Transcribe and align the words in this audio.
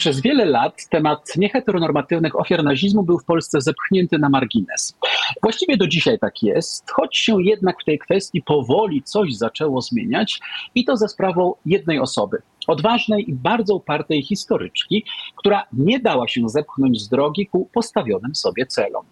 Przez 0.00 0.20
wiele 0.20 0.44
lat 0.44 0.88
temat 0.90 1.36
nieheteronormatywnych 1.36 2.40
ofiar 2.40 2.64
nazizmu 2.64 3.02
był 3.02 3.18
w 3.18 3.24
Polsce 3.24 3.60
zepchnięty 3.60 4.18
na 4.18 4.28
margines. 4.28 4.96
Właściwie 5.42 5.76
do 5.76 5.86
dzisiaj 5.86 6.18
tak 6.18 6.42
jest, 6.42 6.90
choć 6.90 7.18
się 7.18 7.42
jednak 7.42 7.76
w 7.82 7.84
tej 7.84 7.98
kwestii 7.98 8.42
powoli 8.42 9.02
coś 9.02 9.34
zaczęło 9.34 9.80
zmieniać 9.80 10.40
i 10.74 10.84
to 10.84 10.96
za 10.96 11.08
sprawą 11.08 11.54
jednej 11.66 11.98
osoby. 11.98 12.42
Odważnej 12.68 13.30
i 13.30 13.32
bardzo 13.34 13.74
upartej 13.74 14.22
historyczki, 14.22 15.04
która 15.36 15.66
nie 15.72 16.00
dała 16.00 16.28
się 16.28 16.48
zepchnąć 16.48 17.00
z 17.00 17.08
drogi 17.08 17.46
ku 17.46 17.68
postawionym 17.72 18.34
sobie 18.34 18.66
celom. 18.66 19.04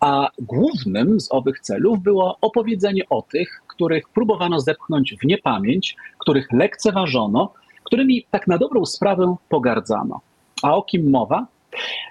A 0.00 0.28
głównym 0.38 1.20
z 1.20 1.32
owych 1.32 1.60
celów 1.60 2.02
było 2.02 2.38
opowiedzenie 2.40 3.02
o 3.08 3.22
tych, 3.22 3.62
których 3.66 4.08
próbowano 4.08 4.60
zepchnąć 4.60 5.14
w 5.22 5.24
niepamięć, 5.24 5.96
których 6.18 6.52
lekceważono, 6.52 7.52
którymi 7.84 8.26
tak 8.30 8.46
na 8.46 8.58
dobrą 8.58 8.86
sprawę 8.86 9.36
pogardzano. 9.48 10.20
A 10.62 10.74
o 10.76 10.82
kim 10.82 11.10
mowa? 11.10 11.46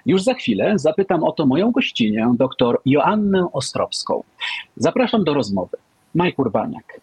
Już 0.06 0.22
za 0.22 0.34
chwilę 0.34 0.78
zapytam 0.78 1.24
o 1.24 1.32
to 1.32 1.46
moją 1.46 1.70
gościnię, 1.70 2.32
dr 2.38 2.78
Joannę 2.86 3.48
Ostrowską. 3.52 4.22
Zapraszam 4.76 5.24
do 5.24 5.34
rozmowy. 5.34 5.76
Mike 6.14 6.42
Urbaniak. 6.42 7.00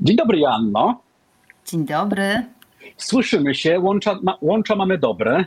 Dzień 0.00 0.16
dobry, 0.16 0.38
Joanno. 0.38 1.00
Dzień 1.66 1.84
dobry. 1.84 2.44
Słyszymy 2.96 3.54
się, 3.54 3.80
łącza, 3.80 4.18
ma, 4.22 4.38
łącza 4.40 4.76
mamy 4.76 4.98
dobre. 4.98 5.44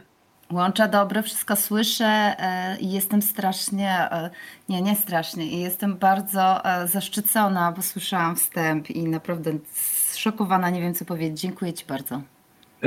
Łącza 0.52 0.88
dobre, 0.88 1.24
wszystko 1.24 1.56
słyszę 1.56 2.06
e, 2.06 2.78
i 2.80 2.92
jestem 2.92 3.22
strasznie, 3.22 4.12
e, 4.12 4.30
nie, 4.70 4.82
nie 4.82 4.96
strasznie, 4.96 5.46
i 5.46 5.60
jestem 5.60 5.98
bardzo 5.98 6.66
e, 6.66 6.88
zaszczycona, 6.88 7.72
bo 7.72 7.82
słyszałam 7.82 8.36
wstęp 8.36 8.90
i 8.90 9.04
naprawdę 9.04 9.52
zszokowana, 9.74 10.70
nie 10.70 10.82
wiem 10.82 10.94
co 10.94 11.06
powiedzieć. 11.06 11.40
Dziękuję 11.40 11.74
Ci 11.74 11.86
bardzo. 11.86 12.22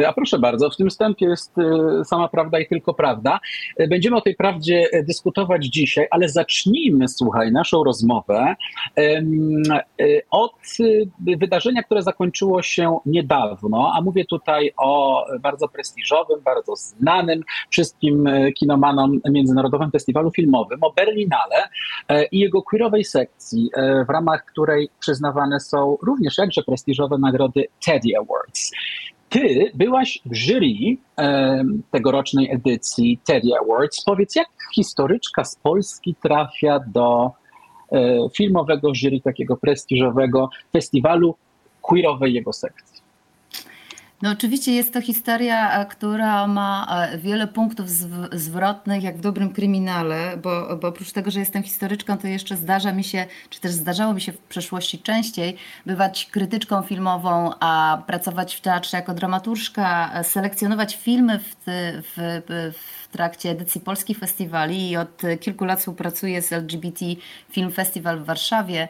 A 0.06 0.12
proszę 0.12 0.38
bardzo, 0.38 0.70
w 0.70 0.76
tym 0.76 0.90
wstępie 0.90 1.26
jest 1.26 1.58
y, 1.58 2.04
sama 2.04 2.28
prawda 2.28 2.58
i 2.58 2.66
tylko 2.66 2.94
prawda. 2.94 3.40
Będziemy 3.88 4.16
o 4.16 4.20
tej 4.20 4.36
prawdzie 4.36 4.88
dyskutować 5.08 5.64
dzisiaj, 5.64 6.06
ale 6.10 6.28
zacznijmy, 6.28 7.08
słuchaj, 7.08 7.52
naszą 7.52 7.84
rozmowę 7.84 8.56
od 10.30 10.52
wydarzenia, 11.18 11.82
które 11.82 12.02
zakończyło 12.02 12.62
się 12.62 12.98
niedawno, 13.06 13.92
a 13.94 14.00
mówię 14.00 14.24
tutaj 14.24 14.72
o 14.76 15.24
bardzo 15.40 15.68
prestiżowym, 15.68 16.40
bardzo 16.44 16.76
znanym 16.76 17.42
wszystkim 17.70 18.28
kinomanom 18.54 19.20
Międzynarodowym 19.30 19.90
Festiwalu 19.90 20.30
Filmowym, 20.30 20.78
o 20.82 20.92
Berlinale 20.92 21.68
i 22.32 22.38
jego 22.38 22.62
queerowej 22.62 23.04
sekcji, 23.04 23.70
w 24.06 24.10
ramach 24.10 24.44
której 24.44 24.88
przyznawane 25.00 25.60
są 25.60 25.96
również 26.02 26.38
jakże 26.38 26.62
prestiżowe 26.62 27.18
nagrody 27.18 27.66
Teddy 27.86 28.08
Awards. 28.20 28.70
Ty 29.28 29.70
byłaś 29.74 30.18
w 30.26 30.34
jury 30.34 30.96
e, 31.18 31.64
tegorocznej 31.90 32.50
edycji 32.50 33.18
Teddy 33.26 33.48
Awards. 33.62 34.04
Powiedz, 34.04 34.36
jak 34.36 34.48
historyczka 34.74 35.44
z 35.44 35.56
Polski 35.56 36.14
trafia 36.22 36.80
do 36.86 37.30
e, 37.92 38.18
filmowego 38.36 38.94
jury 38.94 39.20
takiego 39.20 39.56
prestiżowego 39.56 40.48
festiwalu 40.72 41.34
queerowej 41.82 42.34
jego 42.34 42.52
sekcji? 42.52 43.07
No 44.22 44.30
oczywiście 44.30 44.72
jest 44.72 44.92
to 44.92 45.00
historia, 45.00 45.80
e, 45.80 45.86
która 45.86 46.46
ma 46.46 46.86
e, 46.90 47.18
wiele 47.18 47.46
punktów 47.46 47.88
zwrotnych, 48.32 49.02
jak 49.02 49.16
w 49.16 49.20
dobrym 49.20 49.52
kryminale, 49.52 50.36
bo, 50.36 50.76
bo 50.76 50.88
oprócz 50.88 51.12
tego, 51.12 51.30
że 51.30 51.40
jestem 51.40 51.62
historyczką, 51.62 52.18
to 52.18 52.26
jeszcze 52.26 52.56
zdarza 52.56 52.92
mi 52.92 53.04
się, 53.04 53.26
czy 53.50 53.60
też 53.60 53.72
zdarzało 53.72 54.14
mi 54.14 54.20
się 54.20 54.32
w 54.32 54.38
przeszłości 54.38 54.98
częściej, 54.98 55.56
bywać 55.86 56.26
krytyczką 56.26 56.82
filmową, 56.82 57.50
a 57.60 58.02
pracować 58.06 58.54
w 58.54 58.60
teatrze 58.60 58.96
jako 58.96 59.14
dramaturżka, 59.14 60.10
e, 60.14 60.24
selekcjonować 60.24 60.96
filmy 60.96 61.38
w, 61.38 61.54
w, 61.66 62.42
w 62.78 63.08
trakcie 63.12 63.50
edycji 63.50 63.80
polskich 63.80 64.18
festiwali 64.18 64.90
i 64.90 64.96
od 64.96 65.22
kilku 65.40 65.64
lat 65.64 65.78
współpracuję 65.78 66.42
z 66.42 66.52
LGBT 66.52 67.04
Film 67.50 67.72
Festival 67.72 68.18
w 68.18 68.24
Warszawie. 68.24 68.88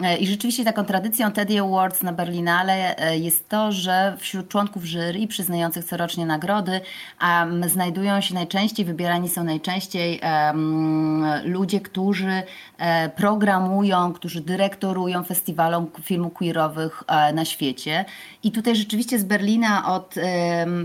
E, 0.00 0.16
I 0.16 0.26
rzeczywiście 0.26 0.64
taką 0.64 0.84
tradycją 0.84 1.32
Teddy 1.32 1.60
Awards 1.60 2.02
na 2.02 2.12
Berlinale 2.12 2.96
e, 2.96 3.18
jest 3.18 3.48
to, 3.48 3.72
że 3.72 4.16
wśród 4.18 4.48
członków 4.48 4.84
jury 4.84 5.26
przyznających 5.28 5.84
corocznie 5.84 6.26
nagrody 6.26 6.80
um, 7.22 7.68
znajdują 7.68 8.20
się 8.20 8.34
najczęściej, 8.34 8.86
wybierani 8.86 9.28
są 9.28 9.44
najczęściej 9.44 10.20
um, 10.20 11.24
ludzie, 11.44 11.80
którzy 11.80 12.24
um, 12.26 13.10
programują, 13.16 14.12
którzy 14.12 14.40
dyrektorują 14.40 15.24
festiwalom 15.24 15.90
filmu 16.02 16.30
queerowych 16.30 17.02
na 17.34 17.44
świecie. 17.44 18.04
I 18.42 18.52
tutaj 18.52 18.76
rzeczywiście 18.76 19.18
z 19.18 19.24
Berlina 19.24 19.94
od 19.94 20.14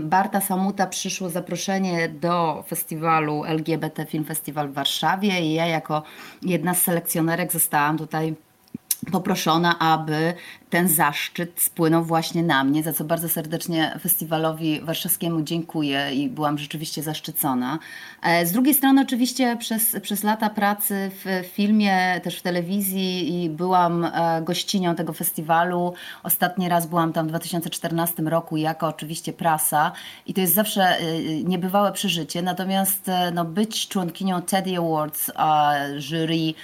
Barta 0.00 0.40
Samuta 0.40 0.86
przyszło 0.86 1.30
zaproszenie 1.30 2.08
do 2.08 2.64
festiwalu 2.68 3.44
LGBT 3.44 4.06
Film 4.06 4.24
Festival 4.24 4.68
w 4.68 4.74
Warszawie 4.74 5.40
i 5.40 5.52
ja 5.52 5.66
jako 5.66 6.02
jedna 6.42 6.74
z 6.74 6.82
selekcjonerek 6.82 7.52
zostałam 7.52 7.98
tutaj 7.98 8.34
poproszona, 9.12 9.78
aby 9.78 10.34
ten 10.70 10.88
zaszczyt 10.88 11.60
spłynął 11.60 12.04
właśnie 12.04 12.42
na 12.42 12.64
mnie, 12.64 12.82
za 12.82 12.92
co 12.92 13.04
bardzo 13.04 13.28
serdecznie 13.28 13.98
festiwalowi 14.00 14.80
warszawskiemu 14.80 15.42
dziękuję 15.42 16.14
i 16.14 16.28
byłam 16.28 16.58
rzeczywiście 16.58 17.02
zaszczycona. 17.02 17.78
E, 18.22 18.46
z 18.46 18.52
drugiej 18.52 18.74
strony 18.74 19.02
oczywiście 19.02 19.56
przez, 19.56 19.96
przez 20.02 20.22
lata 20.22 20.50
pracy 20.50 21.10
w 21.24 21.46
filmie, 21.52 22.20
też 22.22 22.38
w 22.38 22.42
telewizji 22.42 23.42
i 23.44 23.50
byłam 23.50 24.04
e, 24.04 24.42
gościnią 24.42 24.94
tego 24.94 25.12
festiwalu. 25.12 25.94
Ostatni 26.22 26.68
raz 26.68 26.86
byłam 26.86 27.12
tam 27.12 27.26
w 27.26 27.28
2014 27.28 28.22
roku 28.22 28.56
jako 28.56 28.86
oczywiście 28.86 29.32
prasa 29.32 29.92
i 30.26 30.34
to 30.34 30.40
jest 30.40 30.54
zawsze 30.54 30.82
e, 30.82 31.02
niebywałe 31.44 31.92
przeżycie, 31.92 32.42
natomiast 32.42 33.10
no, 33.34 33.44
być 33.44 33.88
członkinią 33.88 34.42
Teddy 34.42 34.78
Awards, 34.78 35.30
jury 35.98 36.54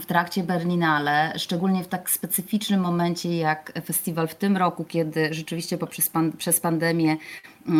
w 0.00 0.06
trakcie 0.06 0.42
Berlinale, 0.42 1.32
szczególnie 1.36 1.84
w 1.84 1.88
tak 1.88 2.10
specyficznym 2.10 2.80
momencie 2.80 3.36
jak 3.36 3.72
festiwal 3.84 4.28
w 4.28 4.34
tym 4.34 4.56
roku, 4.56 4.84
kiedy 4.84 5.34
rzeczywiście 5.34 5.78
poprzez 5.78 6.08
pan, 6.08 6.32
przez 6.32 6.60
pandemię 6.60 7.16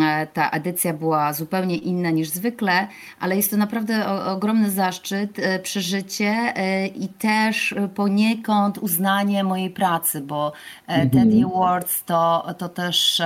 e, 0.03 0.27
ta 0.27 0.49
edycja 0.49 0.93
była 0.93 1.33
zupełnie 1.33 1.77
inna 1.77 2.09
niż 2.09 2.29
zwykle, 2.29 2.87
ale 3.19 3.35
jest 3.35 3.51
to 3.51 3.57
naprawdę 3.57 4.07
ogromny 4.25 4.71
zaszczyt, 4.71 5.39
e, 5.39 5.59
przeżycie 5.59 6.27
e, 6.27 6.87
i 6.87 7.07
też 7.07 7.75
poniekąd 7.95 8.77
uznanie 8.77 9.43
mojej 9.43 9.69
pracy, 9.69 10.21
bo 10.21 10.53
mhm. 10.87 11.09
Teddy 11.09 11.45
Awards 11.45 12.03
to, 12.03 12.53
to 12.57 12.69
też 12.69 13.21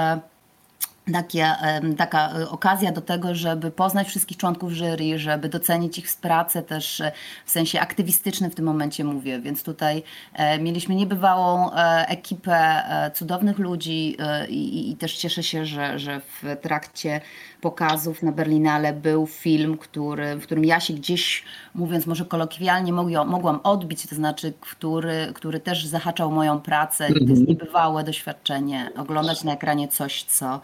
takie, 1.13 1.55
taka 1.97 2.29
e, 2.39 2.49
okazja 2.49 2.91
do 2.91 3.01
tego, 3.01 3.35
żeby 3.35 3.71
poznać 3.71 4.07
wszystkich 4.07 4.37
członków 4.37 4.71
jury, 4.71 5.19
żeby 5.19 5.49
docenić 5.49 5.97
ich 5.97 6.07
pracę 6.21 6.61
też 6.63 7.01
e, 7.01 7.11
w 7.45 7.51
sensie 7.51 7.79
aktywistycznym 7.79 8.51
w 8.51 8.55
tym 8.55 8.65
momencie 8.65 9.03
mówię, 9.03 9.39
więc 9.39 9.63
tutaj 9.63 10.03
e, 10.33 10.59
mieliśmy 10.59 10.95
niebywałą 10.95 11.71
ekipę 12.07 12.83
cudownych 13.13 13.59
ludzi 13.59 14.17
i, 14.49 14.91
i 14.91 14.95
też 14.95 15.17
cieszę 15.17 15.43
się, 15.43 15.65
że, 15.65 15.99
że 15.99 16.19
w 16.19 16.57
trakcie 16.61 17.21
pokazów 17.61 18.23
na 18.23 18.31
Berlinale 18.31 18.93
był 18.93 19.27
film, 19.27 19.77
który, 19.77 20.35
w 20.35 20.43
którym 20.43 20.65
ja 20.65 20.79
się 20.79 20.93
gdzieś, 20.93 21.43
mówiąc 21.75 22.07
może 22.07 22.25
kolokwialnie, 22.25 22.93
mogłam 22.93 23.59
odbić, 23.63 24.07
to 24.07 24.15
znaczy, 24.15 24.53
który, 24.61 25.31
który 25.35 25.59
też 25.59 25.85
zahaczał 25.85 26.31
moją 26.31 26.59
pracę 26.59 27.09
i 27.09 27.13
to 27.13 27.19
jest 27.19 27.29
mhm. 27.29 27.47
niebywałe 27.47 28.03
doświadczenie 28.03 28.91
oglądać 28.97 29.43
na 29.43 29.53
ekranie 29.53 29.87
coś, 29.87 30.23
co 30.23 30.61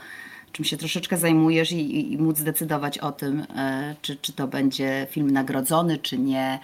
czym 0.58 0.66
się 0.66 0.78
troszeczkę 0.78 1.18
zajmujesz 1.18 1.72
i, 1.72 2.14
i 2.14 2.18
móc 2.18 2.38
zdecydować 2.38 2.98
o 2.98 3.12
tym, 3.12 3.46
e, 3.56 3.96
czy, 4.02 4.16
czy 4.16 4.34
to 4.34 4.48
będzie 4.48 5.08
film 5.10 5.32
nagrodzony, 5.32 5.98
czy 5.98 6.18
nie. 6.18 6.60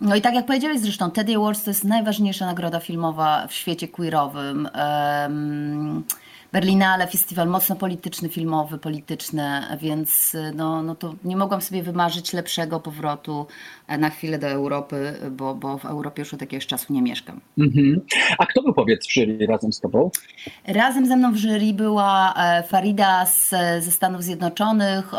No 0.00 0.14
i 0.16 0.20
tak 0.20 0.34
jak 0.34 0.46
powiedziałeś 0.46 0.80
zresztą, 0.80 1.10
Teddy 1.10 1.36
Awards 1.36 1.64
to 1.64 1.70
jest 1.70 1.84
najważniejsza 1.84 2.46
nagroda 2.46 2.80
filmowa 2.80 3.46
w 3.46 3.52
świecie 3.52 3.88
queerowym. 3.88 4.68
Berlinale, 6.52 7.06
festiwal 7.06 7.48
mocno 7.48 7.76
polityczny, 7.76 8.28
filmowy, 8.28 8.78
polityczny, 8.78 9.62
więc 9.80 10.36
no, 10.54 10.82
no 10.82 10.94
to 10.94 11.14
nie 11.24 11.36
mogłam 11.36 11.60
sobie 11.60 11.82
wymarzyć 11.82 12.32
lepszego 12.32 12.80
powrotu 12.80 13.46
e, 13.88 13.98
na 13.98 14.10
chwilę 14.10 14.38
do 14.38 14.48
Europy, 14.48 15.14
bo, 15.30 15.54
bo 15.54 15.78
w 15.78 15.84
Europie 15.84 16.22
już 16.22 16.34
od 16.34 16.40
jakiegoś 16.40 16.66
czasu 16.66 16.92
nie 16.92 17.02
mieszkam. 17.02 17.40
Mm-hmm. 17.58 18.00
A 18.38 18.46
kto 18.46 18.62
był 18.62 18.74
powiedz 18.74 19.06
w 19.06 19.12
jury 19.12 19.46
razem 19.46 19.72
z 19.72 19.80
tobą? 19.80 20.10
Razem 20.66 21.06
ze 21.06 21.16
mną 21.16 21.32
w 21.32 21.36
jury 21.36 21.72
była 21.72 22.34
e, 22.34 22.62
Farida 22.62 23.26
z, 23.26 23.50
ze 23.84 23.90
Stanów 23.90 24.22
Zjednoczonych, 24.22 25.12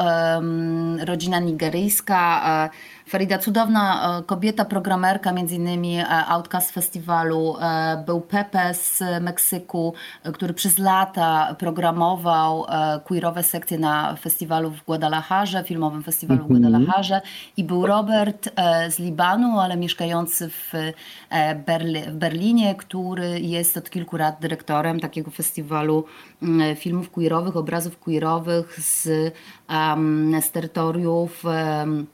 rodzina 1.06 1.40
nigeryjska, 1.40 2.70
Farida, 3.08 3.38
cudowna 3.38 4.22
kobieta, 4.26 4.66
programerka, 4.66 5.32
między 5.32 5.56
innymi 5.56 5.98
Outcast 6.28 6.72
Festiwalu. 6.72 7.56
Był 8.06 8.22
Pepe 8.22 8.74
z 8.74 9.04
Meksyku, 9.22 9.94
który 10.34 10.54
przez 10.54 10.78
lata 10.78 11.56
programował 11.60 12.66
queerowe 13.04 13.44
sekcje 13.44 13.78
na 13.80 14.16
festiwalu 14.16 14.72
w 14.72 14.86
Guadalajarze, 14.86 15.64
filmowym 15.64 16.04
festiwalu 16.04 16.40
w 16.40 16.52
mhm. 16.52 16.62
Guadalajarze. 16.62 17.22
I 17.58 17.64
był 17.64 17.86
Robert 17.86 18.50
z 18.90 19.00
Libanu, 19.00 19.60
ale 19.60 19.78
mieszkający 19.78 20.50
w, 20.50 20.72
Berli 21.66 22.02
w 22.02 22.16
Berlinie, 22.16 22.76
który 22.76 23.40
jest 23.40 23.78
od 23.78 23.90
kilku 23.90 24.18
lat 24.18 24.38
dyrektorem 24.42 25.00
takiego 25.00 25.32
festiwalu 25.32 26.06
filmów 26.76 27.12
queerowych, 27.12 27.58
obrazów 27.58 28.00
queerowych 28.00 28.80
z, 28.80 29.10
um, 29.70 30.42
z 30.42 30.52
terytoriów 30.52 31.46
um, 31.46 32.08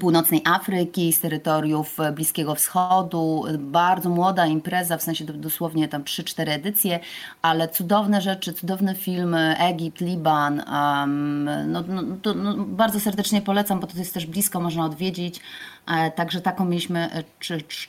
północnej 0.00 0.42
Afryki, 0.44 1.12
z 1.12 1.20
terytoriów 1.20 1.96
Bliskiego 2.14 2.54
Wschodu. 2.54 3.44
Bardzo 3.58 4.08
młoda 4.08 4.46
impreza, 4.46 4.96
w 4.96 5.02
sensie 5.02 5.24
dosłownie 5.24 5.88
tam 5.88 6.02
3-4 6.02 6.50
edycje, 6.50 7.00
ale 7.42 7.68
cudowne 7.68 8.20
rzeczy, 8.20 8.52
cudowne 8.52 8.94
filmy, 8.94 9.56
Egipt, 9.58 10.00
Liban. 10.00 10.62
Um, 10.72 11.44
no, 11.72 11.84
no, 11.88 12.02
to, 12.22 12.34
no, 12.34 12.54
bardzo 12.56 13.00
serdecznie 13.00 13.42
polecam, 13.42 13.80
bo 13.80 13.86
to 13.86 13.98
jest 13.98 14.14
też 14.14 14.26
blisko, 14.26 14.60
można 14.60 14.84
odwiedzić. 14.84 15.40
E, 15.88 16.10
także 16.10 16.40
taką 16.40 16.64
mieliśmy 16.64 17.10
e, 17.12 17.24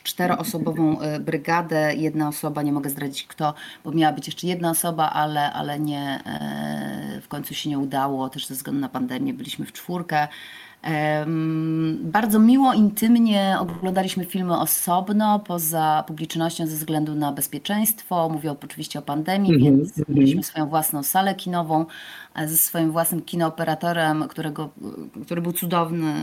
czteroosobową 0.03 0.99
e, 0.99 1.19
brygadę. 1.19 1.95
Jedna 1.95 2.27
osoba, 2.27 2.61
nie 2.61 2.71
mogę 2.71 2.89
zdradzić 2.89 3.23
kto, 3.23 3.53
bo 3.83 3.91
miała 3.91 4.13
być 4.13 4.27
jeszcze 4.27 4.47
jedna 4.47 4.69
osoba, 4.69 5.09
ale, 5.09 5.53
ale 5.53 5.79
nie, 5.79 6.19
w 7.21 7.27
końcu 7.27 7.53
się 7.53 7.69
nie 7.69 7.79
udało, 7.79 8.29
też 8.29 8.47
ze 8.47 8.55
względu 8.55 8.81
na 8.81 8.89
pandemię 8.89 9.33
byliśmy 9.33 9.65
w 9.65 9.73
czwórkę. 9.73 10.27
Bardzo 11.99 12.39
miło, 12.39 12.73
intymnie 12.73 13.57
oglądaliśmy 13.59 14.25
filmy 14.25 14.59
osobno, 14.59 15.39
poza 15.39 16.03
publicznością 16.07 16.67
ze 16.67 16.75
względu 16.75 17.15
na 17.15 17.31
bezpieczeństwo. 17.31 18.29
Mówię 18.29 18.55
oczywiście 18.63 18.99
o 18.99 19.01
pandemii, 19.01 19.51
mm 19.51 19.61
-hmm, 19.61 19.63
więc 19.63 19.97
-hmm. 19.97 20.03
mieliśmy 20.09 20.43
swoją 20.43 20.69
własną 20.69 21.03
salę 21.03 21.35
kinową 21.35 21.85
ze 22.45 22.57
swoim 22.57 22.91
własnym 22.91 23.21
kinooperatorem, 23.21 24.27
którego, 24.27 24.69
który 25.25 25.41
był 25.41 25.53
cudowny 25.53 26.13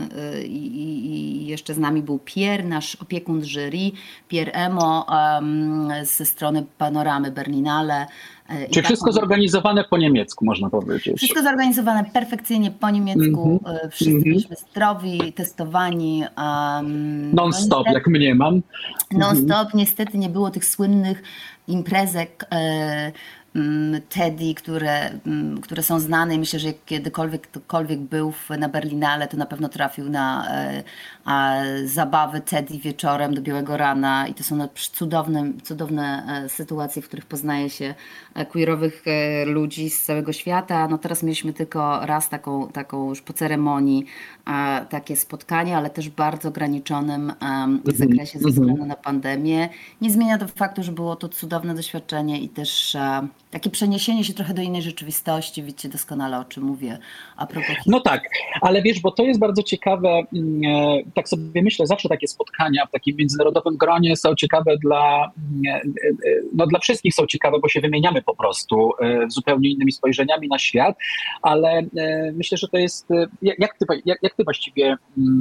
i, 0.43 0.65
i, 0.77 1.47
jeszcze 1.47 1.73
z 1.73 1.77
nami 1.77 2.01
był 2.01 2.19
Pierre, 2.19 2.63
nasz 2.63 2.95
opiekun 2.95 3.41
jury, 3.41 3.91
Pierre 4.27 4.51
Emo 4.51 5.05
um, 5.09 5.89
ze 6.03 6.25
strony 6.25 6.65
Panoramy 6.77 7.31
Berlinale. 7.31 8.07
E, 8.49 8.69
Czyli 8.69 8.85
wszystko 8.85 9.11
zorganizowane 9.11 9.83
po 9.83 9.97
niemiecku, 9.97 10.45
można 10.45 10.69
powiedzieć. 10.69 11.17
Wszystko 11.17 11.43
zorganizowane 11.43 12.05
perfekcyjnie 12.13 12.71
po 12.71 12.89
niemiecku. 12.89 13.61
Mm 13.65 13.77
-hmm. 13.77 13.89
Wszyscy 13.89 14.11
mm 14.11 14.21
-hmm. 14.21 14.23
byliśmy 14.23 14.55
zdrowi, 14.55 15.33
testowani. 15.33 16.23
Um, 16.37 17.35
Non-stop, 17.35 17.87
no 17.87 17.93
jak 17.93 18.07
mnie 18.07 18.35
mam. 18.35 18.61
Non-stop. 19.11 19.49
Mm 19.49 19.65
-hmm. 19.67 19.75
Niestety 19.75 20.17
nie 20.17 20.29
było 20.29 20.49
tych 20.49 20.65
słynnych 20.65 21.23
imprezek 21.67 22.45
e, 22.51 23.11
Mm, 23.57 24.01
Teddy, 24.09 24.53
które, 24.53 25.09
mm, 25.25 25.61
które 25.61 25.83
są 25.83 25.99
znane 25.99 26.35
i 26.35 26.39
myślę, 26.39 26.59
że 26.59 26.73
kiedykolwiek 26.73 27.47
ktokolwiek 27.47 27.99
był 27.99 28.33
na 28.59 28.69
Berlinale, 28.69 29.27
to 29.27 29.37
na 29.37 29.45
pewno 29.45 29.69
trafił 29.69 30.09
na 30.09 30.47
e, 31.25 31.87
zabawy 31.87 32.41
Teddy 32.41 32.77
wieczorem 32.77 33.33
do 33.33 33.41
białego 33.41 33.77
rana 33.77 34.27
i 34.27 34.33
to 34.33 34.43
są 34.43 34.67
cudowne, 34.93 35.51
cudowne 35.63 36.23
e, 36.45 36.49
sytuacje, 36.49 37.01
w 37.01 37.07
których 37.07 37.25
poznaje 37.25 37.69
się 37.69 37.95
queerowych 38.45 39.03
ludzi 39.45 39.89
z 39.89 40.03
całego 40.03 40.33
świata. 40.33 40.87
No 40.87 40.97
teraz 40.97 41.23
mieliśmy 41.23 41.53
tylko 41.53 42.05
raz 42.05 42.29
taką, 42.29 42.67
taką 42.67 43.09
już 43.09 43.21
po 43.21 43.33
ceremonii 43.33 44.05
takie 44.89 45.15
spotkanie, 45.15 45.77
ale 45.77 45.89
też 45.89 46.09
w 46.09 46.15
bardzo 46.15 46.49
ograniczonym 46.49 47.29
mhm, 47.29 47.81
zakresie 47.85 48.39
ze 48.39 48.47
mhm. 48.47 48.53
względu 48.53 48.85
na 48.85 48.95
pandemię. 48.95 49.69
Nie 50.01 50.11
zmienia 50.11 50.37
to 50.37 50.47
faktu, 50.47 50.83
że 50.83 50.91
było 50.91 51.15
to 51.15 51.29
cudowne 51.29 51.75
doświadczenie 51.75 52.39
i 52.41 52.49
też 52.49 52.97
takie 53.51 53.69
przeniesienie 53.69 54.23
się 54.23 54.33
trochę 54.33 54.53
do 54.53 54.61
innej 54.61 54.81
rzeczywistości, 54.81 55.63
wiecie 55.63 55.89
doskonale 55.89 56.39
o 56.39 56.45
czym 56.45 56.63
mówię. 56.63 56.97
A 57.37 57.47
propos 57.47 57.75
no 57.85 57.99
tak, 57.99 58.29
ale 58.61 58.81
wiesz, 58.81 58.99
bo 58.99 59.11
to 59.11 59.23
jest 59.23 59.39
bardzo 59.39 59.63
ciekawe, 59.63 60.21
mm, 60.33 60.61
e, 60.65 61.11
tak 61.13 61.29
sobie 61.29 61.61
myślę, 61.61 61.87
zawsze 61.87 62.09
takie 62.09 62.27
spotkania 62.27 62.85
w 62.85 62.91
takim 62.91 63.15
międzynarodowym 63.17 63.77
gronie 63.77 64.17
są 64.17 64.35
ciekawe 64.35 64.77
dla, 64.77 65.31
mm, 65.37 65.61
e, 65.67 66.09
e, 66.09 66.41
no 66.53 66.67
dla 66.67 66.79
wszystkich 66.79 67.13
są 67.13 67.25
ciekawe, 67.25 67.59
bo 67.59 67.69
się 67.69 67.81
wymieniamy 67.81 68.21
po 68.27 68.35
prostu 68.35 68.91
zupełnie 69.27 69.69
innymi 69.69 69.91
spojrzeniami 69.91 70.47
na 70.47 70.59
świat, 70.59 70.95
ale 71.41 71.81
myślę, 72.33 72.57
że 72.57 72.67
to 72.67 72.77
jest, 72.77 73.07
jak 73.41 73.77
ty, 73.77 73.85
jak, 74.05 74.19
jak 74.21 74.35
ty 74.35 74.43
właściwie 74.43 74.97
mm, 75.17 75.39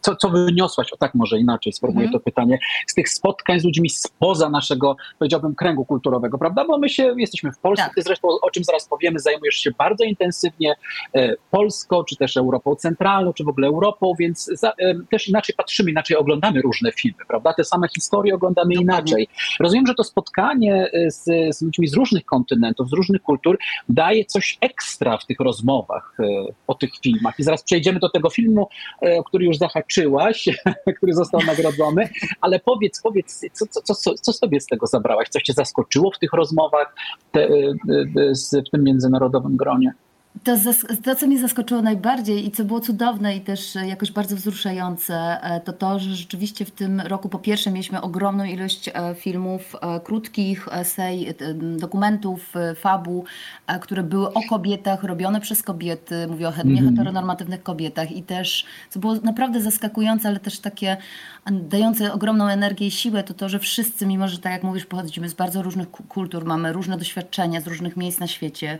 co, 0.00 0.16
co 0.16 0.28
wyniosłaś, 0.28 0.92
o 0.92 0.96
tak 0.96 1.14
może 1.14 1.38
inaczej 1.38 1.72
sformułuję 1.72 2.08
mm. 2.08 2.12
to 2.12 2.24
pytanie, 2.24 2.58
z 2.86 2.94
tych 2.94 3.08
spotkań 3.08 3.60
z 3.60 3.64
ludźmi 3.64 3.90
spoza 3.90 4.50
naszego, 4.50 4.96
powiedziałbym, 5.18 5.54
kręgu 5.54 5.84
kulturowego, 5.84 6.38
prawda? 6.38 6.64
Bo 6.64 6.78
my 6.78 6.88
się, 6.88 7.14
jesteśmy 7.16 7.52
w 7.52 7.58
Polsce, 7.58 7.84
tak. 7.84 7.94
ty 7.94 8.02
zresztą, 8.02 8.28
o 8.42 8.50
czym 8.50 8.64
zaraz 8.64 8.88
powiemy, 8.88 9.18
zajmujesz 9.18 9.54
się 9.54 9.70
bardzo 9.78 10.04
intensywnie 10.04 10.74
e, 11.14 11.34
Polską, 11.50 12.04
czy 12.04 12.16
też 12.16 12.36
Europą 12.36 12.74
Centralną, 12.74 13.32
czy 13.32 13.44
w 13.44 13.48
ogóle 13.48 13.66
Europą, 13.66 14.12
więc 14.18 14.44
za, 14.44 14.68
e, 14.70 14.94
też 15.10 15.28
inaczej 15.28 15.54
patrzymy, 15.56 15.90
inaczej 15.90 16.16
oglądamy 16.16 16.62
różne 16.62 16.92
filmy, 16.92 17.18
prawda? 17.28 17.52
Te 17.52 17.64
same 17.64 17.88
historie 17.88 18.34
oglądamy 18.34 18.74
inaczej. 18.74 19.28
Rozumiem, 19.60 19.86
że 19.86 19.94
to 19.94 20.04
spotkanie 20.04 20.90
e, 20.92 21.10
z, 21.10 21.56
z 21.56 21.62
ludźmi 21.62 21.88
z 21.88 21.94
różnych 21.94 22.24
kontynentów, 22.24 22.88
z 22.88 22.92
różnych 22.92 23.22
kultur 23.22 23.58
daje 23.88 24.24
coś 24.24 24.58
ekstra 24.60 25.18
w 25.18 25.26
tych 25.26 25.40
rozmowach 25.40 26.16
e, 26.20 26.24
o 26.66 26.74
tych 26.74 26.90
filmach. 27.02 27.38
I 27.38 27.42
zaraz 27.42 27.62
przejdziemy 27.62 28.00
do 28.00 28.08
tego 28.08 28.30
filmu, 28.30 28.68
e, 29.00 29.22
który 29.22 29.44
już 29.44 29.56
zahaczył 29.56 29.87
zobaczyłaś, 29.88 30.48
który 30.96 31.14
został 31.14 31.40
nagrodzony, 31.40 32.08
ale 32.40 32.60
powiedz, 32.60 33.00
powiedz, 33.02 33.44
co, 33.52 33.66
co, 33.66 33.94
co, 33.94 34.14
co 34.14 34.32
sobie 34.32 34.60
z 34.60 34.66
tego 34.66 34.86
zabrałaś? 34.86 35.28
Coś 35.28 35.42
cię 35.42 35.52
zaskoczyło 35.52 36.10
w 36.10 36.18
tych 36.18 36.32
rozmowach 36.32 36.94
te, 37.32 37.48
y, 37.48 37.74
y, 38.18 38.62
w 38.66 38.70
tym 38.70 38.84
międzynarodowym 38.84 39.56
gronie? 39.56 39.92
To, 40.44 40.56
to, 41.04 41.14
co 41.14 41.26
mnie 41.26 41.38
zaskoczyło 41.38 41.82
najbardziej 41.82 42.46
i 42.46 42.50
co 42.50 42.64
było 42.64 42.80
cudowne 42.80 43.36
i 43.36 43.40
też 43.40 43.74
jakoś 43.74 44.12
bardzo 44.12 44.36
wzruszające, 44.36 45.42
e, 45.42 45.60
to 45.60 45.72
to, 45.72 45.98
że 45.98 46.14
rzeczywiście 46.14 46.64
w 46.64 46.70
tym 46.70 47.00
roku 47.00 47.28
po 47.28 47.38
pierwsze 47.38 47.70
mieliśmy 47.70 48.00
ogromną 48.00 48.44
ilość 48.44 48.88
e, 48.88 49.14
filmów 49.14 49.76
e, 49.80 50.00
krótkich, 50.00 50.68
esej, 50.72 51.34
dokumentów, 51.78 52.54
fabu, 52.76 53.24
które 53.80 54.02
były 54.02 54.32
o 54.32 54.40
kobietach, 54.48 55.04
robione 55.04 55.40
przez 55.40 55.62
kobiety, 55.62 56.26
mówię 56.26 56.48
o 56.48 56.52
nieheteronormatywnych 56.64 57.62
kobietach 57.62 58.12
i 58.12 58.22
też, 58.22 58.64
co 58.90 59.00
było 59.00 59.14
naprawdę 59.14 59.60
zaskakujące, 59.60 60.28
ale 60.28 60.40
też 60.40 60.60
takie 60.60 60.96
dające 61.52 62.12
ogromną 62.12 62.46
energię 62.46 62.86
i 62.86 62.90
siłę, 62.90 63.22
to 63.22 63.34
to, 63.34 63.48
że 63.48 63.58
wszyscy, 63.58 64.06
mimo 64.06 64.28
że 64.28 64.38
tak 64.38 64.52
jak 64.52 64.62
mówisz, 64.62 64.86
pochodzimy 64.86 65.28
z 65.28 65.34
bardzo 65.34 65.62
różnych 65.62 65.90
kultur, 65.90 66.44
mamy 66.44 66.72
różne 66.72 66.98
doświadczenia 66.98 67.60
z 67.60 67.66
różnych 67.66 67.96
miejsc 67.96 68.20
na 68.20 68.26
świecie, 68.26 68.78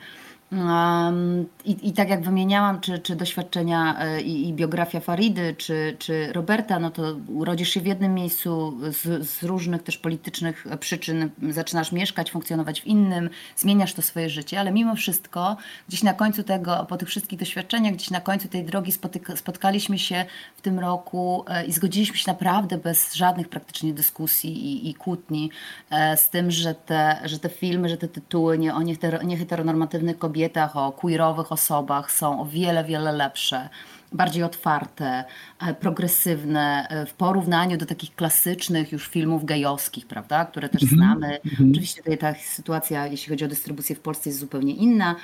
i, 1.65 1.89
I 1.89 1.93
tak 1.93 2.09
jak 2.09 2.23
wymieniałam, 2.23 2.81
czy, 2.81 2.99
czy 2.99 3.17
doświadczenia 3.17 3.99
e, 3.99 4.21
i, 4.21 4.49
i, 4.49 4.53
biografia 4.53 5.01
Faridy, 5.01 5.55
czy, 5.59 5.97
czy 5.99 6.33
Roberta, 6.33 6.79
no 6.79 6.91
to 6.91 7.17
urodzisz 7.29 7.69
się 7.69 7.81
w 7.81 7.87
jednym 7.87 8.15
miejscu 8.15 8.79
z, 8.91 9.29
z, 9.29 9.43
różnych 9.43 9.83
też 9.83 9.99
politycznych 9.99 10.67
przyczyn, 10.81 11.31
zaczynasz 11.51 11.93
mieszkać, 11.93 12.31
funkcjonować 12.31 12.81
w 12.81 12.87
innym, 12.87 13.31
zmieniasz 13.57 13.95
to 13.95 14.03
swoje 14.03 14.31
życie, 14.31 14.61
ale 14.61 14.73
mimo 14.73 14.95
wszystko 14.95 15.57
gdzieś 15.89 16.03
na 16.03 16.15
końcu 16.15 16.43
tego, 16.43 16.87
po 16.89 16.97
tych 16.97 17.09
wszystkich 17.09 17.39
doświadczeniach, 17.39 17.95
gdzieś 17.95 18.11
na 18.11 18.21
końcu 18.21 18.49
tej 18.49 18.65
drogi 18.65 18.93
spotyka, 18.93 19.37
spotkaliśmy 19.37 19.99
się 19.99 20.25
w 20.57 20.61
tym 20.61 20.79
roku 20.79 21.45
e, 21.49 21.67
i 21.67 21.73
zgodziliśmy 21.73 22.17
się 22.17 22.31
naprawdę 22.31 22.79
bez 22.79 23.15
żadnych 23.15 23.49
praktycznie 23.49 23.95
dyskusji 23.95 24.67
i, 24.67 24.91
i 24.91 24.95
kłótni 24.95 25.51
e, 25.91 26.17
z 26.17 26.31
tym, 26.31 26.51
że 26.51 26.75
te, 26.75 27.21
że 27.25 27.39
te 27.39 27.49
filmy, 27.49 27.89
że 27.89 27.97
te 27.97 28.09
tytuły 28.09 28.59
nie 28.59 28.75
o 28.75 28.83
nieheteronormatywnych 29.23 30.19
kobietach, 30.19 30.38
kobietach, 30.39 30.77
o 30.77 30.93
queerowych 30.93 31.53
osobach 31.53 32.13
są 32.13 32.41
o 32.41 32.45
wiele, 32.47 32.85
wiele 32.85 33.13
lepsze, 33.13 33.69
bardziej 34.13 34.43
otwarte, 34.43 35.25
e, 35.61 35.75
progresywne 35.75 36.87
e, 36.89 37.07
w 37.07 37.15
porównaniu 37.15 37.77
do 37.77 37.87
takich 37.87 38.15
klasycznych 38.15 38.93
już 38.93 39.09
filmów 39.09 39.45
gejowskich, 39.45 40.07
prawda, 40.07 40.45
które 40.45 40.69
też 40.69 40.83
mhm. 40.83 40.99
znamy. 40.99 41.27
Mm 41.27 41.41
-hmm. 41.43 41.71
Oczywiście 41.71 42.03
tutaj 42.03 42.19
ta 42.19 42.35
sytuacja, 42.35 43.07
jeśli 43.07 43.31
chodzi 43.31 43.45
o 43.45 43.49
dystrybucję 43.49 43.97
w 43.97 44.01
Polsce 44.01 44.31
jest 44.31 44.41
zupełnie 44.41 44.75
inna. 44.75 45.17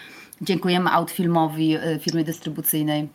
Dziękujemy 0.42 0.90
Outfilmowi, 0.90 1.76
e, 1.76 1.99
firmie 1.99 2.25
dystrybucyjnej. 2.25 3.09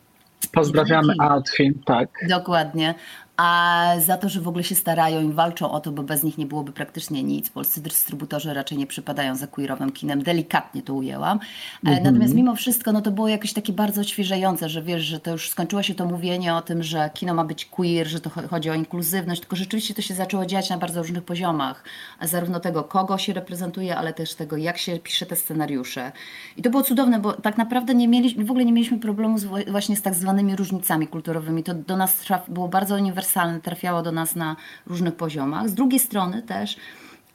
Pozdrawiamy 0.51 1.13
Outfilm, 1.19 1.73
tak. 1.85 2.09
Dokładnie. 2.29 2.95
A 3.39 3.93
za 3.99 4.17
to, 4.17 4.29
że 4.29 4.41
w 4.41 4.47
ogóle 4.47 4.63
się 4.63 4.75
starają 4.75 5.21
i 5.21 5.33
walczą 5.33 5.71
o 5.71 5.79
to, 5.79 5.91
bo 5.91 6.03
bez 6.03 6.23
nich 6.23 6.37
nie 6.37 6.45
byłoby 6.45 6.71
praktycznie 6.71 7.23
nic. 7.23 7.49
Polscy 7.49 7.81
dystrybutorzy 7.81 8.53
raczej 8.53 8.77
nie 8.77 8.87
przypadają 8.87 9.35
za 9.35 9.47
queerowym 9.47 9.91
kinem, 9.91 10.23
delikatnie 10.23 10.81
to 10.81 10.93
ujęłam. 10.93 11.39
Mhm. 11.83 12.03
Natomiast 12.03 12.33
mimo 12.33 12.55
wszystko, 12.55 12.91
no 12.91 13.01
to 13.01 13.11
było 13.11 13.27
jakieś 13.27 13.53
takie 13.53 13.73
bardzo 13.73 14.01
odświeżające, 14.01 14.69
że 14.69 14.81
wiesz, 14.81 15.03
że 15.03 15.19
to 15.19 15.31
już 15.31 15.49
skończyło 15.49 15.83
się 15.83 15.95
to 15.95 16.05
mówienie 16.05 16.55
o 16.55 16.61
tym, 16.61 16.83
że 16.83 17.09
kino 17.13 17.33
ma 17.33 17.43
być 17.43 17.65
queer, 17.65 18.07
że 18.07 18.19
to 18.19 18.29
chodzi 18.29 18.69
o 18.69 18.73
inkluzywność, 18.73 19.41
tylko 19.41 19.55
rzeczywiście 19.55 19.93
to 19.93 20.01
się 20.01 20.13
zaczęło 20.13 20.45
dziać 20.45 20.69
na 20.69 20.77
bardzo 20.77 21.01
różnych 21.01 21.23
poziomach. 21.23 21.83
Zarówno 22.21 22.59
tego, 22.59 22.83
kogo 22.83 23.17
się 23.17 23.33
reprezentuje, 23.33 23.97
ale 23.97 24.13
też 24.13 24.35
tego, 24.35 24.57
jak 24.57 24.77
się 24.77 24.99
pisze 24.99 25.25
te 25.25 25.35
scenariusze. 25.35 26.11
I 26.57 26.61
to 26.61 26.69
było 26.69 26.83
cudowne, 26.83 27.19
bo 27.19 27.33
tak 27.33 27.57
naprawdę 27.57 27.95
nie 27.95 28.07
mieliśmy, 28.07 28.45
w 28.45 28.51
ogóle 28.51 28.65
nie 28.65 28.73
mieliśmy 28.73 28.99
problemu 28.99 29.37
z, 29.37 29.45
właśnie 29.71 29.95
z 29.95 30.01
tak 30.01 30.15
zwanymi 30.15 30.55
różnicami 30.55 31.07
kulturowymi. 31.07 31.63
To 31.63 31.73
do 31.73 31.97
nas 31.97 32.25
było 32.47 32.67
bardzo 32.67 32.95
uniwersalne, 32.95 33.28
trafiało 33.63 34.01
do 34.01 34.11
nas 34.11 34.35
na 34.35 34.55
różnych 34.87 35.15
poziomach. 35.15 35.69
Z 35.69 35.73
drugiej 35.73 35.99
strony 35.99 36.41
też 36.41 36.77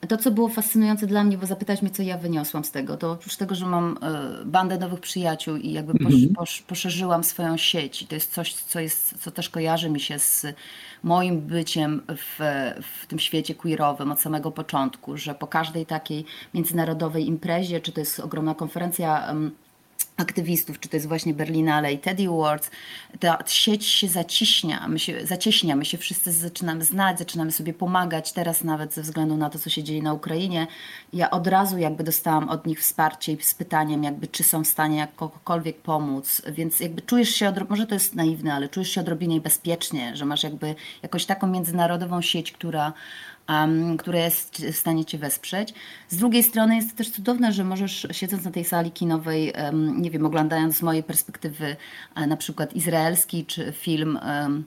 to, 0.08 0.16
co 0.16 0.30
było 0.30 0.48
fascynujące 0.48 1.06
dla 1.06 1.24
mnie, 1.24 1.38
bo 1.38 1.46
zapytać 1.46 1.82
mnie, 1.82 1.90
co 1.90 2.02
ja 2.02 2.18
wyniosłam 2.18 2.64
z 2.64 2.70
tego, 2.70 2.96
to 2.96 3.12
oprócz 3.12 3.36
tego, 3.36 3.54
że 3.54 3.66
mam 3.66 3.98
e, 4.02 4.44
bandę 4.44 4.78
nowych 4.78 5.00
przyjaciół 5.00 5.56
i 5.56 5.72
jakby 5.72 5.92
posz, 5.92 6.14
mhm. 6.14 6.34
posz, 6.34 6.62
poszerzyłam 6.62 7.24
swoją 7.24 7.56
sieć 7.56 8.02
i 8.02 8.06
to 8.06 8.14
jest 8.14 8.32
coś, 8.32 8.54
co, 8.54 8.80
jest, 8.80 9.22
co 9.22 9.30
też 9.30 9.48
kojarzy 9.50 9.90
mi 9.90 10.00
się 10.00 10.18
z 10.18 10.46
moim 11.02 11.40
byciem 11.40 12.02
w, 12.08 12.40
w 12.82 13.06
tym 13.06 13.18
świecie 13.18 13.54
queerowym 13.54 14.12
od 14.12 14.20
samego 14.20 14.50
początku, 14.50 15.16
że 15.16 15.34
po 15.34 15.46
każdej 15.46 15.86
takiej 15.86 16.24
międzynarodowej 16.54 17.26
imprezie, 17.26 17.80
czy 17.80 17.92
to 17.92 18.00
jest 18.00 18.20
ogromna 18.20 18.54
konferencja 18.54 19.34
aktywistów, 20.16 20.80
czy 20.80 20.88
to 20.88 20.96
jest 20.96 21.08
właśnie 21.08 21.34
Berlinale 21.34 21.92
i 21.92 21.98
Teddy 21.98 22.28
Awards, 22.28 22.70
ta 23.20 23.38
sieć 23.46 23.86
się 23.86 24.08
zaciśnia, 24.08 24.88
my 24.88 24.98
się, 24.98 25.26
zacieśnia, 25.26 25.76
my 25.76 25.84
się 25.84 25.98
wszyscy 25.98 26.32
zaczynamy 26.32 26.84
znać, 26.84 27.18
zaczynamy 27.18 27.52
sobie 27.52 27.72
pomagać, 27.72 28.32
teraz 28.32 28.64
nawet 28.64 28.94
ze 28.94 29.02
względu 29.02 29.36
na 29.36 29.50
to, 29.50 29.58
co 29.58 29.70
się 29.70 29.82
dzieje 29.82 30.02
na 30.02 30.12
Ukrainie, 30.12 30.66
ja 31.12 31.30
od 31.30 31.46
razu 31.46 31.78
jakby 31.78 32.04
dostałam 32.04 32.48
od 32.48 32.66
nich 32.66 32.80
wsparcie 32.80 33.36
z 33.40 33.54
pytaniem, 33.54 34.04
jakby 34.04 34.26
czy 34.26 34.42
są 34.42 34.64
w 34.64 34.68
stanie 34.68 34.96
jakkolwiek 34.96 35.76
pomóc, 35.76 36.42
więc 36.48 36.80
jakby 36.80 37.02
czujesz 37.02 37.30
się, 37.30 37.52
może 37.68 37.86
to 37.86 37.94
jest 37.94 38.14
naiwne, 38.14 38.54
ale 38.54 38.68
czujesz 38.68 38.90
się 38.90 39.00
odrobinę 39.00 39.40
bezpiecznie, 39.40 40.16
że 40.16 40.24
masz 40.24 40.42
jakby 40.42 40.74
jakąś 41.02 41.26
taką 41.26 41.46
międzynarodową 41.46 42.22
sieć, 42.22 42.52
która 42.52 42.92
um, 43.48 43.96
które 43.96 44.18
jest 44.18 44.56
w 44.56 44.76
stanie 44.76 45.04
Cię 45.04 45.18
wesprzeć. 45.18 45.74
Z 46.08 46.16
drugiej 46.16 46.42
strony 46.42 46.76
jest 46.76 46.90
to 46.90 46.96
też 46.96 47.10
cudowne, 47.10 47.52
że 47.52 47.64
możesz 47.64 48.06
siedząc 48.10 48.44
na 48.44 48.50
tej 48.50 48.64
sali 48.64 48.90
kinowej, 48.90 49.52
um, 49.52 50.02
nie 50.02 50.10
wiem, 50.10 50.26
oglądając 50.26 50.76
z 50.76 50.82
mojej 50.82 51.02
perspektywy 51.02 51.76
e, 52.14 52.26
na 52.26 52.36
przykład 52.36 52.76
izraelski 52.76 53.46
czy 53.46 53.72
film 53.72 54.18
um, 54.26 54.64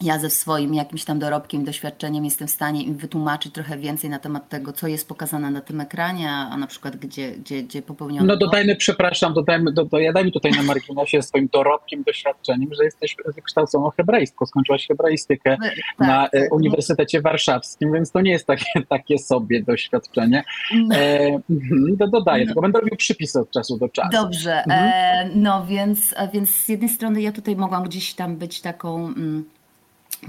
ja 0.00 0.18
ze 0.18 0.30
swoim 0.30 0.74
jakimś 0.74 1.04
tam 1.04 1.18
dorobkiem, 1.18 1.64
doświadczeniem 1.64 2.24
jestem 2.24 2.48
w 2.48 2.50
stanie 2.50 2.82
im 2.82 2.96
wytłumaczyć 2.96 3.52
trochę 3.52 3.78
więcej 3.78 4.10
na 4.10 4.18
temat 4.18 4.48
tego, 4.48 4.72
co 4.72 4.88
jest 4.88 5.08
pokazane 5.08 5.50
na 5.50 5.60
tym 5.60 5.80
ekranie, 5.80 6.30
a 6.30 6.56
na 6.56 6.66
przykład 6.66 6.96
gdzie, 6.96 7.30
gdzie, 7.30 7.62
gdzie 7.62 7.82
popełniono. 7.82 8.26
No 8.26 8.36
dodajmy, 8.36 8.76
przepraszam, 8.76 9.34
dodajmy, 9.34 9.72
do, 9.72 9.84
dodajmy 9.84 10.30
tutaj 10.30 10.52
na 10.52 10.62
marginesie 10.62 11.22
swoim 11.28 11.48
dorobkiem, 11.52 12.02
doświadczeniem, 12.02 12.74
że 12.74 12.84
jesteś 12.84 13.16
wykształconą 13.34 13.90
hebrajstką, 13.90 14.46
skończyłaś 14.46 14.86
hebraistykę 14.86 15.56
tak, 15.62 15.74
na 15.98 16.28
tak. 16.28 16.52
Uniwersytecie 16.52 17.20
Warszawskim, 17.20 17.92
więc 17.92 18.10
to 18.10 18.20
nie 18.20 18.30
jest 18.30 18.46
takie, 18.46 18.82
takie 18.88 19.18
sobie 19.18 19.62
doświadczenie. 19.62 20.44
No. 20.74 20.96
E, 20.96 21.40
mhm, 21.50 21.96
do, 21.96 22.08
dodaję, 22.08 22.44
no. 22.44 22.48
tylko 22.48 22.62
będę 22.62 22.80
robił 22.80 22.96
przypisy 22.96 23.40
od 23.40 23.50
czasu 23.50 23.78
do 23.78 23.88
czasu. 23.88 24.08
Dobrze, 24.12 24.62
mhm. 24.62 24.90
e, 24.94 25.30
no 25.34 25.66
więc, 25.66 26.14
więc 26.32 26.50
z 26.50 26.68
jednej 26.68 26.88
strony 26.88 27.22
ja 27.22 27.32
tutaj 27.32 27.56
mogłam 27.56 27.84
gdzieś 27.84 28.14
tam 28.14 28.36
być 28.36 28.60
taką... 28.60 29.06
Mm, 29.06 29.57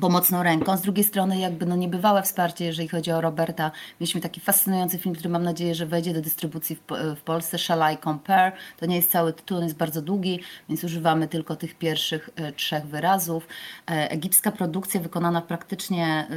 pomocną 0.01 0.43
ręką. 0.43 0.77
Z 0.77 0.81
drugiej 0.81 1.03
strony 1.03 1.39
jakby 1.39 1.65
no 1.65 1.75
niebywałe 1.75 2.23
wsparcie, 2.23 2.65
jeżeli 2.65 2.87
chodzi 2.87 3.11
o 3.11 3.21
Roberta. 3.21 3.71
Mieliśmy 3.99 4.21
taki 4.21 4.41
fascynujący 4.41 4.97
film, 4.97 5.15
który 5.15 5.29
mam 5.29 5.43
nadzieję, 5.43 5.75
że 5.75 5.85
wejdzie 5.85 6.13
do 6.13 6.21
dystrybucji 6.21 6.75
w, 6.75 6.81
w 7.15 7.21
Polsce, 7.21 7.57
Shall 7.57 7.93
I 7.93 7.97
Compare. 7.97 8.51
To 8.77 8.85
nie 8.85 8.95
jest 8.95 9.11
cały 9.11 9.33
tytuł, 9.33 9.57
on 9.57 9.63
jest 9.63 9.75
bardzo 9.75 10.01
długi, 10.01 10.39
więc 10.69 10.83
używamy 10.83 11.27
tylko 11.27 11.55
tych 11.55 11.75
pierwszych 11.75 12.29
e, 12.35 12.51
trzech 12.51 12.85
wyrazów. 12.85 13.47
E, 13.91 14.11
egipska 14.11 14.51
produkcja 14.51 15.01
wykonana 15.01 15.41
praktycznie, 15.41 16.27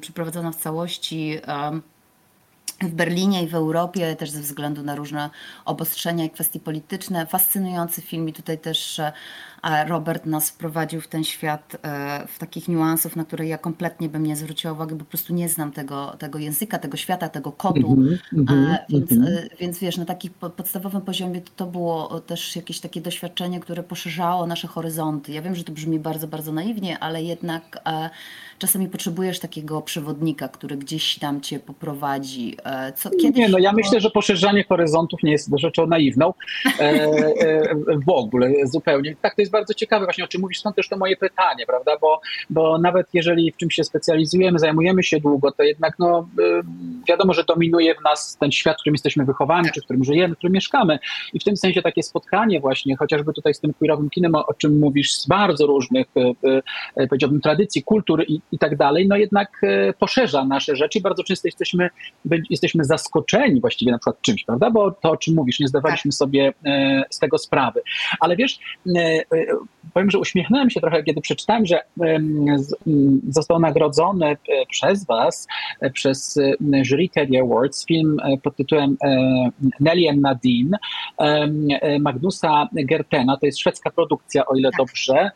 przeprowadzona 0.00 0.52
w 0.52 0.56
całości 0.56 1.40
w 2.80 2.90
Berlinie 2.90 3.42
i 3.42 3.46
w 3.46 3.54
Europie, 3.54 4.16
też 4.16 4.30
ze 4.30 4.40
względu 4.40 4.82
na 4.82 4.94
różne 4.94 5.30
obostrzenia 5.64 6.24
i 6.24 6.30
kwestie 6.30 6.60
polityczne. 6.60 7.26
Fascynujący 7.26 8.02
film 8.02 8.28
i 8.28 8.32
tutaj 8.32 8.58
też 8.58 9.00
Robert 9.88 10.26
nas 10.26 10.50
wprowadził 10.50 11.00
w 11.00 11.08
ten 11.08 11.24
świat 11.24 11.76
e, 11.82 12.26
w 12.28 12.38
takich 12.38 12.68
niuansów, 12.68 13.16
na 13.16 13.24
które 13.24 13.46
ja 13.46 13.58
kompletnie 13.58 14.08
bym 14.08 14.26
nie 14.26 14.36
zwróciła 14.36 14.72
uwagi, 14.72 14.94
bo 14.94 14.98
po 14.98 15.10
prostu 15.10 15.34
nie 15.34 15.48
znam 15.48 15.72
tego, 15.72 16.16
tego 16.18 16.38
języka, 16.38 16.78
tego 16.78 16.96
świata, 16.96 17.28
tego 17.28 17.52
kodu. 17.52 17.92
Mm 17.92 18.18
-hmm, 18.32 18.76
więc, 18.88 19.12
mm 19.12 19.24
-hmm. 19.24 19.48
więc 19.60 19.78
wiesz, 19.78 19.96
na 19.96 20.04
takim 20.04 20.30
podstawowym 20.56 21.00
poziomie 21.00 21.40
to, 21.40 21.50
to 21.56 21.66
było 21.66 22.20
też 22.20 22.56
jakieś 22.56 22.80
takie 22.80 23.00
doświadczenie, 23.00 23.60
które 23.60 23.82
poszerzało 23.82 24.46
nasze 24.46 24.68
horyzonty. 24.68 25.32
Ja 25.32 25.42
wiem, 25.42 25.54
że 25.54 25.64
to 25.64 25.72
brzmi 25.72 25.98
bardzo, 25.98 26.28
bardzo 26.28 26.52
naiwnie, 26.52 26.98
ale 26.98 27.22
jednak 27.22 27.80
e, 27.86 28.10
czasami 28.58 28.88
potrzebujesz 28.88 29.40
takiego 29.40 29.82
przewodnika, 29.82 30.48
który 30.48 30.76
gdzieś 30.76 31.18
tam 31.18 31.40
cię 31.40 31.58
poprowadzi. 31.58 32.56
Co 32.96 33.10
kiedyś 33.10 33.36
nie, 33.36 33.48
no 33.48 33.58
ja 33.58 33.72
myślę, 33.72 34.00
że 34.00 34.10
poszerzanie 34.10 34.64
horyzontów 34.64 35.22
nie 35.22 35.32
jest 35.32 35.50
rzeczą 35.56 35.86
naiwną 35.86 36.34
e, 36.66 36.80
e, 36.80 37.74
w 38.06 38.08
ogóle, 38.08 38.52
zupełnie. 38.64 39.16
Tak, 39.22 39.34
to 39.34 39.42
jest 39.42 39.52
bardzo 39.54 39.74
ciekawe 39.74 40.04
właśnie, 40.04 40.24
o 40.24 40.28
czym 40.28 40.40
mówisz, 40.40 40.58
stąd 40.58 40.76
też 40.76 40.88
to 40.88 40.96
moje 40.96 41.16
pytanie, 41.16 41.66
prawda, 41.66 41.92
bo, 42.00 42.20
bo 42.50 42.78
nawet 42.78 43.06
jeżeli 43.12 43.52
w 43.52 43.56
czymś 43.56 43.74
się 43.74 43.84
specjalizujemy, 43.84 44.58
zajmujemy 44.58 45.02
się 45.02 45.20
długo, 45.20 45.52
to 45.52 45.62
jednak 45.62 45.98
no, 45.98 46.28
y, 46.40 46.62
wiadomo, 47.08 47.32
że 47.32 47.44
dominuje 47.44 47.94
w 47.94 48.02
nas 48.04 48.36
ten 48.40 48.52
świat, 48.52 48.76
w 48.76 48.80
którym 48.80 48.94
jesteśmy 48.94 49.24
wychowani, 49.24 49.68
czy 49.74 49.80
w 49.80 49.84
którym 49.84 50.04
żyjemy, 50.04 50.34
w 50.34 50.38
którym 50.38 50.54
mieszkamy 50.54 50.98
i 51.32 51.40
w 51.40 51.44
tym 51.44 51.56
sensie 51.56 51.82
takie 51.82 52.02
spotkanie 52.02 52.60
właśnie, 52.60 52.96
chociażby 52.96 53.32
tutaj 53.32 53.54
z 53.54 53.60
tym 53.60 53.74
queerowym 53.74 54.10
kinem, 54.10 54.34
o, 54.34 54.54
czym 54.54 54.78
mówisz, 54.78 55.12
z 55.14 55.26
bardzo 55.26 55.66
różnych, 55.66 56.06
y, 56.16 56.50
y, 57.02 57.08
powiedziałbym, 57.08 57.40
tradycji, 57.40 57.82
kultur 57.82 58.24
i, 58.28 58.40
i 58.52 58.58
tak 58.58 58.76
dalej, 58.76 59.08
no 59.08 59.16
jednak 59.16 59.60
poszerza 59.98 60.44
nasze 60.44 60.76
rzeczy 60.76 60.98
i 60.98 61.02
bardzo 61.02 61.24
często 61.24 61.48
jesteśmy, 61.48 61.90
jesteśmy 62.50 62.84
zaskoczeni 62.84 63.60
właściwie 63.60 63.92
na 63.92 63.98
przykład 63.98 64.20
czymś, 64.20 64.44
prawda, 64.44 64.70
bo 64.70 64.90
to, 64.90 65.10
o 65.10 65.16
czym 65.16 65.34
mówisz, 65.34 65.60
nie 65.60 65.68
zdawaliśmy 65.68 66.10
tak. 66.10 66.16
sobie 66.16 66.52
z 67.10 67.18
tego 67.18 67.38
sprawy. 67.38 67.82
Ale 68.20 68.36
wiesz, 68.36 68.58
powiem, 69.94 70.10
że 70.10 70.18
uśmiechnąłem 70.18 70.70
się 70.70 70.80
trochę, 70.80 71.02
kiedy 71.02 71.20
przeczytałem, 71.20 71.66
że 71.66 71.80
został 73.28 73.60
nagrodzony 73.60 74.26
e, 74.26 74.36
przez 74.70 75.06
Was, 75.06 75.46
e, 75.80 75.90
przez 75.90 76.36
e, 76.36 76.84
jury 76.84 77.08
Teddy 77.14 77.40
Awards, 77.40 77.86
film 77.86 78.16
pod 78.42 78.56
tytułem 78.56 78.96
Nelly 79.80 80.10
and 80.10 80.20
Nadine 80.20 80.78
Magnusa 82.00 82.68
Gertena. 82.72 83.36
To 83.36 83.46
jest 83.46 83.58
szwedzka 83.58 83.90
produkcja, 83.90 84.46
o 84.46 84.56
ile 84.56 84.70
tak. 84.70 84.78
dobrze, 84.78 85.30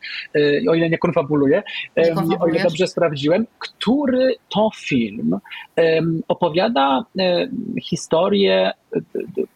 o 0.69 0.73
ile 0.73 0.89
nie 0.89 0.97
konfabuluję, 0.97 1.63
o 2.39 2.47
ile 2.47 2.63
dobrze 2.63 2.87
sprawdziłem, 2.87 3.45
który 3.59 4.35
to 4.49 4.69
film 4.75 5.39
opowiada 6.27 7.05
historię 7.83 8.71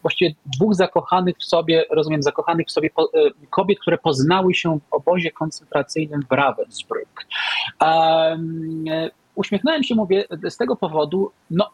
właściwie 0.02 0.34
dwóch 0.56 0.74
zakochanych 0.74 1.36
w 1.38 1.44
sobie, 1.44 1.84
rozumiem, 1.90 2.22
zakochanych 2.22 2.66
w 2.66 2.70
sobie 2.70 2.90
e, 2.98 3.02
kobiet, 3.50 3.78
które 3.80 3.98
poznały 3.98 4.54
się 4.54 4.78
w 4.78 4.94
obozie 4.94 5.30
koncentracyjnym 5.30 6.22
w 6.22 6.34
Ravensbrück. 6.34 7.24
Um, 7.80 8.84
uśmiechnąłem 9.34 9.82
się, 9.82 9.94
mówię, 9.94 10.24
z 10.48 10.56
tego 10.56 10.76
powodu, 10.76 11.30
no 11.50 11.70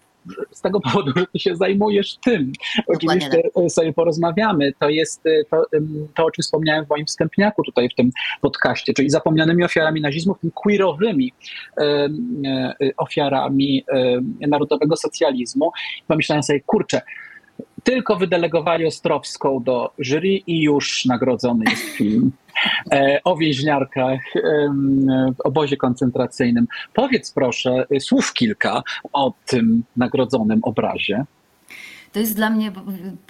z 0.51 0.61
tego 0.61 0.81
powodu, 0.93 1.13
że 1.17 1.27
ty 1.27 1.39
się 1.39 1.57
zajmujesz 1.57 2.17
tym. 2.25 2.53
Oczywiście 2.87 3.43
tak. 3.55 3.71
sobie 3.71 3.93
porozmawiamy. 3.93 4.73
To 4.79 4.89
jest 4.89 5.23
to, 5.51 5.67
to, 6.15 6.25
o 6.25 6.31
czym 6.31 6.43
wspomniałem 6.43 6.87
w 6.87 6.89
moim 6.89 7.07
wstępniaku 7.07 7.63
tutaj 7.63 7.89
w 7.89 7.95
tym 7.95 8.11
podcaście, 8.41 8.95
czyli 8.95 9.11
zapomnianymi 9.11 9.65
ofiarami 9.65 10.01
nazizmu, 10.01 10.35
tym 10.35 10.51
queerowymi 10.51 11.33
ofiarami 12.97 13.85
narodowego 14.41 14.97
socjalizmu. 14.97 15.73
Pomyślałem 16.09 16.43
sobie, 16.43 16.61
kurczę, 16.61 17.01
tylko 17.85 18.17
wydelegowali 18.17 18.87
Ostrowską 18.87 19.63
do 19.63 19.91
jury 19.99 20.29
i 20.29 20.63
już 20.63 21.05
nagrodzony 21.05 21.65
jest 21.71 21.83
film 21.83 22.33
e, 22.93 23.21
o 23.25 23.37
więźniarkach 23.37 24.21
w 25.37 25.41
obozie 25.41 25.77
koncentracyjnym. 25.77 26.67
Powiedz 26.95 27.33
proszę 27.33 27.87
słów 28.01 28.33
kilka 28.33 28.83
o 29.13 29.33
tym 29.47 29.83
nagrodzonym 29.97 30.61
obrazie 30.63 31.25
to 32.13 32.19
jest 32.19 32.37
dla 32.37 32.51
mnie, 32.51 32.73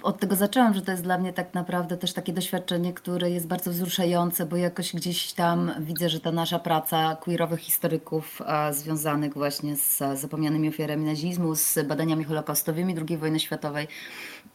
od 0.03 0.19
tego 0.19 0.35
zaczęłam, 0.35 0.73
że 0.73 0.81
to 0.81 0.91
jest 0.91 1.03
dla 1.03 1.17
mnie 1.17 1.33
tak 1.33 1.53
naprawdę 1.53 1.97
też 1.97 2.13
takie 2.13 2.33
doświadczenie, 2.33 2.93
które 2.93 3.31
jest 3.31 3.47
bardzo 3.47 3.71
wzruszające, 3.71 4.45
bo 4.45 4.55
jakoś 4.55 4.93
gdzieś 4.95 5.33
tam 5.33 5.71
widzę, 5.79 6.09
że 6.09 6.19
ta 6.19 6.31
nasza 6.31 6.59
praca 6.59 7.15
queerowych 7.15 7.59
historyków 7.59 8.41
związanych 8.71 9.33
właśnie 9.33 9.75
z 9.75 9.97
zapomnianymi 10.13 10.69
ofiarami 10.69 11.05
nazizmu, 11.05 11.55
z 11.55 11.87
badaniami 11.87 12.23
holokaustowymi 12.23 12.95
II 13.09 13.17
wojny 13.17 13.39
światowej, 13.39 13.87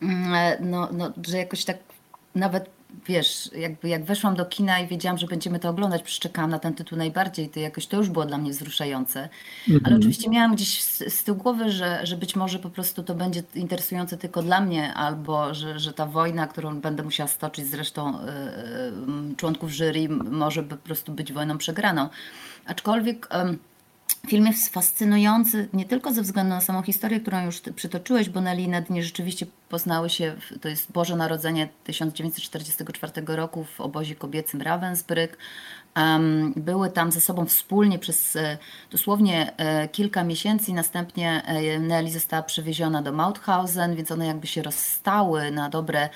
mm, 0.03 0.57
no, 0.61 0.89
no, 0.93 1.13
że 1.27 1.39
jakoś 1.39 1.65
tak 1.65 1.79
nawet 2.37 2.71
wiesz, 3.09 3.51
jakby 3.55 3.89
jak 3.89 4.05
weszłam 4.05 4.35
do 4.35 4.45
kina 4.47 4.81
i 4.81 4.87
wiedziałam, 4.87 5.19
że 5.19 5.27
będziemy 5.27 5.59
to 5.59 5.69
oglądać, 5.69 6.03
przyczekałam 6.03 6.51
na 6.51 6.59
ten 6.59 6.75
tytuł 6.75 6.99
najbardziej, 6.99 7.49
to 7.49 7.61
jakoś 7.61 7.87
to 7.87 7.97
już 7.97 8.09
było 8.09 8.25
dla 8.27 8.39
mnie 8.39 8.51
wzruszające. 8.51 9.29
Ale 9.69 9.77
Mhm. 9.77 9.97
oczywiście 9.97 10.31
miałam 10.31 10.55
gdzieś 10.55 10.83
z, 10.83 11.15
z 11.15 11.25
tyłu 11.25 11.39
głowy, 11.39 11.71
że, 11.71 12.01
że 12.07 12.17
być 12.17 12.37
może 12.37 12.59
po 12.59 12.71
prostu 12.71 13.03
to 13.03 13.15
będzie 13.15 13.43
interesujące 13.55 14.17
tylko 14.17 14.43
dla 14.43 14.61
mnie, 14.61 14.95
albo 14.95 15.55
że, 15.55 15.79
że 15.79 15.93
ta 15.93 16.07
wojna, 16.07 16.47
którą 16.47 16.81
będę 16.81 17.03
musiała 17.03 17.29
stoczyć 17.29 17.67
z 17.67 17.75
resztą 17.75 18.19
y, 18.21 18.23
y, 19.33 19.37
członków 19.37 19.71
jury, 19.71 20.09
może 20.09 20.63
po 20.63 20.77
prostu 20.77 21.13
być 21.13 21.33
wojną 21.33 21.59
przegraną. 21.59 22.09
Aczkolwiek. 22.67 23.27
em, 23.31 23.59
Film 24.27 24.47
jest 24.47 24.73
fascynujący 24.73 25.69
nie 25.73 25.85
tylko 25.85 26.13
ze 26.13 26.23
względu 26.23 26.51
na 26.51 26.61
samą 26.61 26.83
historię, 26.83 27.21
którą 27.21 27.45
już 27.45 27.61
przytoczyłeś, 27.61 28.29
bo 28.29 28.41
Nelly 28.41 28.63
i 28.63 28.69
Nadine 28.69 29.03
rzeczywiście 29.03 29.47
poznały 29.69 30.11
się, 30.11 30.37
to 30.61 30.69
jest 30.69 30.93
Boże 30.93 31.17
Narodzenie 31.17 31.69
1944 31.85 33.13
roku 33.27 33.65
w 33.65 33.81
obozie 33.81 34.15
kobiecym 34.15 34.61
Ravensbrück. 34.61 35.29
Były 36.57 36.91
tam 36.91 37.13
ze 37.13 37.21
sobą 37.21 37.47
wspólnie 37.47 37.99
przez 37.99 38.37
e, 38.37 38.59
dosłownie 38.91 39.57
e, 39.57 39.89
kilka 39.89 40.25
miesięcy 40.25 40.73
następnie 40.73 41.43
e, 41.45 41.79
Nelly 41.79 42.11
została 42.11 42.43
przewieziona 42.43 43.03
do 43.03 43.13
Mauthausen, 43.13 43.95
więc 43.95 44.11
one 44.11 44.27
jakby 44.27 44.47
się 44.47 44.63
rozstały 44.63 45.51
na 45.51 45.69
dobre 45.69 46.09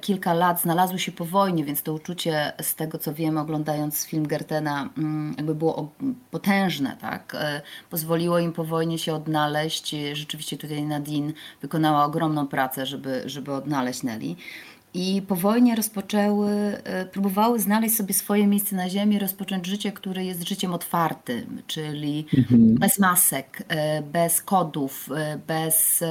kilka 0.00 0.34
lat, 0.34 0.60
znalazły 0.60 0.98
się 0.98 1.12
po 1.12 1.24
wojnie, 1.24 1.64
więc 1.64 1.82
to 1.82 1.92
uczucie 1.92 2.52
z 2.60 2.74
tego 2.74 2.98
co 2.98 3.14
wiem 3.14 3.38
oglądając 3.38 4.06
film 4.06 4.26
Gertena 4.26 4.88
mm, 4.98 5.34
jakby 5.36 5.54
było 5.54 5.92
potężne, 6.30 6.96
tak? 7.00 7.36
Pozwoliło 7.90 8.38
im 8.38 8.52
po 8.52 8.64
wojnie 8.64 8.98
się 8.98 9.14
odnaleźć. 9.14 9.96
Rzeczywiście 10.12 10.56
tutaj 10.56 10.82
Nadine 10.82 11.32
wykonała 11.62 12.04
ogromną 12.04 12.46
pracę, 12.46 12.86
żeby, 12.86 13.22
żeby 13.26 13.52
odnaleźć 13.52 14.02
Nelly. 14.02 14.36
I 14.94 15.22
po 15.22 15.36
wojnie 15.36 15.76
rozpoczęły, 15.76 16.50
e, 16.84 17.06
próbowały 17.06 17.60
znaleźć 17.60 17.96
sobie 17.96 18.14
swoje 18.14 18.46
miejsce 18.46 18.76
na 18.76 18.88
ziemi, 18.88 19.18
rozpocząć 19.18 19.66
życie, 19.66 19.92
które 19.92 20.24
jest 20.24 20.48
życiem 20.48 20.74
otwartym, 20.74 21.62
czyli 21.66 22.26
bez 22.50 22.98
masek, 22.98 23.62
e, 23.68 24.02
bez 24.02 24.42
kodów, 24.42 25.08
e, 25.16 25.38
bez, 25.46 26.04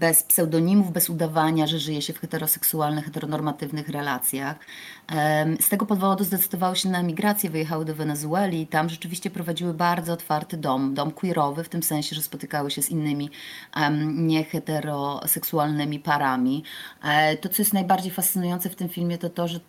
bez 0.00 0.22
pseudonimów, 0.22 0.92
bez 0.92 1.10
udawania, 1.10 1.66
że 1.66 1.78
żyje 1.78 2.02
się 2.02 2.12
w 2.12 2.20
heteroseksualnych, 2.20 3.04
heteronormatywnych 3.04 3.88
relacjach. 3.88 4.56
Z 5.60 5.68
tego 5.68 5.86
powodu 5.86 6.24
zdecydowały 6.24 6.76
się 6.76 6.88
na 6.88 7.00
emigrację, 7.00 7.50
wyjechały 7.50 7.84
do 7.84 7.94
Wenezueli 7.94 8.60
i 8.60 8.66
tam 8.66 8.88
rzeczywiście 8.88 9.30
prowadziły 9.30 9.74
bardzo 9.74 10.12
otwarty 10.12 10.56
dom, 10.56 10.94
dom 10.94 11.10
queerowy, 11.10 11.64
w 11.64 11.68
tym 11.68 11.82
sensie, 11.82 12.16
że 12.16 12.22
spotykały 12.22 12.70
się 12.70 12.82
z 12.82 12.90
innymi 12.90 13.30
nieheteroseksualnymi 14.14 16.00
parami. 16.00 16.64
E, 17.02 17.36
To, 17.36 17.48
co 17.48 17.62
jest 17.62 17.72
najbardziej 17.72 18.12
fascynujące 18.12 18.70
w 18.70 18.76
tym 18.76 18.88
filmie, 18.88 19.18
to 19.18 19.30
to, 19.30 19.48
że 19.48 19.60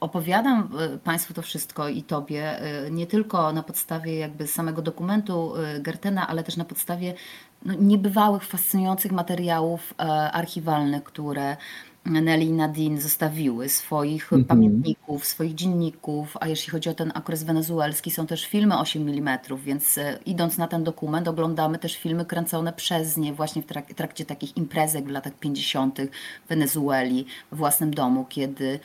opowiadam 0.00 0.70
e, 0.94 0.98
Państwu 0.98 1.34
to 1.34 1.42
wszystko 1.42 1.88
i 1.88 2.02
Tobie 2.02 2.60
e, 2.60 2.90
nie 2.90 3.06
tylko 3.06 3.52
na 3.52 3.62
podstawie 3.62 4.18
jakby 4.18 4.46
samego 4.46 4.82
dokumentu 4.82 5.52
Gertena, 5.80 6.28
ale 6.28 6.44
też 6.44 6.56
na 6.56 6.64
podstawie 6.64 7.14
no, 7.64 7.74
niebywałych, 7.74 8.44
fascynujących 8.44 9.12
materiałów 9.12 9.94
e, 9.98 10.02
archiwalnych, 10.32 11.04
które 11.04 11.56
Nelly 12.04 12.44
i 12.44 12.52
Nadine 12.52 13.00
zostawiły, 13.00 13.68
swoich 13.68 14.30
pamiętników, 14.48 15.26
swoich 15.26 15.54
dzienników, 15.54 16.36
a 16.40 16.48
jeśli 16.48 16.70
chodzi 16.70 16.88
o 16.88 16.94
ten 16.94 17.12
okres 17.14 17.42
wenezuelski, 17.44 18.10
są 18.10 18.26
też 18.26 18.46
filmy 18.46 18.78
8 18.78 19.08
mm, 19.08 19.38
więc 19.64 19.98
e, 19.98 20.18
idąc 20.26 20.58
na 20.58 20.68
ten 20.68 20.84
dokument 20.84 21.28
oglądamy 21.28 21.78
też 21.78 21.96
filmy 21.96 22.24
kręcone 22.24 22.72
przez 22.72 23.16
nie 23.16 23.32
właśnie 23.32 23.62
w 23.62 23.66
trak- 23.66 23.94
trakcie 23.94 24.24
takich 24.24 24.56
imprezek 24.56 25.04
w 25.04 25.10
latach 25.10 25.32
50. 25.32 25.98
w 26.44 26.48
Wenezueli, 26.48 27.26
w 27.52 27.56
własnym 27.56 27.94
domu, 27.94 28.26
kiedy 28.28 28.80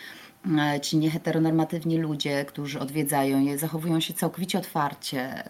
ci 0.81 0.97
nieheteronormatywni 0.97 1.97
ludzie, 1.97 2.45
którzy 2.45 2.79
odwiedzają 2.79 3.41
je, 3.41 3.57
zachowują 3.57 3.99
się 3.99 4.13
całkowicie 4.13 4.59
otwarcie, 4.59 5.43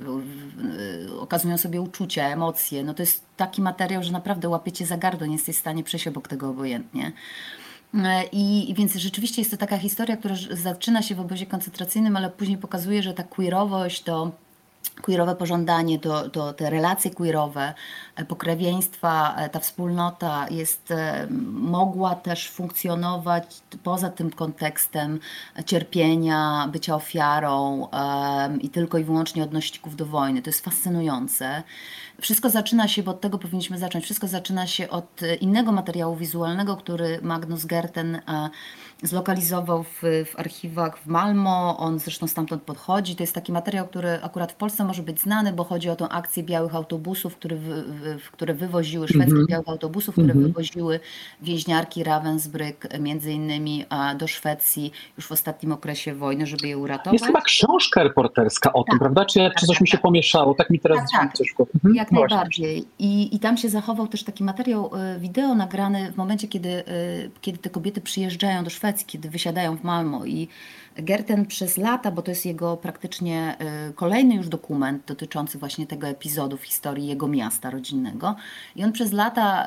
okazują 1.19 1.57
sobie 1.57 1.81
uczucia, 1.81 2.27
emocje. 2.27 2.83
No 2.83 2.93
to 2.93 3.03
jest 3.03 3.23
taki 3.37 3.61
materiał, 3.61 4.03
że 4.03 4.11
naprawdę 4.11 4.49
łapiecie 4.49 4.85
za 4.85 4.97
gardło, 4.97 5.27
nie 5.27 5.33
jesteś 5.33 5.55
w 5.55 5.59
stanie 5.59 5.83
przejść 5.83 6.07
obok 6.07 6.27
tego 6.27 6.49
obojętnie. 6.49 7.11
E, 7.93 8.23
I, 8.31 8.73
więc 8.77 8.95
rzeczywiście 8.95 9.41
jest 9.41 9.51
to 9.51 9.57
taka 9.57 9.77
historia, 9.77 10.17
która 10.17 10.35
zaczyna 10.51 11.01
się 11.01 11.15
w 11.15 11.19
obozie 11.19 11.45
koncentracyjnym, 11.45 12.17
ale 12.17 12.29
później 12.29 12.57
pokazuje, 12.57 13.03
że 13.03 13.13
ta 13.13 13.23
queerowość 13.23 14.03
to 14.03 14.31
queerowe 15.01 15.35
pożądanie, 15.35 15.99
to, 15.99 16.29
to 16.29 16.53
te 16.53 16.69
relacje 16.69 17.11
queerowe, 17.11 17.73
e, 18.15 18.25
pokrewieństwa, 18.25 19.35
e, 19.37 19.49
ta 19.49 19.59
wspólnota 19.59 20.45
jest, 20.51 20.91
e, 20.91 21.27
mogła 21.51 22.15
też 22.15 22.49
funkcjonować 22.49 23.61
poza 23.83 24.09
tym 24.09 24.31
kontekstem 24.31 25.19
cierpienia, 25.65 26.69
bycia 26.71 26.95
ofiarą 26.95 27.87
em, 27.89 28.61
i 28.61 28.69
tylko 28.69 28.97
i 28.97 29.03
wyłącznie 29.03 29.43
odnośników 29.43 29.95
do 29.95 30.05
wojny. 30.05 30.41
To 30.41 30.49
jest 30.49 30.65
fascynujące. 30.65 31.63
Wszystko 32.21 32.49
zaczyna 32.49 32.87
się, 32.87 33.03
bo 33.03 33.11
od 33.11 33.21
tego 33.21 33.37
powinniśmy 33.37 33.77
zacząć, 33.77 34.05
wszystko 34.05 34.27
zaczyna 34.27 34.67
się 34.67 34.89
od 34.89 35.23
e, 35.23 35.35
innego 35.35 35.71
materiału 35.71 36.15
wizualnego, 36.15 36.77
który 36.77 37.19
Magnus 37.21 37.65
Gerten 37.65 38.15
e, 38.15 38.49
zlokalizował 39.03 39.83
w, 39.83 40.01
w 40.25 40.39
archiwach 40.39 40.99
w 40.99 41.07
Malmo. 41.07 41.77
On 41.77 41.99
zresztą 41.99 42.27
stamtąd 42.27 42.63
podchodzi. 42.63 43.15
To 43.15 43.23
jest 43.23 43.35
taki 43.35 43.51
materiał, 43.51 43.87
który 43.87 44.19
akurat 44.23 44.51
w 44.51 44.55
Polsce 44.55 44.83
może 44.85 45.03
być 45.03 45.21
znany, 45.21 45.53
bo 45.53 45.63
chodzi 45.63 45.89
o 45.89 45.95
tą 45.95 46.09
akcję 46.09 46.43
białych 46.43 46.75
autobusów, 46.75 47.35
które, 47.35 47.55
wy, 47.55 47.83
wy, 47.83 48.17
które 48.31 48.53
wywoziły, 48.53 49.07
szwedzkich 49.07 49.47
białych 49.47 49.69
autobusów, 49.69 50.15
które 50.15 50.33
wywoziły 50.33 50.99
więźniarki 51.41 52.03
Ravensbrück 52.03 52.99
między 52.99 53.31
innymi 53.31 53.85
e, 53.89 54.15
do 54.15 54.27
Szwecji 54.27 54.91
już 55.17 55.27
w 55.27 55.31
ostatnim 55.31 55.71
okresie 55.71 56.15
wojny, 56.15 56.45
żeby 56.45 56.67
je 56.67 56.77
uratować. 56.77 57.13
Jest 57.13 57.25
chyba 57.25 57.41
książka 57.41 58.03
reporterska 58.03 58.73
o 58.73 58.83
tym, 58.83 58.91
Tak. 58.91 58.99
prawda? 58.99 59.25
Czy, 59.25 59.49
czy 59.59 59.65
coś 59.65 59.75
tak, 59.75 59.81
mi 59.81 59.87
się 59.87 59.97
tak. 59.97 60.01
pomieszało? 60.01 60.53
Tak 60.53 60.69
mi 60.69 60.79
teraz 60.79 60.99
Tak, 61.11 61.21
tak. 61.21 61.33
coś 61.33 61.53
w. 61.57 61.75
Mhm, 61.75 61.95
Jak 61.95 62.08
no 62.11 62.19
właśnie. 62.19 62.35
najbardziej. 62.35 62.85
I, 62.99 63.35
I 63.35 63.39
tam 63.39 63.57
się 63.57 63.69
zachował 63.69 64.07
też 64.07 64.23
taki 64.23 64.43
materiał 64.43 64.91
e, 64.95 65.19
wideo 65.19 65.55
nagrany 65.55 66.11
w 66.11 66.17
momencie, 66.17 66.47
kiedy, 66.47 66.69
e, 66.69 66.83
kiedy 67.41 67.57
te 67.57 67.69
kobiety 67.69 68.01
przyjeżdżają 68.01 68.63
do 68.63 68.69
Szwecji, 68.69 69.05
kiedy 69.07 69.29
wysiadają 69.29 69.77
w 69.77 69.83
Malmo 69.83 70.25
i 70.25 70.47
Gerten 71.01 71.45
przez 71.45 71.77
lata, 71.77 72.11
bo 72.11 72.21
to 72.21 72.31
jest 72.31 72.45
jego 72.45 72.77
praktycznie 72.77 73.55
e, 73.59 73.93
kolejny 73.93 74.35
już 74.35 74.47
dokument 74.47 75.03
dotyczący 75.07 75.57
właśnie 75.57 75.87
tego 75.87 76.07
epizodu 76.07 76.57
w 76.57 76.63
historii 76.63 77.07
jego 77.07 77.27
miasta 77.27 77.69
rodzinnego. 77.69 78.35
I 78.75 78.83
on 78.83 78.91
przez 78.91 79.11
lata 79.11 79.65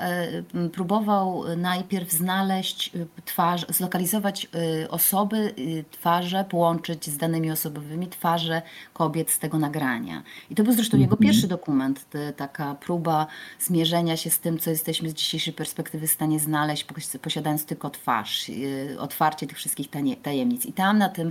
m, 0.54 0.70
próbował 0.70 1.44
najpierw 1.56 2.10
znaleźć 2.10 2.96
e, 2.96 3.22
twarz, 3.24 3.66
zlokalizować 3.68 4.48
osoby, 4.90 5.54
twarze, 5.90 6.44
połączyć 6.44 7.06
z 7.06 7.16
danymi 7.16 7.50
osobowymi 7.50 8.08
twarze 8.08 8.62
kobiet 8.92 9.30
z 9.30 9.38
tego 9.38 9.58
nagrania. 9.58 10.22
I 10.50 10.54
to 10.54 10.62
był 10.62 10.72
zresztą 10.72 10.98
jego 10.98 11.16
pierwszy 11.16 11.48
dokument, 11.48 12.06
taka 12.36 12.74
próba 12.74 13.26
zmierzenia 13.60 14.16
się 14.16 14.30
z 14.30 14.38
tym, 14.38 14.58
co 14.58 14.70
jesteśmy 14.70 15.10
z 15.10 15.14
dzisiejszej 15.14 15.52
perspektywy 15.52 16.06
w 16.06 16.10
stanie 16.10 16.40
znaleźć, 16.40 16.84
pos- 16.84 17.18
posiadając 17.18 17.64
tylko 17.66 17.90
twarz, 17.90 18.50
otwarcie 18.98 19.46
tych 19.46 19.56
wszystkich 19.56 19.88
tajemnic. 20.22 20.66
I 20.66 20.72
tam 20.72 20.98
na 20.98 21.08
tym 21.08 21.21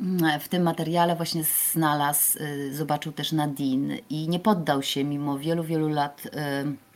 mm, 0.00 0.40
w 0.40 0.48
tym 0.48 0.62
materiale 0.62 1.16
właśnie 1.16 1.42
znalazł, 1.72 2.38
y, 2.38 2.74
zobaczył 2.74 3.12
też 3.12 3.32
Nadine 3.32 3.98
i 4.10 4.28
nie 4.28 4.40
poddał 4.40 4.82
się 4.82 5.04
mimo 5.04 5.38
wielu, 5.38 5.64
wielu 5.64 5.88
lat 5.88 6.26
y, 6.26 6.88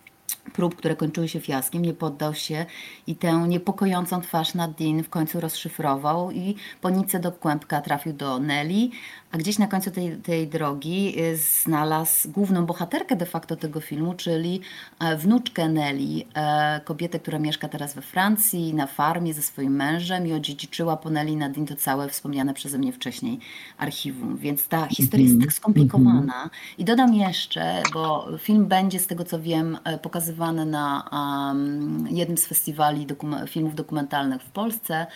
prób, 0.53 0.77
które 0.77 0.97
kończyły 0.97 1.29
się 1.29 1.41
fiaskiem, 1.41 1.83
nie 1.83 1.95
poddał 1.95 2.35
się 2.35 2.67
i 3.07 3.17
tę 3.17 3.33
niepokojącą 3.49 4.21
twarz 4.21 4.55
Nadine 4.55 5.03
w 5.03 5.09
końcu 5.09 5.41
rozszyfrował 5.41 6.31
i 6.31 6.57
po 6.81 6.91
do 7.21 7.33
kłębka 7.33 7.81
trafił 7.81 8.13
do 8.13 8.39
Nelly, 8.39 8.91
a 9.33 9.39
gdzieś 9.39 9.59
na 9.59 9.67
końcu 9.67 9.91
tej, 9.91 10.17
tej 10.17 10.49
drogi 10.49 11.15
y, 11.21 11.37
znalazł 11.37 12.31
główną 12.31 12.67
bohaterkę 12.67 13.17
de 13.17 13.27
facto 13.27 13.57
tego 13.57 13.81
filmu, 13.81 14.15
czyli 14.15 14.61
e, 15.01 15.17
wnuczkę 15.17 15.69
Nelly, 15.69 16.25
e, 16.35 16.81
kobietę, 16.85 17.19
która 17.19 17.39
mieszka 17.39 17.69
teraz 17.69 17.95
we 17.95 18.03
Francji 18.03 18.75
na 18.75 18.87
farmie 18.87 19.35
ze 19.35 19.43
swoim 19.43 19.77
mężem 19.77 20.27
i 20.27 20.33
odziedziczyła 20.33 20.97
po 20.97 21.11
Nelly 21.11 21.37
Nadine 21.37 21.67
to 21.67 21.77
całe 21.77 22.09
wspomniane 22.09 22.55
przeze 22.55 22.79
mnie 22.79 22.93
wcześniej 22.93 23.39
archiwum, 23.79 24.37
więc 24.37 24.69
ta 24.69 24.87
historia 24.87 25.27
jest 25.27 25.41
tak 25.41 25.53
skomplikowana. 25.53 26.51
I 26.79 26.85
dodam 26.85 27.15
jeszcze, 27.15 27.83
bo 27.95 28.29
film 28.39 28.67
będzie 28.67 28.99
z 28.99 29.07
tego 29.07 29.25
co 29.25 29.41
wiem 29.41 29.79
e, 29.85 29.99
pokazywany 29.99 30.67
na 30.67 31.09
um, 31.13 32.07
jednym 32.11 32.39
z 32.39 32.47
festiwali 32.47 33.07
dokum- 33.07 33.49
filmów 33.49 33.75
dokumentalnych 33.75 34.43
w 34.43 34.51
Polsce, 34.51 35.07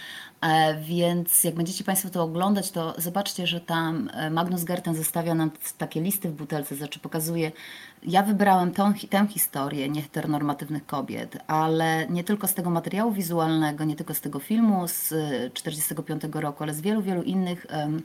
więc 0.80 1.44
jak 1.44 1.54
będziecie 1.54 1.84
Państwo 1.84 2.10
to 2.10 2.22
oglądać, 2.22 2.70
to 2.70 2.94
zobaczcie, 2.98 3.46
że 3.46 3.60
tam 3.60 4.10
e, 4.12 4.30
Magnus 4.30 4.64
Gerten 4.64 4.94
zostawia 4.94 5.34
nam 5.34 5.50
takie 5.78 6.00
listy 6.00 6.28
w 6.28 6.32
butelce, 6.32 6.76
znaczy 6.76 7.00
pokazuje, 7.00 7.52
ja 8.02 8.22
wybrałem 8.22 8.70
tą, 8.70 8.94
tę 9.10 9.26
historię 9.26 9.88
nieheteronormatywnych 9.88 10.86
kobiet, 10.86 11.38
ale 11.46 12.06
nie 12.08 12.24
tylko 12.24 12.48
z 12.48 12.54
tego 12.54 12.70
materiału 12.70 13.12
wizualnego, 13.12 13.84
nie 13.84 13.96
tylko 13.96 14.14
z 14.14 14.20
tego 14.20 14.38
filmu 14.38 14.88
z 14.88 15.08
1945 15.54 16.22
roku, 16.34 16.62
ale 16.62 16.74
z 16.74 16.80
wielu, 16.80 17.02
wielu 17.02 17.22
innych 17.22 17.66
em, 17.68 18.02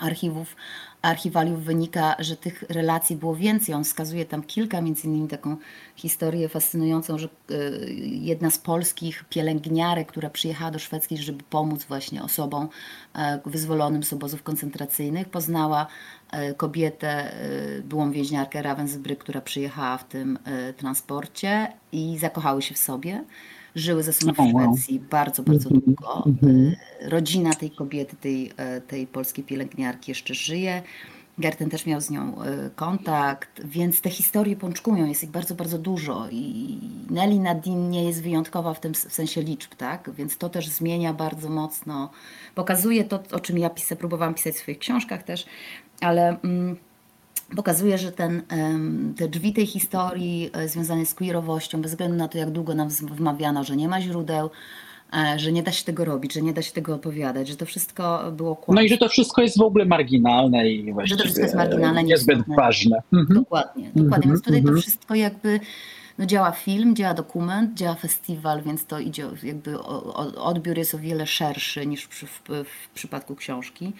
archiwów 0.00 0.56
archiwaliów 1.02 1.64
wynika, 1.64 2.16
że 2.18 2.36
tych 2.36 2.62
relacji 2.68 3.16
było 3.16 3.36
więcej. 3.36 3.74
On 3.74 3.84
wskazuje 3.84 4.24
tam 4.24 4.42
kilka, 4.42 4.80
między 4.80 5.06
innymi 5.06 5.28
taką 5.28 5.56
historię 5.96 6.48
fascynującą, 6.48 7.18
że 7.18 7.28
e, 7.50 7.54
jedna 8.04 8.50
z 8.50 8.58
polskich 8.58 9.24
pielęgniarek, 9.24 10.08
która 10.08 10.30
przyjechała 10.30 10.70
do 10.70 10.78
Szwecji, 10.78 11.18
żeby 11.18 11.44
pomóc 11.50 11.84
właśnie 11.84 12.22
osobom 12.22 12.68
e, 13.14 13.40
wyzwolonym 13.46 14.02
z 14.02 14.12
obozów 14.12 14.42
koncentracyjnych, 14.42 15.28
poznała 15.28 15.86
e, 16.30 16.54
kobietę, 16.54 17.32
byłą 17.84 18.12
więźniarkę 18.12 18.62
Ravensbrück, 18.62 19.16
która 19.16 19.40
przyjechała 19.40 19.98
w 19.98 20.04
tym 20.04 20.38
transporcie 20.76 21.72
i 21.92 22.18
zakochały 22.18 22.62
się 22.62 22.74
w 22.74 22.78
sobie 22.78 23.24
żyły 23.74 24.02
ze 24.02 24.12
sobą 24.12 24.52
w 24.52 24.76
Szwecji 24.76 25.00
bardzo, 25.00 25.42
bardzo 25.42 25.70
mhm. 25.70 25.80
długo. 25.80 26.24
Mhm. 26.26 26.74
E, 27.00 27.08
rodzina 27.08 27.54
tej 27.54 27.70
kobiety, 27.70 28.16
tej, 28.16 28.52
e, 28.56 28.80
tej 28.80 29.06
polskiej 29.06 29.44
pielęgniarki 29.44 30.10
jeszcze 30.10 30.34
żyje. 30.34 30.82
Gerten 31.38 31.70
też 31.70 31.86
miał 31.86 32.00
z 32.00 32.10
nią 32.10 32.42
e, 32.42 32.70
kontakt, 32.76 33.66
więc 33.66 34.00
te 34.00 34.10
historie 34.10 34.56
pączkują, 34.56 35.06
jest 35.06 35.22
ich 35.22 35.30
bardzo, 35.30 35.54
bardzo 35.54 35.78
dużo 35.78 36.28
i 36.30 36.78
Nelly 37.10 37.38
Nadine 37.38 37.90
nie 37.90 38.04
jest 38.04 38.22
wyjątkowa 38.22 38.74
w 38.74 38.80
tym 38.80 38.94
w 38.94 38.98
sensie 38.98 39.42
liczb, 39.42 39.74
tak? 39.74 40.10
Więc 40.14 40.38
to 40.38 40.48
też 40.48 40.68
zmienia 40.68 41.14
bardzo 41.14 41.48
mocno, 41.48 42.10
pokazuje 42.54 43.04
to, 43.04 43.22
o 43.32 43.40
czym 43.40 43.58
ja 43.58 43.70
pisę, 43.70 43.96
próbowałam 43.96 44.34
pisać 44.34 44.54
w 44.54 44.58
swoich 44.58 44.78
książkach 44.78 45.22
też, 45.22 45.46
ale... 46.00 46.40
Mm, 46.40 46.76
pokazuje, 47.56 47.98
że 47.98 48.12
ten, 48.12 48.42
te 49.16 49.28
drzwi 49.28 49.52
tej 49.52 49.66
historii 49.66 50.50
e, 50.52 50.68
związane 50.68 51.06
z 51.06 51.14
queerowością, 51.14 51.82
bez 51.82 51.90
względu 51.90 52.16
na 52.16 52.28
to, 52.28 52.38
jak 52.38 52.50
długo 52.50 52.74
nam 52.74 52.88
wmawiano, 52.88 53.64
że 53.64 53.76
nie 53.76 53.88
ma 53.88 54.00
źródeł, 54.00 54.50
e, 55.12 55.38
że 55.38 55.52
nie 55.52 55.62
da 55.62 55.72
się 55.72 55.84
tego 55.84 56.04
robić, 56.04 56.32
że 56.32 56.42
nie 56.42 56.52
da 56.52 56.62
się 56.62 56.72
tego 56.72 56.94
opowiadać, 56.94 57.48
że 57.48 57.56
to 57.56 57.66
wszystko 57.66 58.32
było 58.32 58.56
kłamstwo. 58.56 58.72
No 58.72 58.80
i 58.80 58.88
że 58.88 58.98
to 58.98 59.08
wszystko 59.08 59.42
jest 59.42 59.58
w 59.58 59.62
ogóle 59.62 59.84
marginalne 59.84 60.70
i 60.70 60.92
właściwie 60.92 61.16
że 61.16 61.16
to 61.16 61.24
wszystko 61.24 61.42
jest 61.42 61.54
marginalne, 61.54 62.04
niezbyt 62.04 62.38
ważne. 62.56 63.02
Mhm. 63.12 63.40
Dokładnie, 63.40 63.90
dokładnie. 63.94 64.16
Mhm. 64.16 64.22
Więc 64.22 64.42
tutaj 64.42 64.62
to 64.62 64.68
mhm. 64.68 64.82
wszystko 64.82 65.14
jakby 65.14 65.60
no 66.18 66.26
działa 66.26 66.52
film, 66.52 66.96
działa 66.96 67.14
dokument, 67.14 67.74
działa 67.74 67.94
festiwal, 67.94 68.62
więc 68.62 68.86
to 68.86 68.98
idzie 68.98 69.26
jakby 69.42 69.80
odbiór 70.36 70.78
jest 70.78 70.94
o 70.94 70.98
wiele 70.98 71.26
szerszy 71.26 71.86
niż 71.86 72.04
w, 72.04 72.24
w, 72.24 72.64
w 72.64 72.90
przypadku 72.94 73.36
książki. 73.36 73.92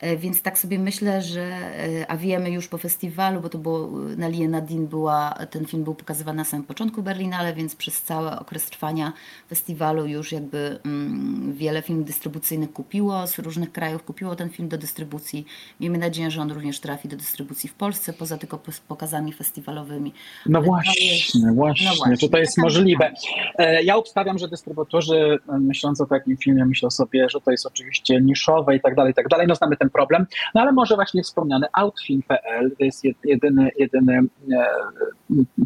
E, 0.00 0.16
więc 0.16 0.42
tak 0.42 0.58
sobie 0.58 0.78
myślę, 0.78 1.22
że, 1.22 1.42
e, 1.42 2.10
a 2.10 2.16
wiemy 2.16 2.50
już 2.50 2.68
po 2.68 2.78
festiwalu, 2.78 3.40
bo 3.40 3.48
to 3.48 3.58
było 3.58 3.90
na 4.16 4.28
Lie 4.28 4.48
Nadine 4.48 4.86
była, 4.86 5.34
ten 5.50 5.66
film 5.66 5.84
był 5.84 5.94
pokazywany 5.94 6.36
na 6.36 6.44
samym 6.44 6.66
początku 6.66 7.02
Berlinale, 7.02 7.54
więc 7.54 7.76
przez 7.76 8.02
cały 8.02 8.30
okres 8.38 8.66
trwania 8.66 9.12
festiwalu 9.48 10.06
już 10.06 10.32
jakby 10.32 10.78
mm, 10.84 11.52
wiele 11.52 11.82
filmów 11.82 12.06
dystrybucyjnych 12.06 12.72
kupiło, 12.72 13.26
z 13.26 13.38
różnych 13.38 13.72
krajów 13.72 14.02
kupiło 14.02 14.36
ten 14.36 14.50
film 14.50 14.68
do 14.68 14.78
dystrybucji. 14.78 15.46
Miejmy 15.80 15.98
nadzieję, 15.98 16.30
że 16.30 16.40
on 16.40 16.52
również 16.52 16.80
trafi 16.80 17.08
do 17.08 17.16
dystrybucji 17.16 17.68
w 17.68 17.74
Polsce, 17.74 18.12
poza 18.12 18.38
tylko 18.38 18.60
pokazami 18.88 19.32
festiwalowymi. 19.32 20.12
No 20.46 20.62
właśnie, 20.62 21.12
jest, 21.12 21.54
właśnie, 21.54 21.88
no 21.88 21.96
właśnie, 21.96 22.16
to, 22.16 22.28
to 22.28 22.38
jest 22.38 22.58
możliwe. 22.58 23.12
E, 23.58 23.82
ja 23.82 23.96
obstawiam, 23.96 24.38
że 24.38 24.48
dystrybutorzy 24.48 25.38
myśląc 25.48 26.00
o 26.00 26.06
takim 26.06 26.36
filmie 26.36 26.64
myślą 26.64 26.90
sobie, 26.90 27.26
że 27.30 27.40
to 27.40 27.50
jest 27.50 27.66
oczywiście 27.66 28.20
niszowe 28.20 28.76
i 28.76 28.80
tak 28.80 28.94
dalej, 28.94 29.10
i 29.10 29.14
tak 29.14 29.28
dalej. 29.28 29.46
No 29.46 29.54
znamy 29.54 29.76
ten 29.76 29.89
problem. 29.90 30.26
No 30.54 30.60
ale 30.60 30.72
może 30.72 30.94
właśnie 30.94 31.22
wspomniany 31.22 31.66
outfilm.pl 31.72 32.70
to 32.78 32.84
jest 32.84 33.04
jedyny, 33.24 33.70
jedyny 33.78 34.20
e, 34.52 34.66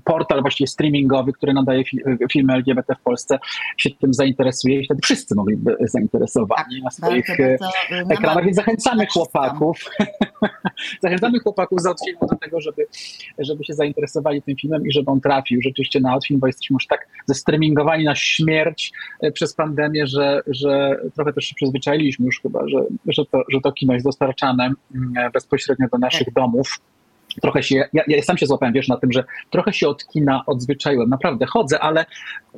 portal 0.04 0.40
właściwie 0.40 0.68
streamingowy, 0.68 1.32
który 1.32 1.52
nadaje 1.52 1.84
filmy 2.32 2.52
LGBT 2.52 2.94
w 2.94 3.02
Polsce, 3.02 3.38
się 3.76 3.90
tym 3.90 4.14
zainteresuje 4.14 4.80
i 4.80 4.84
wtedy 4.84 5.00
wszyscy 5.02 5.34
mogliby 5.34 5.76
zainteresowani 5.80 6.74
tak, 6.74 6.84
na 6.84 6.90
swoich 6.90 7.26
bardzo, 7.28 7.64
bardzo, 7.90 8.12
e, 8.12 8.14
ekranach. 8.14 8.44
Więc 8.44 8.56
zachęcamy 8.56 9.06
chłopaków, 9.06 9.84
zachęcamy 11.02 11.38
chłopaków 11.38 11.80
z 11.80 11.86
Outfilmu 11.86 12.26
do 12.30 12.36
tego, 12.36 12.60
żeby, 12.60 12.86
żeby 13.38 13.64
się 13.64 13.74
zainteresowali 13.74 14.42
tym 14.42 14.56
filmem 14.56 14.86
i 14.86 14.92
żeby 14.92 15.10
on 15.10 15.20
trafił 15.20 15.62
rzeczywiście 15.62 16.00
na 16.00 16.12
Outfilm, 16.12 16.40
bo 16.40 16.46
jesteśmy 16.46 16.74
już 16.74 16.86
tak 16.86 17.08
zestreamingowani 17.26 18.04
na 18.04 18.14
śmierć 18.14 18.92
e, 19.20 19.32
przez 19.32 19.54
pandemię, 19.54 20.06
że, 20.06 20.40
że 20.46 21.00
trochę 21.14 21.32
też 21.32 21.44
się 21.44 21.54
przyzwyczailiśmy 21.54 22.26
już 22.26 22.40
chyba, 22.40 22.68
że, 22.68 22.78
że, 23.06 23.24
to, 23.24 23.42
że 23.48 23.60
to 23.60 23.72
kino 23.72 23.92
jest 23.92 24.04
dostarczane 24.14 24.70
mm, 24.94 25.32
bezpośrednio 25.32 25.88
do 25.92 25.98
naszych 25.98 26.32
domów 26.32 26.80
trochę 27.42 27.62
się, 27.62 27.84
ja, 27.92 28.02
ja, 28.08 28.22
sam 28.22 28.38
się 28.38 28.46
złapałem, 28.46 28.74
wiesz, 28.74 28.88
na 28.88 28.96
tym, 28.96 29.12
że 29.12 29.24
trochę 29.50 29.72
się 29.72 29.88
od 29.88 30.06
kina 30.06 30.42
odzwyczaiłem, 30.46 31.08
naprawdę 31.08 31.46
chodzę, 31.46 31.80
ale, 31.80 32.06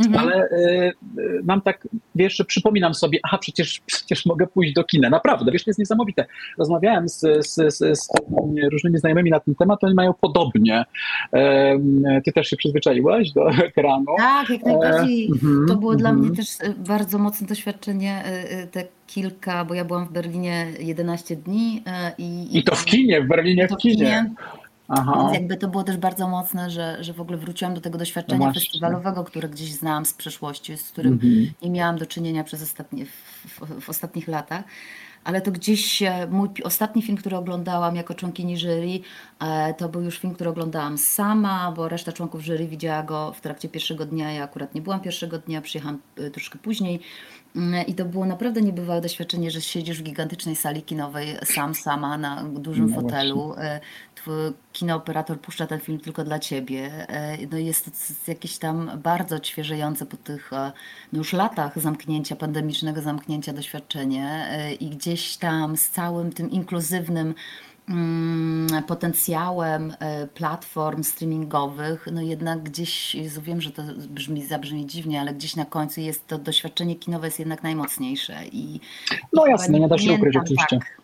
mhm. 0.01 0.25
ale 0.25 0.45
y, 0.45 0.93
y, 1.19 1.41
mam 1.45 1.61
tak, 1.61 1.89
wiesz, 2.15 2.45
przypominam 2.47 2.95
sobie, 2.95 3.19
aha, 3.23 3.39
przecież, 3.39 3.81
przecież 3.87 4.27
mogę 4.27 4.47
pójść 4.47 4.73
do 4.73 4.85
kina, 4.85 5.11
naprawdę, 5.11 5.53
wiesz, 5.53 5.65
to 5.65 5.71
jest 5.71 5.79
niesamowite. 5.79 6.27
Rozmawiałem 6.59 7.09
z, 7.09 7.21
z, 7.21 7.75
z, 7.75 7.99
z 7.99 8.09
różnymi 8.73 8.99
znajomymi 8.99 9.31
na 9.31 9.41
ten 9.41 9.55
temat, 9.55 9.85
oni 9.85 9.95
mają 9.95 10.15
podobnie. 10.21 10.85
ty 12.25 12.33
też 12.35 12.47
się 12.49 12.57
przyzwyczaiłaś 12.57 13.33
do 13.33 13.51
ekranu? 13.69 14.07
Tak, 14.19 14.51
jak 14.51 14.65
najbardziej. 14.65 15.31
E, 15.65 15.69
to 15.69 15.77
było 15.77 15.97
dla 15.97 16.11
mhm. 16.11 16.27
mnie 16.27 16.37
też 16.37 16.47
e, 16.61 16.75
bardzo 16.89 17.19
mocne 17.19 17.47
doświadczenie, 17.47 18.23
e, 18.25 18.67
te 18.67 18.85
kilka, 19.07 19.65
bo 19.65 19.75
ja 19.75 19.85
byłam 19.85 20.07
w 20.07 20.13
Berlinie 20.13 20.67
11 20.79 21.37
dni. 21.37 21.83
I, 22.19 22.59
i 22.59 22.65
to 22.65 22.77
w 22.77 22.85
kinie, 22.85 23.23
w 23.23 23.29
Berlinie 23.29 23.69
w 23.69 23.77
kinie. 23.77 23.97
kinie. 23.97 24.31
Aha. 24.89 25.19
Więc 25.21 25.35
jakby 25.35 25.57
to 25.57 25.69
było 25.69 25.85
też 25.85 25.97
bardzo 25.97 26.29
mocne, 26.29 26.71
że, 26.71 27.05
że 27.05 27.13
w 27.13 27.21
ogóle 27.21 27.39
wróciłam 27.39 27.75
do 27.75 27.81
tego 27.81 27.99
doświadczenia 27.99 28.47
no 28.47 28.53
festiwalowego, 28.53 29.25
które 29.25 29.49
gdzieś 29.49 29.73
znałam 29.73 30.07
z 30.07 30.15
przeszłości, 30.15 30.77
z 30.77 30.91
którym 30.91 31.13
mhm. 31.13 31.51
nie 31.63 31.71
miałam 31.71 31.99
do 31.99 32.07
czynienia 32.07 32.45
przez 32.45 32.63
ostatnie, 32.63 33.07
w, 33.07 33.11
w, 33.47 33.81
w 33.81 33.91
ostatnich 33.91 34.29
latach 34.29 34.65
ale 35.27 35.41
to 35.41 35.53
gdzieś 35.53 36.03
mój 36.31 36.49
ostatni 36.65 37.03
film, 37.03 37.19
który 37.19 37.37
oglądałam 37.37 37.97
jako 37.97 38.15
członkini 38.15 38.57
jury, 38.57 39.01
e, 39.41 39.75
to 39.75 39.89
był 39.89 40.03
już 40.03 40.19
film, 40.19 40.35
który 40.35 40.51
oglądałam 40.51 40.99
sama, 40.99 41.73
bo 41.73 41.89
reszta 41.89 42.13
członków 42.13 42.43
jury 42.43 42.67
widziała 42.67 43.03
go 43.03 43.33
w 43.33 43.41
trakcie 43.41 43.69
pierwszego 43.69 44.07
dnia. 44.07 44.33
Ja 44.33 44.45
akurat 44.45 44.75
nie 44.75 44.81
byłam 44.81 45.01
pierwszego 45.01 45.39
dnia, 45.39 45.61
przyjechałam 45.61 45.99
e, 46.17 46.31
troszkę 46.31 46.59
później. 46.59 47.01
Mm, 47.57 47.87
I 47.87 47.95
to 47.95 48.05
było 48.05 48.27
naprawdę 48.27 48.63
niebywałe 48.63 49.01
doświadczenie, 49.01 49.51
że 49.51 49.61
siedzisz 49.61 49.99
w 49.99 50.03
gigantycznej 50.03 50.57
sali 50.57 50.83
kinowej 50.83 51.37
sam, 51.45 51.75
sama 51.75 52.19
na 52.19 52.45
dużym 52.45 52.91
no 52.91 53.01
fotelu. 53.01 53.55
E, 54.29 54.53
kinooperator 54.73 55.41
puszcza 55.41 55.67
ten 55.67 55.81
film 55.81 56.01
tylko 56.01 56.25
dla 56.25 56.39
ciebie. 56.39 57.07
No 57.53 57.59
jest 57.59 57.85
to 57.85 57.91
jakieś 58.31 58.59
tam 58.59 58.91
bardzo 59.03 59.37
odświeżające 59.37 60.07
po 60.07 60.17
tych 60.17 60.51
no 61.13 61.19
już 61.19 61.33
latach 61.33 61.79
zamknięcia, 61.79 62.37
pandemicznego 62.37 63.03
zamknięcia 63.03 63.53
doświadczenie 63.53 64.49
i 64.81 64.91
gdzieś 64.91 65.37
tam 65.37 65.77
z 65.77 65.91
całym 65.91 66.33
tym 66.33 66.51
inkluzywnym 66.51 67.35
Mm, 67.89 68.83
potencjałem 68.83 69.93
e, 69.99 70.27
platform 70.27 71.03
streamingowych, 71.03 72.09
no 72.13 72.23
jednak 72.23 72.63
gdzieś, 72.63 73.15
Jezu, 73.15 73.43
wiem, 73.43 73.61
że 73.61 73.71
to 73.71 73.83
brzmi, 74.09 74.47
zabrzmi 74.47 74.87
dziwnie, 74.87 75.21
ale 75.21 75.35
gdzieś 75.35 75.57
na 75.57 75.65
końcu 75.65 76.01
jest 76.01 76.27
to 76.27 76.39
doświadczenie 76.39 76.97
kinowe 76.97 77.27
jest 77.27 77.39
jednak 77.39 77.63
najmocniejsze. 77.63 78.35
I, 78.53 78.81
no 79.33 79.47
jasne, 79.47 79.81
nie 79.81 79.89
da 79.89 79.99
się 79.99 80.13
ukryć 80.13 80.37
oczywiście. 80.37 80.79
Tak. 80.79 81.01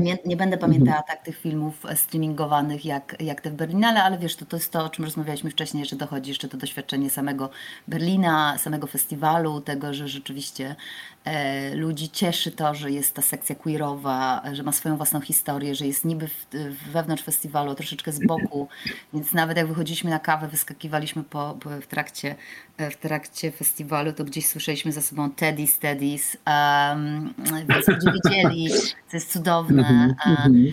Nie, 0.00 0.18
nie, 0.24 0.36
będę 0.36 0.58
pamiętała 0.58 1.02
tak 1.02 1.22
tych 1.22 1.38
filmów 1.38 1.82
streamingowanych 1.94 2.84
jak, 2.84 3.16
jak 3.20 3.40
te 3.40 3.50
w 3.50 3.54
Berlinale, 3.54 4.02
ale 4.02 4.18
wiesz, 4.18 4.36
to, 4.36 4.46
to 4.46 4.56
jest 4.56 4.72
to, 4.72 4.84
o 4.84 4.88
czym 4.88 5.04
rozmawialiśmy 5.04 5.50
wcześniej, 5.50 5.84
że 5.84 5.96
dochodzi 5.96 6.30
jeszcze 6.30 6.48
to 6.48 6.56
doświadczenie 6.56 7.10
samego 7.10 7.50
Berlina, 7.88 8.58
samego 8.58 8.86
festiwalu, 8.86 9.60
tego, 9.60 9.94
że 9.94 10.08
rzeczywiście 10.08 10.76
e, 11.24 11.74
ludzi 11.74 12.10
cieszy 12.10 12.50
to, 12.50 12.74
że 12.74 12.90
jest 12.90 13.14
ta 13.14 13.22
sekcja 13.22 13.54
queerowa, 13.54 14.42
że 14.52 14.62
ma 14.62 14.72
swoją 14.72 14.96
własną 14.96 15.20
historię, 15.20 15.74
że 15.74 15.86
jest 15.86 16.04
niby 16.04 16.28
w, 16.28 16.46
wewnątrz 16.92 17.24
festiwalu, 17.24 17.74
troszeczkę 17.74 18.12
z 18.12 18.26
boku, 18.26 18.68
więc 19.12 19.32
nawet 19.32 19.56
jak 19.56 19.66
wychodziliśmy 19.66 20.10
na 20.10 20.18
kawę, 20.18 20.48
wyskakiwaliśmy 20.48 21.22
po, 21.22 21.56
po 21.60 21.70
w, 21.70 21.86
trakcie, 21.86 22.34
w 22.78 22.96
trakcie 22.96 23.52
festiwalu, 23.52 24.12
to 24.12 24.24
gdzieś 24.24 24.46
słyszeliśmy 24.46 24.92
za 24.92 25.02
sobą 25.02 25.30
Teddy 25.30 25.66
Steadies, 25.66 26.36
um, 26.46 27.34
więc 27.68 27.88
ludzie 27.88 28.12
wiedzieli, 28.12 28.68
co 29.08 29.16
jest 29.16 29.32
cudowne, 29.32 29.47
cudowne. 29.48 30.14
Mm-hmm. 30.26 30.72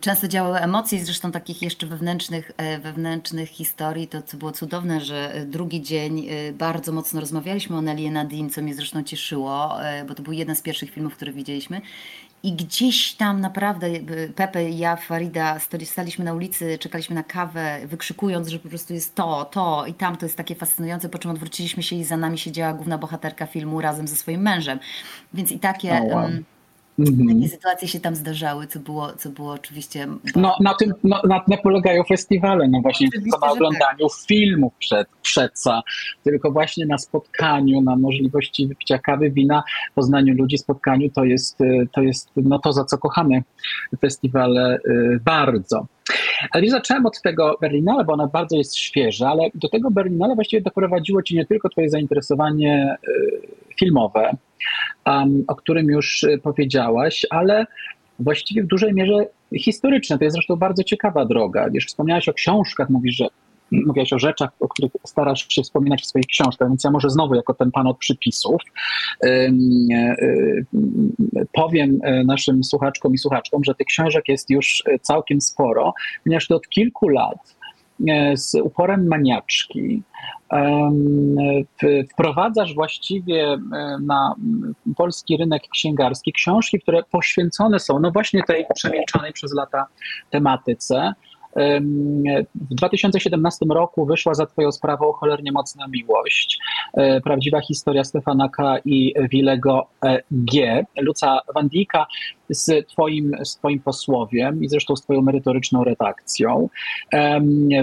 Często 0.00 0.28
działały 0.28 0.58
emocje, 0.58 1.04
zresztą 1.04 1.32
takich 1.32 1.62
jeszcze 1.62 1.86
wewnętrznych, 1.86 2.50
e, 2.56 2.78
wewnętrznych 2.78 3.48
historii. 3.48 4.08
To, 4.08 4.22
co 4.22 4.36
było 4.36 4.52
cudowne, 4.52 5.00
że 5.00 5.34
e, 5.34 5.46
drugi 5.46 5.82
dzień 5.82 6.26
bardzo 6.58 6.92
mocno 6.92 7.20
rozmawialiśmy 7.20 7.76
o 7.76 7.82
Nelly 7.82 8.10
Nadine, 8.10 8.50
co 8.50 8.62
mnie 8.62 8.74
zresztą 8.74 9.02
cieszyło, 9.02 9.74
bo 10.08 10.14
to 10.14 10.22
był 10.22 10.32
jeden 10.32 10.56
z 10.56 10.62
pierwszych 10.62 10.90
filmów, 10.90 11.16
które 11.16 11.32
widzieliśmy. 11.32 11.80
I 12.42 12.52
gdzieś 12.52 13.12
tam 13.12 13.40
naprawdę 13.40 13.86
Pepe 14.36 14.70
i 14.70 14.78
ja, 14.78 14.96
Farida, 14.96 15.58
staliśmy 15.84 16.24
na 16.24 16.34
ulicy, 16.34 16.78
czekaliśmy 16.78 17.14
na 17.14 17.22
kawę, 17.22 17.80
wykrzykując, 17.86 18.48
że 18.48 18.58
po 18.58 18.68
prostu 18.68 18.94
jest 18.94 19.14
to, 19.14 19.44
to 19.44 19.86
i 19.86 19.94
tam 19.94 20.16
to 20.16 20.26
jest 20.26 20.36
takie 20.36 20.54
fascynujące, 20.54 21.08
po 21.08 21.18
czym 21.18 21.30
odwróciliśmy 21.30 21.82
się 21.82 21.96
i 21.96 22.04
za 22.04 22.16
nami 22.16 22.38
siedziała 22.38 22.72
główna 22.72 22.98
bohaterka 22.98 23.46
filmu 23.46 23.80
razem 23.80 24.08
ze 24.08 24.16
swoim 24.16 24.40
mężem. 24.40 24.78
Więc 25.34 25.52
i 25.52 25.58
takie... 25.58 25.92
Oh, 25.92 26.14
wow 26.14 26.30
Mhm. 26.98 27.28
Takie 27.28 27.48
sytuacje 27.48 27.88
się 27.88 28.00
tam 28.00 28.14
zdarzały, 28.14 28.66
co 28.66 28.80
było, 28.80 29.12
co 29.12 29.30
było 29.30 29.52
oczywiście. 29.52 30.08
No, 30.36 30.56
na 30.60 30.74
tym 30.74 30.92
no, 31.04 31.20
na 31.28 31.40
tym 31.40 31.58
polegają 31.62 32.04
festiwale, 32.04 32.68
no 32.68 32.80
właśnie 32.80 33.10
tylko 33.10 33.38
na 33.38 33.52
oglądaniu 33.52 34.08
tak. 34.08 34.26
filmów 34.28 34.72
przed, 34.78 35.08
przedsa, 35.22 35.82
tylko 36.24 36.50
właśnie 36.50 36.86
na 36.86 36.98
spotkaniu, 36.98 37.80
na 37.80 37.96
możliwości 37.96 38.66
wypicia 38.66 38.98
kawy, 38.98 39.30
wina, 39.30 39.62
poznaniu 39.94 40.34
ludzi, 40.34 40.58
spotkaniu 40.58 41.10
to 41.10 41.24
jest, 41.24 41.58
to 41.92 42.02
jest 42.02 42.30
no 42.36 42.58
to, 42.58 42.72
za 42.72 42.84
co 42.84 42.98
kochamy 42.98 43.42
festiwale 44.00 44.78
y, 44.86 45.20
bardzo. 45.24 45.86
Ale 46.50 46.62
już 46.62 46.72
zacząłem 46.72 47.06
od 47.06 47.22
tego 47.22 47.58
Berlinale, 47.60 48.04
bo 48.04 48.12
ona 48.12 48.26
bardzo 48.26 48.56
jest 48.56 48.76
świeża, 48.76 49.28
ale 49.28 49.48
do 49.54 49.68
tego 49.68 49.90
Berlinale 49.90 50.34
właściwie 50.34 50.62
doprowadziło 50.62 51.22
ci 51.22 51.36
nie 51.36 51.46
tylko 51.46 51.68
twoje 51.68 51.90
zainteresowanie 51.90 52.96
y, 53.08 53.40
filmowe, 53.78 54.36
um, 55.06 55.44
o 55.46 55.54
którym 55.54 55.86
już 55.86 56.22
y, 56.22 56.40
powiedziałaś, 56.42 57.26
ale 57.30 57.66
właściwie 58.18 58.62
w 58.62 58.66
dużej 58.66 58.94
mierze 58.94 59.26
historyczne. 59.58 60.18
To 60.18 60.24
jest 60.24 60.34
zresztą 60.34 60.56
bardzo 60.56 60.84
ciekawa 60.84 61.24
droga. 61.24 61.70
Wiesz, 61.70 61.86
wspomniałaś 61.86 62.28
o 62.28 62.32
książkach, 62.32 62.90
mówisz, 62.90 63.16
że 63.16 63.26
mówiłaś 63.70 64.12
o 64.12 64.18
rzeczach, 64.18 64.50
o 64.60 64.68
których 64.68 64.92
starasz 65.06 65.46
się 65.48 65.62
wspominać 65.62 66.02
w 66.02 66.06
swoich 66.06 66.26
książkach, 66.26 66.68
więc 66.68 66.84
ja 66.84 66.90
może 66.90 67.10
znowu 67.10 67.34
jako 67.34 67.54
ten 67.54 67.70
pan 67.70 67.86
od 67.86 67.98
przypisów 67.98 68.62
e, 69.24 69.50
powiem 71.52 71.98
e, 72.02 72.24
naszym 72.24 72.64
słuchaczkom 72.64 73.14
i 73.14 73.18
słuchaczkom, 73.18 73.64
że 73.64 73.74
tych 73.74 73.86
książek 73.86 74.28
jest 74.28 74.50
już 74.50 74.82
całkiem 75.02 75.40
sporo, 75.40 75.94
ponieważ 76.24 76.46
to 76.46 76.56
od 76.56 76.68
kilku 76.68 77.08
lat 77.08 77.56
z 78.34 78.54
uporem 78.54 79.08
maniaczki 79.08 80.02
wprowadzasz 82.12 82.74
właściwie 82.74 83.58
na 84.00 84.34
polski 84.96 85.36
rynek 85.36 85.62
księgarski 85.72 86.32
książki, 86.32 86.80
które 86.80 87.02
poświęcone 87.02 87.80
są 87.80 87.98
no 87.98 88.10
właśnie 88.10 88.42
tej 88.42 88.66
przemilczanej 88.74 89.32
przez 89.32 89.54
lata 89.54 89.86
tematyce. 90.30 91.12
W 92.54 92.74
2017 92.74 93.66
roku 93.70 94.06
wyszła 94.06 94.34
za 94.34 94.46
Twoją 94.46 94.72
sprawą 94.72 95.12
cholernie 95.12 95.52
mocna 95.52 95.86
miłość. 95.88 96.58
E, 96.94 97.20
prawdziwa 97.20 97.60
historia 97.60 98.04
Stefana 98.04 98.48
K. 98.48 98.78
i 98.84 99.14
Wilego 99.30 99.86
e, 100.04 100.22
G. 100.30 100.84
Luca 101.00 101.40
Wandika 101.54 102.06
z 102.48 102.88
twoim, 102.88 103.32
z 103.44 103.56
twoim 103.56 103.80
posłowiem 103.80 104.64
i 104.64 104.68
zresztą 104.68 104.96
z 104.96 105.02
Twoją 105.02 105.22
merytoryczną 105.22 105.84
redakcją. 105.84 106.68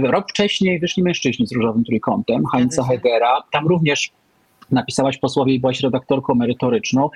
Rok 0.03 0.29
wcześniej 0.29 0.79
wyszli 0.79 1.03
mężczyźni 1.03 1.47
z 1.47 1.51
różowym 1.51 1.84
trójkątem, 1.84 2.43
Heinza 2.53 2.84
Hegera. 2.84 3.43
Tam 3.51 3.67
również 3.67 4.12
napisałaś 4.71 5.17
posłowie 5.17 5.53
i 5.53 5.60
byłaś 5.60 5.79
redaktorką 5.79 6.36
merytoryczną. 6.36 7.10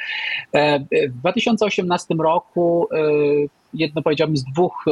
E, 0.53 0.79
w 1.09 1.19
2018 1.19 2.15
roku 2.19 2.87
jedno 3.75 4.01
powiedziałbym 4.01 4.37
z 4.37 4.43
dwóch 4.43 4.85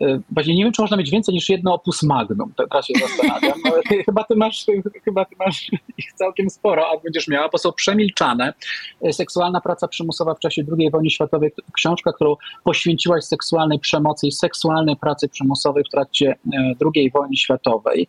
E, 0.00 0.20
właśnie 0.30 0.54
nie 0.54 0.64
wiem, 0.64 0.72
czy 0.72 0.82
można 0.82 0.96
mieć 0.96 1.10
więcej 1.10 1.34
niż 1.34 1.48
jedno 1.48 1.74
opus 1.74 2.02
magnum, 2.02 2.52
teraz 2.70 2.86
się 2.86 2.94
zastanawiam. 3.00 3.58
chyba 4.06 4.24
ty 4.24 4.36
masz, 4.36 4.66
chyba 5.04 5.24
ty 5.24 5.36
masz 5.38 5.70
ich 5.98 6.12
całkiem 6.12 6.50
sporo, 6.50 6.86
a 6.88 7.00
będziesz 7.00 7.28
miała, 7.28 7.48
bo 7.48 7.58
są 7.58 7.72
przemilczane. 7.72 8.54
E, 9.02 9.12
seksualna 9.12 9.60
praca 9.60 9.88
przymusowa 9.88 10.34
w 10.34 10.38
czasie 10.38 10.62
II 10.78 10.90
wojny 10.90 11.10
światowej, 11.10 11.50
książka, 11.72 12.12
którą 12.12 12.36
poświęciłaś 12.64 13.24
seksualnej 13.24 13.78
przemocy 13.78 14.26
i 14.26 14.32
seksualnej 14.32 14.96
pracy 14.96 15.28
przymusowej 15.28 15.84
w 15.84 15.90
trakcie 15.90 16.38
e, 16.54 16.74
II 16.94 17.10
wojny 17.10 17.36
światowej. 17.36 18.08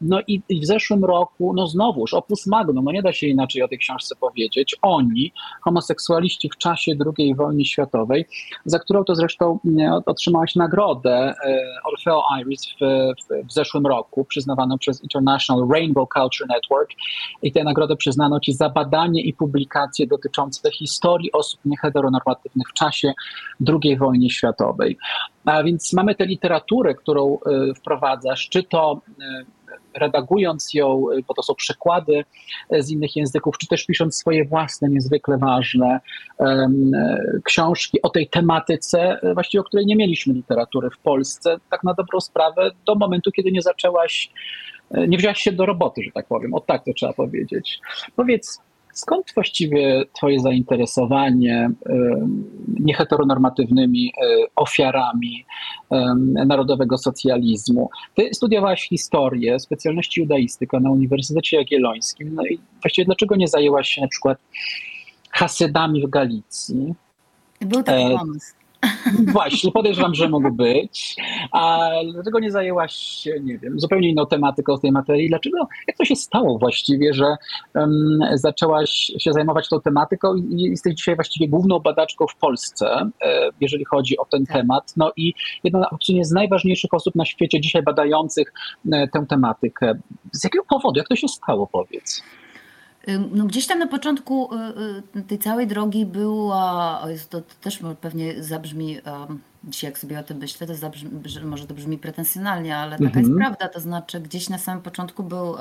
No 0.00 0.20
i 0.26 0.42
w 0.62 0.66
zeszłym 0.66 1.04
roku, 1.04 1.52
no 1.56 1.66
znowuż, 1.66 2.14
opus 2.14 2.46
magnum, 2.46 2.84
no 2.84 2.92
nie 2.92 3.02
da 3.02 3.12
się 3.12 3.26
inaczej 3.26 3.62
o 3.62 3.68
tej 3.68 3.78
książce 3.78 4.16
powiedzieć. 4.16 4.76
Oni, 4.82 5.32
homoseksualiści 5.62 6.50
w 6.50 6.56
czasie 6.58 6.92
II 7.18 7.34
wojny 7.34 7.64
światowej, 7.64 8.26
za 8.64 8.78
którą 8.78 9.04
to 9.04 9.13
zresztą 9.14 9.58
otrzymałaś 10.06 10.54
nagrodę, 10.54 11.34
e, 11.46 11.60
Orfeo 11.84 12.22
Iris 12.40 12.66
w, 12.66 12.78
w, 12.80 13.48
w, 13.48 13.52
zeszłym 13.52 13.86
roku, 13.86 14.24
przyznawaną 14.24 14.78
przez 14.78 15.02
International 15.02 15.68
Rainbow 15.68 16.08
Culture 16.14 16.48
Network 16.48 16.90
i 17.42 17.52
tę 17.52 17.64
nagrodę 17.64 17.96
przyznano 17.96 18.40
Ci 18.40 18.52
za 18.52 18.68
badanie 18.68 19.22
i 19.22 19.32
publikacje 19.32 20.06
dotyczące 20.06 20.70
historii 20.70 21.32
osób 21.32 21.60
nieheteronormatywnych 21.64 22.68
w 22.68 22.72
czasie 22.72 23.12
II 23.68 23.96
wojny 23.96 24.30
światowej. 24.30 24.98
A 25.44 25.62
więc 25.62 25.92
mamy 25.92 26.14
tę 26.14 26.26
literaturę, 26.26 26.94
którą 26.94 27.38
e, 27.38 27.74
wprowadzasz, 27.74 28.48
czy 28.48 28.62
to 28.62 29.00
e, 29.20 29.44
redagując 29.94 30.74
ją, 30.74 31.10
y, 31.10 31.22
bo 31.28 31.34
to 31.34 31.42
są 31.42 31.54
przekłady 31.54 32.24
e, 32.70 32.82
z 32.82 32.90
innych 32.90 33.16
języków, 33.16 33.58
czy 33.58 33.66
też 33.66 33.86
pisząc 33.86 34.16
swoje 34.16 34.44
własne, 34.44 34.88
niezwykle 34.88 35.38
ważne 35.38 36.00
um, 36.38 36.90
książki 37.44 38.02
o 38.02 38.10
tej 38.10 38.28
tematyce, 38.28 39.20
e, 39.22 39.34
właściwie 39.34 39.60
o 39.60 39.64
której 39.64 39.86
nie 39.86 39.96
mieliśmy 39.96 40.34
literatury 40.34 40.90
w 40.90 40.98
Polsce, 40.98 41.56
tak 41.70 41.84
na 41.84 41.94
dobrą 41.94 42.20
sprawę, 42.20 42.70
do 42.86 42.94
momentu, 42.94 43.30
kiedy 43.32 43.52
nie 43.52 43.62
zaczęłaś, 43.62 44.30
nie 45.08 45.18
wzięłaś 45.18 45.38
się 45.38 45.52
do 45.52 45.66
roboty, 45.66 46.02
że 46.02 46.10
tak 46.14 46.26
powiem. 46.26 46.54
O 46.54 46.60
tak 46.60 46.84
to 46.84 46.92
trzeba 46.92 47.12
powiedzieć. 47.12 47.80
Powiedz, 48.16 48.60
Skąd 48.94 49.26
właściwie 49.34 50.04
Twoje 50.12 50.40
zainteresowanie 50.40 51.70
nieheteronormatywnymi 52.80 54.12
ofiarami 54.56 55.44
narodowego 56.46 56.98
socjalizmu? 56.98 57.90
Ty 58.14 58.28
studiowałaś 58.32 58.88
historię, 58.88 59.60
specjalności 59.60 60.20
judaistyka 60.20 60.80
na 60.80 60.90
Uniwersytecie 60.90 61.56
Jagiellońskim. 61.56 62.34
No 62.34 62.46
i 62.46 62.58
właściwie 62.82 63.04
dlaczego 63.04 63.36
nie 63.36 63.48
zajęłaś 63.48 63.88
się 63.88 64.00
na 64.00 64.08
przykład 64.08 64.38
Hasydami 65.30 66.06
w 66.06 66.10
Galicji? 66.10 66.94
Był 67.60 67.82
taki 67.82 68.02
e, 68.02 68.18
pomysł. 68.18 68.54
Właśnie, 69.32 69.72
podejrzewam, 69.72 70.14
że 70.14 70.28
mógł 70.28 70.52
być. 70.52 71.16
A 71.52 71.90
dlaczego 72.12 72.38
nie 72.38 72.50
zajęłaś 72.50 72.94
się, 72.94 73.40
nie 73.40 73.58
wiem, 73.58 73.80
zupełnie 73.80 74.08
inną 74.08 74.26
tematyką 74.26 74.78
tej 74.78 74.92
materii? 74.92 75.28
Dlaczego, 75.28 75.68
jak 75.86 75.96
to 75.96 76.04
się 76.04 76.16
stało 76.16 76.58
właściwie, 76.58 77.14
że 77.14 77.36
um, 77.74 78.18
zaczęłaś 78.34 79.12
się 79.18 79.32
zajmować 79.32 79.68
tą 79.68 79.80
tematyką 79.80 80.34
i 80.34 80.62
jesteś 80.62 80.94
dzisiaj 80.94 81.14
właściwie 81.14 81.48
główną 81.48 81.80
badaczką 81.80 82.26
w 82.26 82.36
Polsce, 82.36 83.10
e, 83.22 83.50
jeżeli 83.60 83.84
chodzi 83.84 84.18
o 84.18 84.24
ten 84.24 84.46
tak. 84.46 84.56
temat? 84.56 84.94
No 84.96 85.12
i 85.16 85.34
jedna 85.64 85.88
z 86.22 86.30
najważniejszych 86.30 86.94
osób 86.94 87.14
na 87.14 87.24
świecie 87.24 87.60
dzisiaj 87.60 87.82
badających 87.82 88.52
e, 88.92 89.08
tę 89.08 89.26
tematykę. 89.28 89.98
Z 90.32 90.44
jakiego 90.44 90.64
powodu? 90.64 90.98
Jak 90.98 91.08
to 91.08 91.16
się 91.16 91.28
stało, 91.28 91.66
powiedz? 91.66 92.22
No 93.32 93.44
gdzieś 93.44 93.66
tam 93.66 93.78
na 93.78 93.86
początku 93.86 94.50
y, 94.54 95.18
y, 95.18 95.22
tej 95.22 95.38
całej 95.38 95.66
drogi 95.66 96.06
była, 96.06 97.02
to 97.30 97.42
też 97.60 97.80
pewnie 98.00 98.42
zabrzmi, 98.42 98.98
dzisiaj 99.64 99.90
jak 99.90 99.98
sobie 99.98 100.18
o 100.18 100.22
tym 100.22 100.38
myślę, 100.38 100.66
to 100.66 100.74
zabrzmi, 100.74 101.10
może 101.44 101.66
to 101.66 101.74
brzmi 101.74 101.98
pretensjonalnie, 101.98 102.76
ale 102.76 102.92
taka 102.92 103.04
mhm. 103.04 103.24
jest 103.24 103.38
prawda, 103.38 103.68
to 103.68 103.80
znaczy 103.80 104.20
gdzieś 104.20 104.48
na 104.48 104.58
samym 104.58 104.82
początku 104.82 105.22
był 105.22 105.54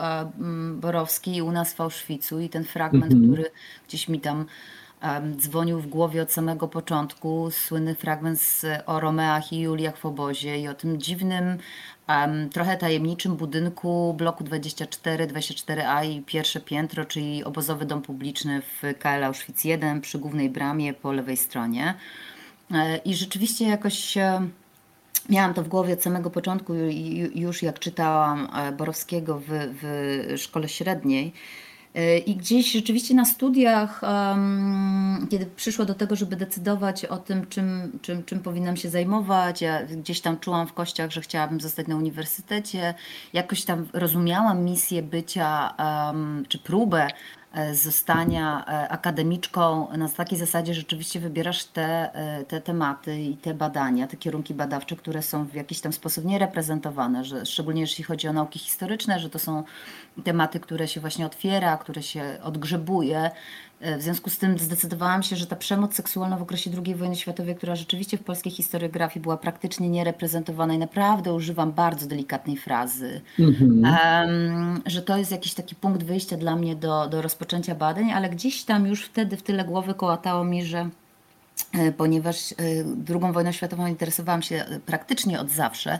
Borowski 0.76 1.42
u 1.42 1.52
nas 1.52 1.74
w 1.74 1.82
Auschwitzu 1.82 2.40
i 2.40 2.50
ten 2.50 2.64
fragment, 2.64 3.14
mhm. 3.14 3.32
który 3.32 3.52
gdzieś 3.88 4.10
mi 4.10 4.20
tam 4.20 4.46
dzwonił 5.38 5.80
w 5.80 5.88
głowie 5.88 6.22
od 6.22 6.32
samego 6.32 6.68
początku, 6.68 7.52
słynny 7.52 7.96
fragment 7.96 8.42
z, 8.42 8.66
o 8.86 9.00
Romeach 9.00 9.54
i 9.54 9.60
Juliach 9.60 9.98
w 9.98 10.06
obozie 10.06 10.60
i 10.60 10.68
o 10.68 10.74
tym 10.74 11.02
dziwnym 11.02 11.58
um, 12.10 12.50
trochę 12.50 12.78
tajemniczym 12.78 13.36
budynku 13.36 14.14
bloku 14.18 14.44
24, 14.44 15.28
24A 15.28 16.10
i 16.10 16.22
pierwsze 16.22 16.60
piętro, 16.60 17.06
czyli 17.06 17.44
obozowy 17.44 17.86
dom 17.86 18.02
publiczny 18.02 18.62
w 18.62 19.00
KL 19.00 19.24
Auschwitz 19.24 19.66
1 19.66 20.02
przy 20.02 20.20
głównej 20.20 20.50
bramie 20.50 20.94
po 20.94 21.12
lewej 21.12 21.38
stronie. 21.38 21.94
E, 22.72 22.98
I 22.98 23.16
rzeczywiście 23.16 23.68
jakoś 23.68 24.18
e, 24.18 24.48
miałam 25.30 25.54
to 25.54 25.64
w 25.64 25.68
głowie 25.68 25.94
od 25.94 26.04
samego 26.04 26.30
początku, 26.30 26.74
już 27.36 27.64
jak 27.64 27.80
czytałam 27.80 28.50
e, 28.56 28.72
Borowskiego 28.72 29.40
w, 29.40 29.46
w 29.50 30.34
szkole 30.38 30.70
średniej. 30.70 31.34
I 32.26 32.36
gdzieś 32.36 32.72
rzeczywiście 32.72 33.14
na 33.16 33.26
studiach, 33.26 34.02
kiedy 35.30 35.46
przyszło 35.46 35.86
do 35.86 35.94
tego, 35.94 36.16
żeby 36.16 36.36
decydować 36.36 37.06
o 37.06 37.18
tym, 37.18 37.48
czym, 37.48 38.00
czym, 38.02 38.24
czym 38.24 38.40
powinnam 38.40 38.78
się 38.78 38.90
zajmować, 38.90 39.62
ja 39.62 39.86
gdzieś 39.86 40.22
tam 40.22 40.40
czułam 40.40 40.68
w 40.68 40.74
kościach, 40.74 41.12
że 41.12 41.22
chciałabym 41.22 41.62
zostać 41.62 41.88
na 41.88 41.96
uniwersytecie, 41.96 42.94
jakoś 43.34 43.64
tam 43.64 43.88
rozumiałam 43.94 44.64
misję 44.64 45.04
bycia, 45.04 45.74
czy 46.48 46.60
próbę 46.60 47.08
zostania 47.74 48.66
e, 48.66 48.90
akademiczką. 48.90 49.88
Na 49.98 50.10
takiej 50.10 50.40
zasadzie, 50.40 50.74
rzeczywiście 50.74 51.20
wybierasz 51.20 51.66
te, 51.66 52.16
e, 52.16 52.44
te 52.44 52.62
tematy 52.62 53.22
i 53.22 53.38
te 53.38 53.54
badania, 53.54 54.08
te 54.08 54.18
kierunki 54.18 54.54
badawcze, 54.54 54.96
które 54.96 55.22
są 55.22 55.46
w 55.46 55.54
jakiś 55.54 55.82
tam 55.82 55.94
sposób 55.94 56.26
niereprezentowane, 56.26 57.26
że 57.26 57.46
szczególnie 57.46 57.82
jeśli 57.82 58.04
chodzi 58.04 58.28
o 58.28 58.34
nauki 58.34 58.60
historyczne, 58.60 59.20
że 59.20 59.30
to 59.30 59.40
są 59.40 59.64
tematy, 60.24 60.60
które 60.60 60.88
się 60.88 61.02
właśnie 61.02 61.26
otwiera, 61.26 61.78
które 61.78 62.04
się 62.04 62.38
odgrzebuje 62.44 63.32
w 63.98 64.02
związku 64.02 64.30
z 64.30 64.38
tym 64.38 64.58
zdecydowałam 64.58 65.24
się, 65.24 65.36
że 65.36 65.48
ta 65.48 65.56
przemoc 65.56 65.96
seksualna 65.96 66.38
w 66.38 66.42
okresie 66.42 66.72
II 66.86 66.96
wojny 66.96 67.16
światowej, 67.16 67.56
która 67.56 67.76
rzeczywiście 67.76 68.18
w 68.18 68.24
polskiej 68.24 68.52
historiografii 68.52 69.24
była 69.24 69.38
praktycznie 69.38 69.90
niereprezentowana 69.90 70.74
i 70.74 70.78
naprawdę 70.78 71.34
używam 71.34 71.72
bardzo 71.72 72.08
delikatnej 72.08 72.58
frazy, 72.58 73.22
mm-hmm. 73.40 73.96
um, 74.26 74.82
że 74.86 75.02
to 75.02 75.18
jest 75.18 75.32
jakiś 75.32 75.54
taki 75.54 75.76
punkt 75.76 76.04
wyjścia 76.04 76.38
dla 76.38 76.56
mnie 76.56 76.76
do, 76.76 77.08
do 77.08 77.22
rozpoczęcia 77.22 77.76
badań, 77.76 78.12
ale 78.12 78.30
gdzieś 78.30 78.64
tam 78.64 78.88
już 78.88 79.06
wtedy 79.06 79.38
w 79.38 79.44
tyle 79.44 79.66
głowy 79.66 79.94
kołatało 79.94 80.44
mi, 80.44 80.66
że 80.66 80.90
ponieważ 81.98 82.54
II 83.06 83.34
wojną 83.34 83.52
światową 83.52 83.88
interesowałam 83.88 84.42
się 84.42 84.66
praktycznie 84.86 85.40
od 85.40 85.50
zawsze. 85.50 86.00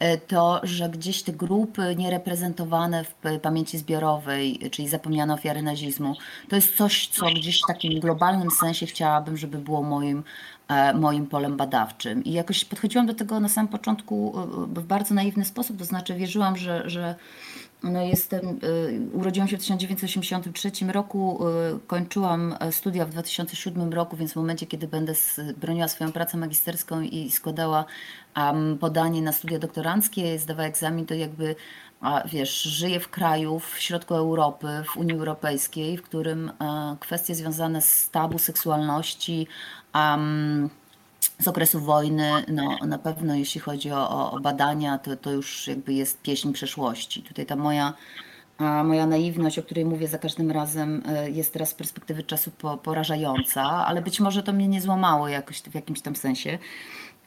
E, 0.00 0.18
to, 0.18 0.60
że 0.62 0.88
gdzieś 0.88 1.22
te 1.22 1.32
grupy 1.32 1.96
niereprezentowane 1.96 3.04
w 3.04 3.40
pamięci 3.42 3.78
zbiorowej, 3.78 4.58
czyli 4.70 4.88
zapomniane 4.88 5.34
ofiary 5.34 5.62
nazizmu, 5.62 6.14
to 6.48 6.56
jest 6.56 6.76
coś, 6.76 7.08
co 7.08 7.26
gdzieś 7.26 7.58
w 7.62 7.66
takim 7.66 8.00
globalnym 8.00 8.50
sensie 8.50 8.86
chciałabym, 8.86 9.36
żeby 9.36 9.58
było 9.58 9.82
moim, 9.82 10.22
e, 10.68 10.94
moim 10.94 11.26
polem 11.26 11.56
badawczym. 11.56 12.24
I 12.24 12.32
jakoś 12.32 12.64
podchodziłam 12.64 13.06
do 13.06 13.14
tego 13.14 13.40
na 13.40 13.48
samym 13.48 13.68
początku 13.68 14.34
e, 14.38 14.80
w 14.80 14.84
bardzo 14.84 15.14
naiwny 15.14 15.44
sposób, 15.44 15.78
to 15.78 15.84
znaczy 15.84 16.14
wierzyłam, 16.14 16.56
że, 16.56 16.90
że 16.90 17.14
no 17.82 18.02
jestem, 18.02 18.58
y, 18.64 19.16
urodziłam 19.16 19.48
się 19.48 19.56
w 19.56 19.60
1983 19.60 20.92
roku, 20.92 21.48
y, 21.48 21.80
kończyłam 21.86 22.54
e, 22.60 22.72
studia 22.72 23.06
w 23.06 23.10
2007 23.10 23.92
roku, 23.92 24.16
więc 24.16 24.32
w 24.32 24.36
momencie, 24.36 24.66
kiedy 24.66 24.88
będę 24.88 25.14
broniła 25.56 25.88
swoją 25.88 26.12
pracę 26.12 26.38
magisterską 26.38 27.00
i 27.00 27.30
składała 27.30 27.84
podanie 28.80 29.22
na 29.22 29.32
studia 29.32 29.58
doktoranckie, 29.58 30.38
zdawała 30.38 30.68
egzamin, 30.68 31.06
to 31.06 31.14
jakby, 31.14 31.56
wiesz, 32.26 32.62
żyję 32.62 33.00
w 33.00 33.08
kraju 33.08 33.58
w 33.58 33.78
środku 33.78 34.14
Europy, 34.14 34.66
w 34.84 34.96
Unii 34.96 35.14
Europejskiej, 35.14 35.96
w 35.96 36.02
którym 36.02 36.48
e, 36.48 36.96
kwestie 37.00 37.34
związane 37.34 37.82
z 37.82 38.10
tabu 38.10 38.38
seksualności, 38.38 39.46
z 41.40 41.48
okresu 41.48 41.80
wojny, 41.80 42.30
no 42.48 42.78
na 42.86 42.98
pewno 42.98 43.34
jeśli 43.34 43.60
chodzi 43.60 43.92
o, 43.92 44.32
o 44.32 44.40
badania, 44.40 44.98
to, 44.98 45.16
to 45.16 45.30
już 45.30 45.66
jakby 45.66 45.92
jest 45.92 46.22
pieśń 46.22 46.52
przeszłości. 46.52 47.22
Tutaj 47.22 47.46
ta 47.46 47.56
moja, 47.56 47.92
moja 48.84 49.06
naiwność, 49.06 49.58
o 49.58 49.62
której 49.62 49.84
mówię 49.84 50.08
za 50.08 50.18
każdym 50.18 50.50
razem, 50.50 51.02
e, 51.06 51.30
jest 51.30 51.52
teraz 51.52 51.68
z 51.68 51.74
perspektywy 51.74 52.22
czasu 52.22 52.50
porażająca, 52.82 53.62
ale 53.62 54.02
być 54.02 54.20
może 54.20 54.42
to 54.42 54.52
mnie 54.52 54.68
nie 54.68 54.80
złamało 54.80 55.28
jakoś 55.28 55.62
w 55.62 55.74
jakimś 55.74 56.00
tam 56.00 56.16
sensie. 56.16 56.58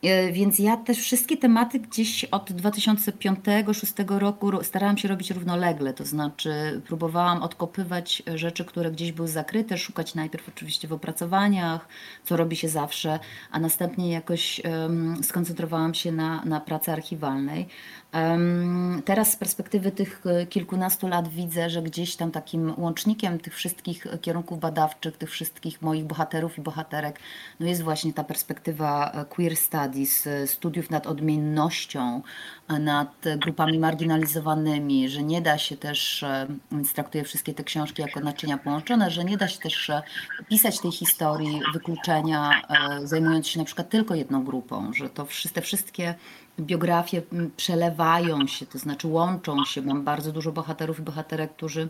E, 0.03 0.31
więc 0.31 0.59
ja 0.59 0.77
też 0.77 0.97
wszystkie 0.97 1.37
tematy 1.37 1.79
gdzieś 1.79 2.25
od 2.25 2.51
2005-2006 2.51 4.19
roku 4.19 4.63
starałam 4.63 4.97
się 4.97 5.07
robić 5.07 5.31
równolegle, 5.31 5.93
to 5.93 6.05
znaczy 6.05 6.81
próbowałam 6.87 7.43
odkopywać 7.43 8.23
rzeczy, 8.35 8.65
które 8.65 8.91
gdzieś 8.91 9.11
były 9.11 9.27
zakryte, 9.27 9.77
szukać 9.77 10.15
najpierw 10.15 10.49
oczywiście 10.49 10.87
w 10.87 10.93
opracowaniach, 10.93 11.87
co 12.23 12.37
robi 12.37 12.55
się 12.55 12.69
zawsze, 12.69 13.19
a 13.51 13.59
następnie 13.59 14.11
jakoś 14.11 14.61
um, 14.65 15.23
skoncentrowałam 15.23 15.93
się 15.93 16.11
na, 16.11 16.45
na 16.45 16.59
pracy 16.59 16.91
archiwalnej. 16.91 17.67
Teraz 19.05 19.31
z 19.31 19.35
perspektywy 19.35 19.91
tych 19.91 20.21
e, 20.25 20.45
kilkunastu 20.45 21.07
lat 21.07 21.27
widzę, 21.27 21.69
że 21.69 21.81
gdzieś 21.81 22.15
tam 22.15 22.31
takim 22.31 22.73
łącznikiem 22.77 23.39
tych 23.39 23.55
wszystkich 23.55 24.07
kierunków 24.21 24.59
badawczych, 24.59 25.17
tych 25.17 25.29
wszystkich 25.29 25.81
moich 25.81 26.05
bohaterów 26.05 26.57
i 26.57 26.61
bohaterek, 26.61 27.19
no 27.59 27.67
jest 27.67 27.81
właśnie 27.81 28.13
ta 28.13 28.23
perspektywa 28.23 29.11
e, 29.11 29.25
queer 29.25 29.57
studies, 29.93 30.27
e, 30.27 30.47
studiów 30.47 30.89
nad 30.89 31.07
odmiennością, 31.07 32.21
nad 32.79 33.25
grupami 33.37 33.79
marginalizowanymi, 33.79 35.09
że 35.09 35.23
nie 35.23 35.41
da 35.41 35.57
się 35.57 35.77
też, 35.77 36.25
więc 36.71 36.93
traktuję 36.93 37.23
wszystkie 37.23 37.53
te 37.53 37.63
książki 37.63 38.01
jako 38.01 38.19
naczynia 38.19 38.57
połączone, 38.57 39.11
że 39.11 39.23
nie 39.23 39.37
da 39.37 39.47
się 39.47 39.59
też 39.59 39.91
pisać 40.49 40.79
tej 40.79 40.91
historii 40.91 41.61
wykluczenia, 41.73 42.61
zajmując 43.03 43.47
się 43.47 43.59
na 43.59 43.65
przykład 43.65 43.89
tylko 43.89 44.15
jedną 44.15 44.43
grupą, 44.43 44.93
że 44.93 45.09
to 45.09 45.27
te 45.53 45.61
wszystkie 45.61 46.15
biografie 46.59 47.21
przelewają 47.57 48.47
się, 48.47 48.65
to 48.65 48.77
znaczy 48.77 49.07
łączą 49.07 49.65
się. 49.65 49.81
Mam 49.81 50.03
bardzo 50.03 50.31
dużo 50.31 50.51
bohaterów 50.51 50.99
i 50.99 51.01
bohaterek, 51.01 51.53
którzy 51.55 51.89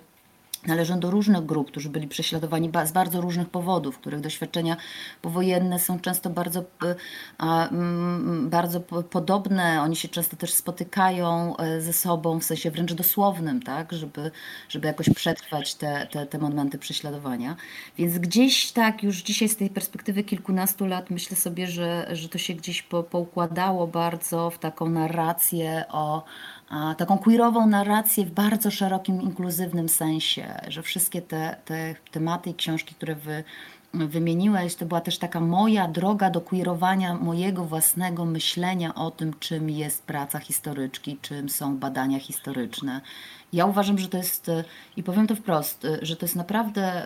należą 0.68 1.00
do 1.00 1.12
różnych 1.12 1.46
grup, 1.46 1.68
którzy 1.68 1.90
byli 1.90 2.08
prześladowani 2.08 2.72
z 2.86 2.92
bardzo 2.92 3.22
różnych 3.22 3.50
powodów, 3.50 3.98
których 3.98 4.22
doświadczenia 4.22 4.78
powojenne 5.22 5.80
są 5.80 6.00
często 6.00 6.30
bardzo, 6.30 6.64
mm, 7.40 8.50
bardzo 8.50 8.80
podobne. 9.10 9.82
Oni 9.82 9.96
się 9.96 10.08
często 10.08 10.38
też 10.38 10.54
spotykają 10.54 11.58
e, 11.58 11.82
ze 11.82 11.94
sobą 11.94 12.40
w 12.40 12.44
sensie 12.44 12.72
wręcz 12.72 12.94
dosłownym, 12.94 13.62
tak, 13.62 13.94
żeby, 13.94 14.32
żeby 14.70 14.88
jakoś 14.88 15.10
przetrwać 15.10 15.76
te, 15.76 16.08
te, 16.12 16.26
te 16.26 16.38
momenty 16.38 16.78
prześladowania. 16.78 17.56
Więc 17.98 18.18
gdzieś 18.18 18.72
tak, 18.72 19.04
już 19.04 19.18
dzisiaj 19.22 19.50
z 19.50 19.58
tej 19.58 19.70
perspektywy 19.70 20.24
kilkunastu 20.24 20.86
lat 20.86 21.10
myślę 21.10 21.38
sobie, 21.38 21.68
że, 21.68 22.08
że 22.12 22.30
to 22.30 22.38
się 22.38 22.54
gdzieś 22.54 22.82
po, 22.82 23.04
poukładało 23.04 23.88
bardzo 23.88 24.50
w 24.50 24.60
taką 24.60 24.90
narrację 24.90 25.86
o 25.90 26.24
taką 26.98 27.18
queerową 27.18 27.68
narrację 27.68 28.26
w 28.26 28.32
bardzo 28.32 28.72
szerokim, 28.72 29.22
inkluzywnym 29.22 29.90
sensie, 29.90 30.62
że 30.68 30.82
wszystkie 30.82 31.22
te, 31.22 31.56
te 31.66 31.96
tematy 32.12 32.50
i 32.50 32.56
książki, 32.56 32.96
które 32.96 33.16
wy 33.16 33.44
wymieniłeś, 33.94 34.76
to 34.76 34.86
była 34.86 35.02
też 35.02 35.18
taka 35.18 35.40
moja 35.40 35.88
droga 35.88 36.30
do 36.30 36.42
queerowania 36.42 37.14
mojego 37.14 37.66
własnego 37.66 38.26
myślenia 38.26 38.96
o 38.96 39.12
tym, 39.12 39.34
czym 39.40 39.70
jest 39.70 40.04
praca 40.04 40.40
historyczki, 40.40 41.18
czym 41.22 41.50
są 41.50 41.78
badania 41.78 42.20
historyczne. 42.20 43.02
Ja 43.54 43.66
uważam, 43.66 43.98
że 43.98 44.10
to 44.10 44.18
jest, 44.18 44.52
i 44.98 45.04
powiem 45.04 45.28
to 45.28 45.36
wprost, 45.36 45.88
że 46.02 46.16
to 46.16 46.26
jest 46.26 46.36
naprawdę 46.36 47.06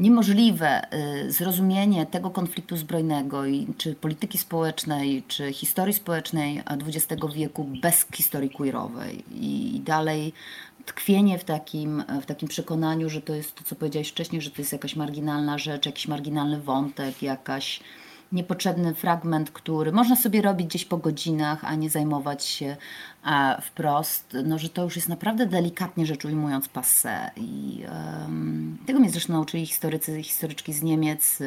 niemożliwe 0.00 0.94
y, 1.26 1.32
zrozumienie 1.32 2.06
tego 2.06 2.30
konfliktu 2.30 2.76
zbrojnego, 2.76 3.42
czy 3.78 3.94
polityki 3.94 4.38
społecznej, 4.38 5.22
czy 5.28 5.52
historii 5.52 5.94
społecznej 5.94 6.62
XX 6.66 7.22
wieku 7.34 7.64
bez 7.64 8.06
historii 8.14 8.50
queerowej. 8.50 9.24
I 9.34 9.80
dalej 9.84 10.32
tkwienie 10.86 11.38
w 11.38 11.44
takim, 11.44 12.04
w 12.22 12.26
takim 12.26 12.48
przekonaniu, 12.48 13.10
że 13.10 13.20
to 13.22 13.34
jest 13.34 13.54
to, 13.54 13.64
co 13.64 13.74
powiedziałeś 13.74 14.08
wcześniej, 14.08 14.42
że 14.42 14.50
to 14.50 14.62
jest 14.62 14.72
jakaś 14.72 14.96
marginalna 14.96 15.58
rzecz, 15.58 15.86
jakiś 15.86 16.08
marginalny 16.08 16.60
wątek, 16.60 17.22
jakaś 17.22 17.80
niepotrzebny 18.32 18.94
fragment, 18.94 19.50
który 19.50 19.92
można 19.92 20.16
sobie 20.16 20.42
robić 20.42 20.66
gdzieś 20.66 20.84
po 20.84 20.96
godzinach, 20.96 21.64
a 21.64 21.74
nie 21.74 21.90
zajmować 21.90 22.44
się 22.44 22.76
wprost, 23.62 24.36
no, 24.44 24.58
że 24.58 24.68
to 24.68 24.84
już 24.84 24.96
jest 24.96 25.08
naprawdę 25.08 25.46
delikatnie 25.46 26.06
rzecz 26.06 26.24
ujmując 26.24 26.68
passe. 26.68 27.30
I 27.36 27.84
um, 28.22 28.78
tego 28.86 29.00
mnie 29.00 29.10
zresztą 29.10 29.32
nauczyli 29.32 29.66
historycy, 29.66 30.22
historyczki 30.22 30.72
z 30.72 30.82
Niemiec, 30.82 31.38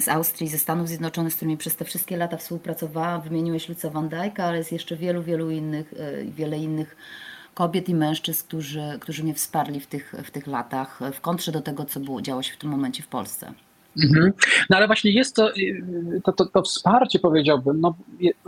z 0.00 0.08
Austrii, 0.08 0.48
ze 0.48 0.58
Stanów 0.58 0.88
Zjednoczonych, 0.88 1.32
z 1.32 1.36
którymi 1.36 1.56
przez 1.56 1.76
te 1.76 1.84
wszystkie 1.84 2.16
lata 2.16 2.36
współpracowałam. 2.36 3.20
Wymieniłeś 3.20 3.68
Luca 3.68 3.90
Van 3.90 4.08
Dijk'a, 4.08 4.42
ale 4.42 4.58
jest 4.58 4.72
jeszcze 4.72 4.96
wielu, 4.96 5.22
wielu 5.22 5.50
innych, 5.50 5.94
e, 5.96 6.24
wiele 6.24 6.58
innych 6.58 6.96
kobiet 7.54 7.88
i 7.88 7.94
mężczyzn, 7.94 8.44
którzy, 8.46 8.98
którzy 9.00 9.24
mnie 9.24 9.34
wsparli 9.34 9.80
w 9.80 9.86
tych, 9.86 10.14
w 10.24 10.30
tych 10.30 10.46
latach, 10.46 11.00
w 11.12 11.20
kontrze 11.20 11.52
do 11.52 11.60
tego, 11.60 11.84
co 11.84 12.00
było, 12.00 12.22
działo 12.22 12.42
się 12.42 12.54
w 12.54 12.56
tym 12.56 12.70
momencie 12.70 13.02
w 13.02 13.08
Polsce. 13.08 13.52
Mhm. 14.04 14.32
No 14.70 14.76
ale 14.76 14.86
właśnie 14.86 15.10
jest 15.10 15.36
to, 15.36 15.56
y, 15.56 16.20
to, 16.24 16.32
to, 16.32 16.46
to, 16.46 16.62
wsparcie, 16.62 17.18
powiedziałbym, 17.18 17.80
no, 17.80 17.94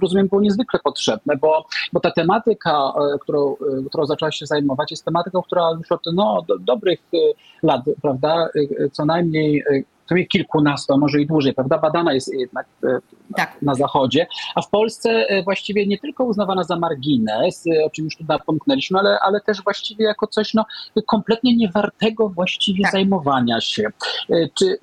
rozumiem, 0.02 0.28
było 0.28 0.40
niezwykle 0.40 0.80
potrzebne, 0.84 1.36
bo, 1.36 1.66
bo 1.92 2.00
ta 2.00 2.10
tematyka, 2.10 2.92
e, 3.14 3.18
którą, 3.18 3.52
e, 3.52 3.56
którą 3.88 4.06
zaczęłaś 4.06 4.36
się 4.36 4.46
zajmować, 4.46 4.90
jest 4.90 5.04
tematyką, 5.04 5.42
która 5.42 5.70
już 5.78 5.92
od 5.92 6.00
no, 6.14 6.44
do, 6.48 6.58
dobrych 6.58 7.00
e, 7.14 7.16
lat, 7.62 7.82
prawda, 8.02 8.48
co 8.92 9.04
najmniej 9.04 9.64
co 10.10 10.14
najmniej 10.14 10.28
kilkunastu, 10.28 10.92
a 10.92 10.96
może 10.96 11.20
i 11.20 11.26
dłużej, 11.26 11.54
prawda? 11.54 11.78
Badana 11.78 12.12
jest 12.12 12.34
jednak 12.34 12.66
e, 12.84 12.98
tak. 13.36 13.62
na 13.62 13.74
Zachodzie, 13.74 14.26
a 14.54 14.62
w 14.62 14.70
Polsce 14.70 15.10
e, 15.10 15.42
właściwie 15.42 15.86
nie 15.86 15.98
tylko 15.98 16.24
uznawana 16.24 16.62
za 16.62 16.76
margines, 16.76 17.64
e, 17.66 17.84
o 17.84 17.90
czym 17.90 18.04
już 18.04 18.16
tu 18.16 18.24
napomknęliśmy, 18.28 18.98
ale, 18.98 19.18
ale 19.20 19.40
też 19.40 19.62
właściwie 19.62 20.04
jako 20.04 20.26
coś 20.26 20.54
no, 20.54 20.64
kompletnie 21.06 21.56
niewartego 21.56 22.28
właściwie 22.28 22.82
tak. 22.82 22.92
zajmowania 22.92 23.60
się. 23.60 23.84
Czy 24.58 24.78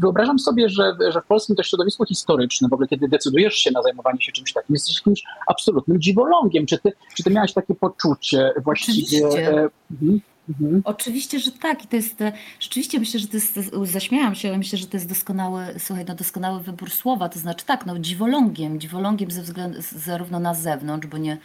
wyobrażam 0.00 0.38
sobie, 0.38 0.68
że, 0.68 0.92
że 1.08 1.20
w 1.20 1.26
polskim 1.26 1.56
też 1.56 1.68
środowisku 1.68 2.04
historycznym, 2.04 2.70
w 2.70 2.72
ogóle 2.72 2.88
kiedy 2.88 3.08
decydujesz 3.08 3.54
się 3.54 3.70
na 3.70 3.82
zajmowanie 3.82 4.20
się 4.20 4.32
czymś 4.32 4.52
takim, 4.52 4.74
jesteś 4.74 4.96
jakimś 4.96 5.22
absolutnym 5.46 6.00
dziwolągiem. 6.00 6.66
Czy 6.66 6.78
ty, 6.78 6.92
czy 7.16 7.22
ty 7.22 7.30
miałaś 7.30 7.52
takie 7.52 7.74
poczucie 7.74 8.52
właściwie? 8.64 9.26
Oczywiście. 9.26 9.68
Mhm. 9.90 10.20
Mhm. 10.48 10.82
Oczywiście, 10.84 11.40
że 11.40 11.52
tak. 11.52 11.84
I 11.84 11.88
to 11.88 11.96
jest, 11.96 12.20
e, 12.20 12.32
rzeczywiście 12.60 13.00
myślę, 13.00 13.20
że 13.20 13.28
to 13.28 13.36
jest, 13.36 13.60
zaśmiałam 13.82 14.34
się, 14.34 14.48
ale 14.48 14.58
myślę, 14.58 14.78
że 14.78 14.86
to 14.86 14.96
jest 14.96 15.08
doskonały, 15.08 15.64
słuchaj, 15.78 16.04
no 16.08 16.14
doskonały 16.14 16.60
wybór 16.60 16.90
słowa. 16.90 17.28
To 17.28 17.38
znaczy 17.38 17.66
tak, 17.66 17.86
no 17.86 17.98
dziwolągiem, 17.98 18.80
dziwolągiem 18.80 19.30
ze 19.30 19.42
względu, 19.42 19.78
zarówno 19.92 20.40
na 20.40 20.54
zewnątrz, 20.54 21.06
bo 21.06 21.18
nie, 21.18 21.38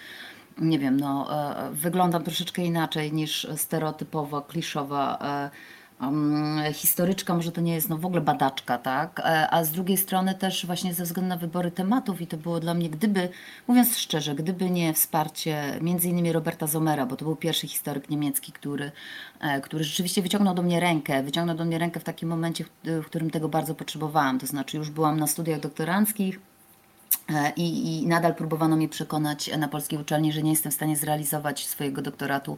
nie 0.58 0.80
wiem, 0.80 1.00
no 1.00 1.28
e, 1.32 1.72
wyglądam 1.72 2.24
troszeczkę 2.24 2.62
inaczej 2.62 3.14
niż 3.14 3.48
stereotypowa, 3.56 4.42
kliszowa 4.42 5.20
e, 5.22 5.50
historyczka, 6.74 7.36
może 7.36 7.52
to 7.52 7.62
nie 7.62 7.76
jest 7.76 7.90
no, 7.90 7.98
w 7.98 8.06
ogóle 8.06 8.22
badaczka, 8.22 8.78
tak? 8.78 9.20
E, 9.20 9.48
a 9.52 9.64
z 9.64 9.72
drugiej 9.72 9.98
strony 9.98 10.36
też 10.36 10.66
właśnie 10.66 10.94
ze 10.94 11.04
względu 11.04 11.30
na 11.30 11.38
wybory 11.38 11.72
tematów 11.72 12.22
i 12.22 12.28
to 12.28 12.38
było 12.38 12.60
dla 12.60 12.74
mnie, 12.74 12.90
gdyby, 12.90 13.30
mówiąc 13.68 13.98
szczerze, 13.98 14.36
gdyby 14.36 14.70
nie 14.70 14.94
wsparcie 14.94 15.78
między 15.82 16.10
innymi 16.10 16.32
Roberta 16.32 16.68
Zomera, 16.68 17.06
bo 17.06 17.16
to 17.16 17.26
był 17.26 17.36
pierwszy 17.36 17.68
historyk 17.68 18.10
niemiecki, 18.10 18.52
który, 18.52 18.92
e, 19.40 19.62
który 19.62 19.84
rzeczywiście 19.84 20.22
wyciągnął 20.22 20.56
do 20.56 20.62
mnie 20.62 20.80
rękę, 20.80 21.24
wyciągnął 21.24 21.58
do 21.58 21.66
mnie 21.66 21.78
rękę 21.78 22.00
w 22.00 22.04
takim 22.04 22.30
momencie, 22.30 22.66
w 22.84 23.06
którym 23.06 23.30
tego 23.30 23.50
bardzo 23.50 23.76
potrzebowałam, 23.76 24.40
to 24.40 24.48
znaczy 24.48 24.78
już 24.78 24.90
byłam 24.90 25.20
na 25.20 25.28
studiach 25.28 25.60
doktoranckich, 25.60 26.40
I, 27.56 28.02
I, 28.02 28.08
nadal 28.08 28.36
próbowano 28.36 28.76
mnie 28.76 28.90
przekonać 28.90 29.58
na 29.58 29.68
polskiej 29.68 30.00
uczelni, 30.00 30.34
że 30.34 30.44
nie 30.44 30.52
jestem 30.52 30.72
w 30.72 30.76
stanie 30.76 30.98
zrealizować 30.98 31.68
swojego 31.68 32.02
doktoratu, 32.02 32.58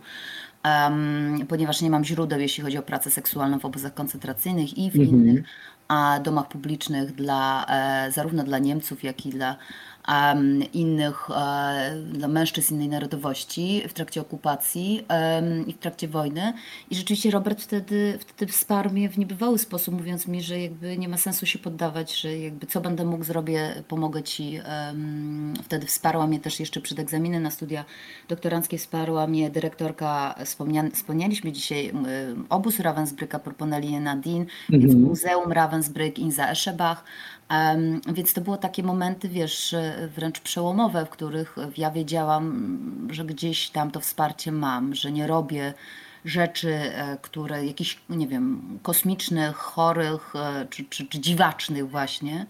ponieważ 1.48 1.82
nie 1.82 1.90
mam 1.90 2.06
źródeł, 2.06 2.40
jeśli 2.40 2.64
chodzi 2.64 2.78
o 2.78 2.82
pracę 2.82 3.12
seksualną 3.12 3.60
w 3.60 3.66
obozach 3.66 3.94
koncentracyjnych 3.94 4.78
i 4.78 4.92
w 4.92 4.96
mhm. 4.96 5.10
innych 5.10 5.44
a 5.88 6.20
domach 6.20 6.48
publicznych 6.48 7.16
dla, 7.16 7.66
e, 7.70 8.12
zarówno 8.12 8.44
dla 8.44 8.60
Niemców, 8.60 9.04
jak 9.04 9.26
i 9.26 9.30
dla 9.30 9.56
innych, 10.74 11.30
e, 11.30 11.96
dla 12.12 12.28
mężczyzn 12.28 12.76
innej 12.76 12.90
narodowości 12.90 13.82
w 13.90 13.94
trakcie 13.94 14.22
okupacji 14.22 15.06
i 15.68 15.74
w 15.74 15.78
trakcie 15.78 16.08
wojny. 16.08 16.54
I 16.90 16.96
rzeczywiście 16.96 17.32
Robert 17.32 17.62
wtedy, 17.62 18.20
wtedy 18.28 18.52
wsparł 18.52 18.90
mnie 18.90 19.10
w 19.10 19.18
niebywały 19.18 19.60
sposób, 19.60 19.94
mówiąc 19.94 20.28
mi, 20.28 20.42
że 20.42 20.60
jakby 20.60 20.98
nie 20.98 21.10
ma 21.10 21.18
sensu 21.18 21.46
się 21.46 21.60
poddawać, 21.60 22.22
że 22.22 22.38
jakby 22.38 22.68
co 22.68 22.82
będę 22.82 23.06
mógł 23.06 23.24
zrobię, 23.24 23.84
pomogę 23.88 24.24
ci. 24.24 24.60
Wtedy 25.64 25.86
wsparła 25.86 26.28
mnie 26.28 26.40
też 26.40 26.60
jeszcze 26.60 26.82
przed 26.82 27.00
egzaminem 27.00 27.44
na 27.44 27.52
studia 27.52 27.86
doktoranckie, 28.28 28.78
wsparła 28.78 29.28
mnie 29.28 29.50
dyrektorka, 29.50 30.36
wspomnieliśmy 30.94 31.52
dzisiaj, 31.52 31.92
obóz 32.50 32.80
Ravensbrücka 32.80 33.40
proponali 33.40 34.00
Nadine 34.00 34.46
mhm. 34.72 34.92
w 34.92 34.96
Muzeum 34.96 35.52
Ravensbrück 35.52 36.20
Inza 36.20 36.50
Eschebach. 36.50 37.04
Więc 38.14 38.34
to 38.34 38.42
było 38.42 38.58
takie 38.58 38.84
momenty, 38.84 39.30
wiesz, 39.30 39.76
wręcz 40.16 40.40
przełomowe, 40.40 41.06
w 41.06 41.10
których 41.10 41.56
ja 41.78 41.92
wiedziałam, 41.92 43.08
że 43.12 43.26
gdzieś 43.26 43.70
tam 43.70 43.92
to 43.92 44.00
wsparcie 44.00 44.52
mam, 44.52 44.96
że 44.96 45.12
nie 45.12 45.28
robię 45.28 45.74
rzeczy, 46.26 46.74
e, 46.74 47.18
które 47.22 47.66
jakichś, 47.66 48.00
nie 48.10 48.28
wiem, 48.28 48.80
kosmicznych, 48.84 49.56
chorych 49.56 50.34
e, 50.36 50.68
czy, 50.70 50.86
czy, 50.86 51.06
czy 51.06 51.20
dziwacznych 51.20 51.90
właśnie. 51.90 52.46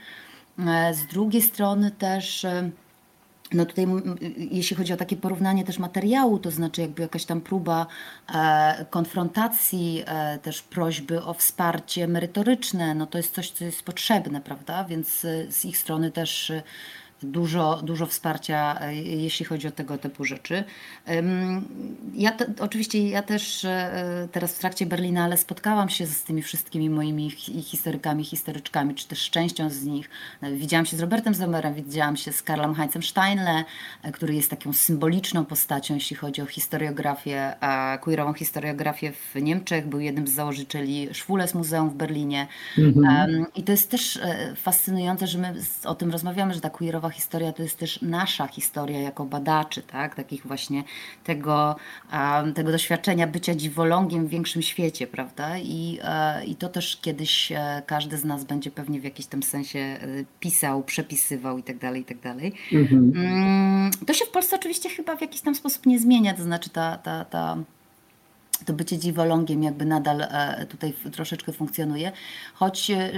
E, 0.67 0.93
z 0.93 1.05
drugiej 1.07 1.41
strony 1.41 1.91
też 1.91 2.45
no 3.55 3.65
tutaj, 3.65 3.87
jeśli 4.37 4.75
chodzi 4.75 4.93
o 4.93 4.97
takie 4.97 5.17
porównanie 5.17 5.63
też 5.63 5.79
materiału, 5.79 6.39
to 6.39 6.51
znaczy 6.51 6.81
jakby 6.81 7.01
jakaś 7.01 7.25
tam 7.25 7.41
próba 7.41 7.87
e, 8.33 8.85
konfrontacji, 8.89 10.03
e, 10.05 10.39
też 10.39 10.61
prośby 10.61 11.23
o 11.23 11.33
wsparcie 11.33 12.07
merytoryczne, 12.07 12.95
no 12.95 13.07
to 13.07 13.17
jest 13.17 13.33
coś, 13.33 13.51
co 13.51 13.65
jest 13.65 13.83
potrzebne, 13.83 14.41
prawda? 14.41 14.83
Więc 14.83 15.25
e, 15.25 15.51
z 15.51 15.65
ich 15.65 15.77
strony 15.77 16.11
też 16.11 16.51
dużo, 17.23 17.81
dużo 17.83 18.05
wsparcia, 18.05 18.77
e, 18.81 18.95
jeśli 18.95 19.45
chodzi 19.45 19.67
o 19.67 19.71
tego 19.71 19.97
typu 19.97 20.25
rzeczy. 20.25 20.63
Ja 22.13 22.31
te, 22.31 22.53
oczywiście 22.59 23.09
ja 23.09 23.21
też 23.21 23.65
e, 23.65 24.27
teraz 24.31 24.55
w 24.55 24.59
trakcie 24.59 24.85
Berlinale 24.85 25.37
spotkałam 25.37 25.89
się 25.89 26.05
z 26.05 26.23
tymi 26.23 26.41
wszystkimi 26.41 26.89
moimi 26.89 27.31
historykami, 27.63 28.23
historyczkami, 28.23 28.95
czy 28.95 29.07
też 29.07 29.29
częścią 29.29 29.69
z 29.69 29.83
nich. 29.83 30.09
E, 30.41 30.51
widziałam 30.51 30.85
się 30.85 30.97
z 30.97 30.99
Robertem 30.99 31.33
Zomerem, 31.35 31.73
widziałam 31.73 32.17
się 32.17 32.31
z 32.31 32.43
Karlem 32.43 32.75
Heinzem 32.75 33.03
Steinle, 33.03 33.63
który 34.13 34.35
jest 34.35 34.49
taką 34.49 34.73
symboliczną 34.73 35.45
postacią, 35.45 35.93
jeśli 35.93 36.15
chodzi 36.15 36.41
o 36.41 36.45
historiografię, 36.45 37.55
queerową 38.01 38.33
historiografię 38.33 39.11
w 39.11 39.41
Niemczech. 39.41 39.87
Był 39.87 39.99
jednym 39.99 40.27
z 40.27 40.31
założycieli 40.31 41.09
Schwules 41.13 41.53
Muzeum 41.53 41.89
w 41.89 41.93
Berlinie. 41.93 42.47
Mhm. 42.77 43.45
I 43.55 43.63
to 43.63 43.71
jest 43.71 43.91
też 43.91 44.19
fascynujące, 44.55 45.27
że 45.27 45.37
my 45.37 45.53
o 45.85 45.95
tym 45.95 46.11
rozmawiamy, 46.11 46.53
że 46.53 46.61
ta 46.61 46.69
queerowa 46.69 47.04
historia 47.09 47.53
to 47.53 47.63
jest 47.63 47.79
też 47.79 48.01
nasza 48.01 48.47
historia 48.47 48.99
jako 48.99 49.25
badaczy, 49.25 49.81
tak? 49.81 50.15
takich 50.15 50.47
właśnie 50.47 50.83
tego, 51.23 51.75
tego 52.55 52.71
doświadczenia 52.71 53.27
bycia 53.27 53.55
dziwolągiem 53.55 54.27
w 54.27 54.29
większym 54.29 54.61
świecie, 54.61 55.07
prawda? 55.07 55.57
I, 55.57 55.99
e, 56.03 56.45
I 56.45 56.55
to 56.55 56.69
też 56.69 56.97
kiedyś 57.01 57.51
e, 57.51 57.81
każdy 57.85 58.17
z 58.17 58.25
nas 58.25 58.43
będzie 58.43 58.71
pewnie 58.71 58.99
w 58.99 59.03
jakimś 59.03 59.27
tam 59.27 59.43
sensie 59.43 59.79
e, 59.79 59.97
pisał, 60.39 60.83
przepisywał 60.83 61.57
i 61.57 61.63
tak 61.63 61.77
dalej, 61.77 62.01
i 62.01 62.05
tak 62.05 62.19
dalej. 62.19 62.53
Mhm. 62.73 63.11
Mm, 63.15 63.91
to 64.07 64.13
się 64.13 64.25
w 64.25 64.29
Polsce 64.29 64.55
oczywiście 64.55 64.89
chyba 64.89 65.15
w 65.15 65.21
jakiś 65.21 65.41
tam 65.41 65.55
sposób 65.55 65.85
nie 65.85 65.99
zmienia, 65.99 66.33
to 66.33 66.43
znaczy 66.43 66.69
ta, 66.69 66.97
ta, 66.97 67.25
ta 67.25 67.57
to 68.65 68.73
bycie 68.73 68.97
dziwolągiem 68.97 69.63
jakby 69.63 69.85
nadal 69.85 70.21
e, 70.21 70.65
tutaj 70.69 70.93
troszeczkę 71.11 71.51
funkcjonuje. 71.51 72.11
Choć 72.53 72.91
e, 72.91 73.11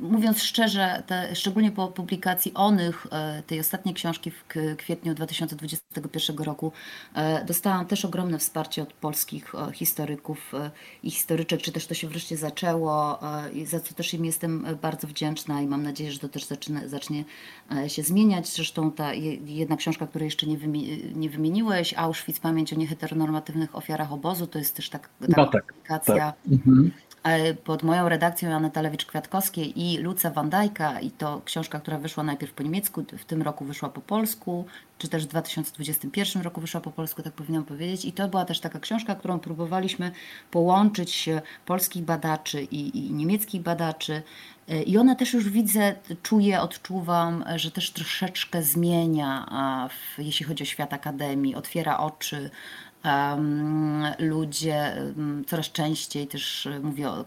mówiąc 0.00 0.42
szczerze, 0.42 1.02
te, 1.06 1.36
szczególnie 1.36 1.72
po 1.72 1.88
publikacji 1.88 2.54
Onych, 2.54 3.06
e, 3.12 3.42
tej 3.42 3.60
ostatniej 3.60 3.94
książki 3.94 4.30
w 4.30 4.44
kwietniu 4.76 5.14
2021 5.14 6.38
roku, 6.38 6.72
dostałam 7.46 7.86
też 7.86 8.04
ogromne 8.04 8.38
wsparcie 8.38 8.82
od 8.82 8.92
polskich 8.92 9.52
historyków 9.72 10.52
i 11.02 11.10
historyczek, 11.10 11.62
czy 11.62 11.72
też 11.72 11.86
to 11.86 11.94
się 11.94 12.08
wreszcie 12.08 12.36
zaczęło, 12.36 13.18
za 13.64 13.80
co 13.80 13.94
też 13.94 14.14
im 14.14 14.24
jestem 14.24 14.66
bardzo 14.82 15.06
wdzięczna 15.06 15.62
i 15.62 15.66
mam 15.66 15.82
nadzieję, 15.82 16.12
że 16.12 16.18
to 16.18 16.28
też 16.28 16.44
zacznie, 16.44 16.88
zacznie 16.88 17.24
się 17.86 18.02
zmieniać. 18.02 18.48
Zresztą 18.48 18.92
ta 18.92 19.14
jedna 19.44 19.76
książka, 19.76 20.06
której 20.06 20.26
jeszcze 20.26 20.46
nie, 20.46 20.56
nie 21.14 21.30
wymieniłeś, 21.30 21.94
Auschwitz, 21.94 22.40
pamięć 22.40 22.72
o 22.72 22.76
nieheteronormatywnych 22.76 23.76
ofiarach 23.76 23.99
ofiarach 24.00 24.12
obozu, 24.12 24.46
to 24.46 24.58
jest 24.58 24.76
też 24.76 24.90
tak, 24.90 25.08
taka 25.20 25.42
no 25.42 25.48
tak, 25.48 25.72
publikacja 25.72 26.14
tak. 26.14 26.52
Mhm. 26.52 26.90
E, 27.22 27.54
pod 27.54 27.82
moją 27.82 28.08
redakcją 28.08 28.54
Aneta 28.54 28.82
Lewicz-Kwiatkowskiej 28.82 29.72
i 29.76 29.98
Luca 29.98 30.30
Wandajka 30.30 31.00
i 31.00 31.10
to 31.10 31.42
książka, 31.44 31.80
która 31.80 31.98
wyszła 31.98 32.24
najpierw 32.24 32.52
po 32.52 32.62
niemiecku, 32.62 33.04
w 33.18 33.24
tym 33.24 33.42
roku 33.42 33.64
wyszła 33.64 33.88
po 33.88 34.00
polsku, 34.00 34.64
czy 34.98 35.08
też 35.08 35.24
w 35.24 35.28
2021 35.28 36.42
roku 36.42 36.60
wyszła 36.60 36.80
po 36.80 36.90
polsku, 36.90 37.22
tak 37.22 37.32
powinnam 37.32 37.64
powiedzieć. 37.64 38.04
I 38.04 38.12
to 38.12 38.28
była 38.28 38.44
też 38.44 38.60
taka 38.60 38.80
książka, 38.80 39.14
którą 39.14 39.38
próbowaliśmy 39.38 40.10
połączyć 40.50 41.28
polskich 41.66 42.04
badaczy 42.04 42.62
i, 42.62 42.98
i 42.98 43.12
niemieckich 43.12 43.62
badaczy. 43.62 44.22
E, 44.68 44.82
I 44.82 44.98
ona 44.98 45.14
też 45.14 45.32
już 45.32 45.48
widzę, 45.48 45.94
czuję, 46.22 46.60
odczuwam, 46.60 47.44
że 47.56 47.70
też 47.70 47.90
troszeczkę 47.90 48.62
zmienia, 48.62 49.46
w, 49.90 50.18
jeśli 50.18 50.46
chodzi 50.46 50.62
o 50.62 50.66
świat 50.66 50.92
akademii, 50.92 51.54
otwiera 51.54 51.98
oczy 51.98 52.50
ludzie 54.18 54.96
coraz 55.46 55.66
częściej 55.66 56.26
też 56.26 56.66
e, 56.66 56.80
mówię 56.80 57.08
o, 57.08 57.24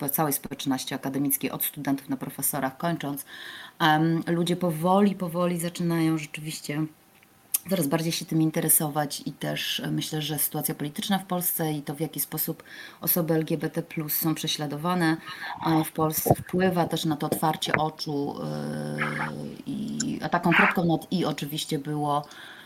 o, 0.00 0.08
całej 0.12 0.32
społeczności 0.32 0.94
akademickiej, 0.94 1.50
od 1.50 1.64
studentów 1.64 2.08
na 2.08 2.16
profesorach 2.16 2.76
kończąc, 2.76 3.24
ludzie 4.26 4.56
powoli, 4.56 5.14
powoli 5.14 5.60
zaczynają 5.60 6.18
rzeczywiście 6.18 6.82
coraz 7.70 7.86
bardziej 7.86 8.12
się 8.12 8.24
tym 8.24 8.42
interesować 8.42 9.22
i 9.26 9.32
też 9.32 9.80
e, 9.80 9.90
myślę, 9.90 10.22
że 10.22 10.38
sytuacja 10.38 10.74
polityczna 10.74 11.18
w 11.18 11.24
Polsce 11.24 11.72
i 11.72 11.82
to 11.82 11.94
w 11.94 12.00
jaki 12.00 12.20
sposób 12.20 12.62
osoby 13.00 13.34
LGBT 13.34 13.82
są 14.08 14.34
prześladowane 14.34 15.16
w 15.84 15.92
Polsce 15.92 16.34
wpływa 16.34 16.86
też 16.86 17.04
na 17.04 17.16
to 17.16 17.26
otwarcie 17.26 17.72
oczu 17.72 18.34
e, 18.42 18.96
i 19.66 20.18
a 20.22 20.28
taką 20.28 20.52
kropką 20.52 20.84
nad 20.84 21.12
i 21.12 21.24
oczywiście 21.24 21.78
było 21.78 22.24
E, 22.24 22.57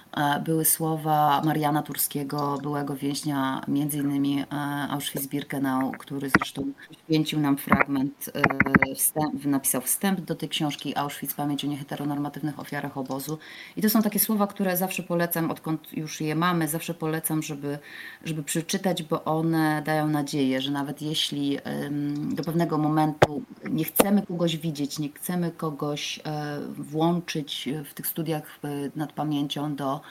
były 0.44 0.64
słowa 0.64 1.42
Mariana 1.44 1.82
Turskiego, 1.82 2.58
byłego 2.62 2.96
więźnia 2.96 3.60
między 3.68 3.98
innymi 3.98 4.40
e, 4.40 4.44
Auschwitz-Birkenau, 4.90 5.90
który 5.98 6.30
zresztą 6.30 6.72
poświęcił 6.88 7.40
nam 7.40 7.56
fragment, 7.56 8.30
e, 8.34 8.94
wstęp, 8.94 9.44
napisał 9.44 9.80
wstęp 9.80 10.20
do 10.20 10.34
tej 10.34 10.48
książki 10.48 10.96
Auschwitz, 10.96 11.34
pamięć 11.34 11.64
o 11.64 11.68
nieheteronormatywnych 11.68 12.60
ofiarach 12.60 12.98
obozu. 12.98 13.38
I 13.76 13.82
to 13.82 13.90
są 13.90 14.02
takie 14.02 14.18
słowa, 14.18 14.46
które 14.46 14.76
zawsze 14.76 15.02
polecam, 15.02 15.50
odkąd 15.50 15.92
już 15.92 16.20
je 16.20 16.34
mamy, 16.34 16.68
zawsze 16.68 16.94
polecam, 16.94 17.42
żeby, 17.42 17.78
żeby 18.24 18.42
przeczytać, 18.42 19.02
bo 19.02 19.24
one 19.24 19.82
dają 19.86 20.08
nadzieję, 20.08 20.60
że 20.60 20.70
nawet 20.70 21.02
jeśli 21.02 21.58
do 22.34 22.42
pewnego 22.44 22.78
momentu 22.78 23.42
nie 23.70 23.84
chcemy 23.84 24.22
kogoś 24.26 24.56
widzieć, 24.56 24.98
nie 24.98 25.08
chcemy 25.08 25.50
kogoś 25.50 26.20
włączyć 26.78 27.68
w 27.84 27.94
tych 27.94 28.06
studiach 28.06 28.58
nad 28.96 29.12
pamięcią 29.12 29.76
do 29.76 30.01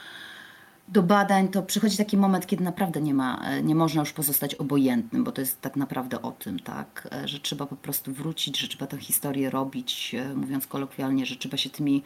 do 0.88 1.04
badań, 1.04 1.48
to 1.48 1.64
przychodzi 1.64 1.98
taki 1.98 2.18
moment, 2.18 2.48
kiedy 2.48 2.64
naprawdę 2.64 3.02
nie 3.02 3.14
ma, 3.14 3.42
nie 3.64 3.76
można 3.76 4.00
już 4.00 4.14
pozostać 4.14 4.56
obojętnym, 4.56 5.24
bo 5.24 5.32
to 5.32 5.42
jest 5.42 5.62
tak 5.62 5.76
naprawdę 5.76 6.22
o 6.22 6.32
tym, 6.32 6.60
tak, 6.60 7.08
że 7.26 7.39
trzeba 7.39 7.66
po 7.66 7.76
prostu 7.76 8.14
wrócić, 8.14 8.60
że 8.60 8.68
trzeba 8.68 8.88
tę 8.88 8.98
historię 8.98 9.50
robić, 9.50 10.16
mówiąc 10.36 10.68
kolokwialnie, 10.68 11.26
że 11.26 11.36
trzeba 11.36 11.58
się 11.58 11.70
tymi 11.70 12.04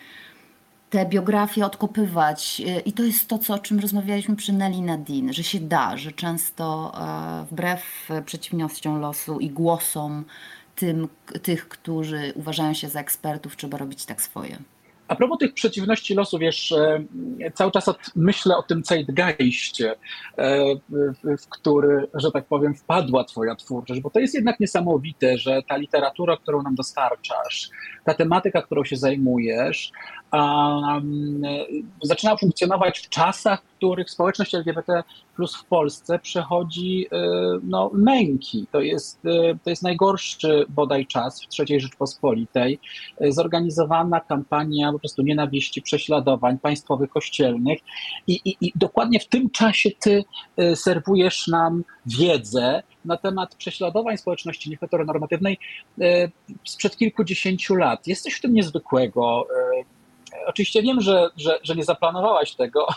te 0.90 1.06
biografie 1.06 1.66
odkopywać. 1.66 2.62
I 2.86 2.94
to 2.94 3.04
jest 3.04 3.28
to, 3.28 3.38
co, 3.38 3.54
o 3.54 3.60
czym 3.60 3.80
rozmawialiśmy 3.80 4.36
przy 4.36 4.54
Nelly 4.54 4.82
Nadine, 4.82 5.34
że 5.34 5.44
się 5.44 5.60
da, 5.60 5.98
że 5.98 6.12
często 6.12 6.94
e, 6.98 7.46
wbrew 7.52 8.10
przeciwnościom 8.26 9.00
losu 9.00 9.40
i 9.40 9.50
głosom 9.50 10.26
tym, 10.76 11.08
tych, 11.44 11.68
którzy 11.68 12.34
uważają 12.36 12.74
się 12.74 12.90
za 12.90 13.00
ekspertów, 13.00 13.56
trzeba 13.56 13.78
robić 13.78 14.06
tak 14.06 14.22
swoje. 14.22 14.58
A 15.08 15.16
propos 15.16 15.38
tych 15.38 15.54
przeciwności 15.54 16.16
losu, 16.16 16.40
wiesz, 16.40 16.72
e, 16.72 17.06
cały 17.54 17.72
czas 17.72 17.90
myślę 18.16 18.58
o 18.58 18.64
tym 18.64 18.84
zeitgeistie, 18.86 19.96
e, 20.38 20.66
w 21.24 21.50
który, 21.50 22.08
że 22.14 22.32
tak 22.32 22.46
powiem, 22.46 22.76
wpadła 22.76 23.24
twoja 23.24 23.56
twórczość, 23.56 24.02
bo 24.02 24.10
to 24.10 24.20
jest 24.20 24.36
jednak 24.36 24.60
niesamowite, 24.60 25.38
że 25.38 25.62
ta 25.68 25.78
literatura, 25.78 26.38
którą 26.38 26.62
nam 26.62 26.76
dostarczasz, 26.76 27.70
ta 28.06 28.14
tematyka, 28.14 28.62
którą 28.62 28.84
się 28.84 28.96
zajmujesz, 28.96 29.92
um, 30.34 31.42
zaczyna 32.04 32.38
funkcjonować 32.38 33.00
w 33.00 33.10
czasach, 33.10 33.64
w 33.64 33.78
których 33.78 34.10
społeczność 34.10 34.56
LGBT 34.56 35.04
plus 35.36 35.56
w 35.56 35.66
Polsce 35.66 36.20
przechodzi 36.20 37.08
e, 37.12 37.18
no, 37.64 37.92
męki. 37.94 38.68
To 38.72 38.82
jest, 38.82 39.26
e, 39.26 39.58
to 39.64 39.70
jest 39.70 39.84
najgorszy 39.84 40.66
bodaj 40.70 41.08
czas 41.08 41.42
w 41.42 41.48
III 41.60 41.80
Rzeczpospolitej. 41.80 42.80
E, 43.22 43.32
zorganizowana 43.32 44.20
kampania 44.20 44.92
po 44.92 45.00
prostu 45.00 45.22
nienawiści, 45.22 45.82
prześladowań 45.82 46.60
państwowych, 46.60 47.10
kościelnych 47.10 47.80
i, 48.28 48.34
i, 48.46 48.58
i 48.62 48.72
dokładnie 48.76 49.20
w 49.20 49.28
tym 49.28 49.50
czasie 49.50 49.90
ty 50.00 50.24
serwujesz 50.76 51.48
nam 51.48 51.84
wiedzę 52.06 52.84
na 53.06 53.18
temat 53.18 53.56
prześladowań 53.56 54.18
społeczności 54.18 54.70
nieheteronormatywnej 54.70 55.58
sprzed 56.64 56.98
kilkudziesięciu 56.98 57.76
lat. 57.76 58.08
Jest 58.08 58.24
coś 58.24 58.34
w 58.34 58.42
tym 58.42 58.54
niezwykłego 58.54 59.48
oczywiście 60.46 60.82
wiem, 60.82 61.02
że, 61.02 61.30
że, 61.38 61.60
że 61.64 61.76
nie 61.76 61.84
zaplanowałaś 61.84 62.56
tego 62.56 62.88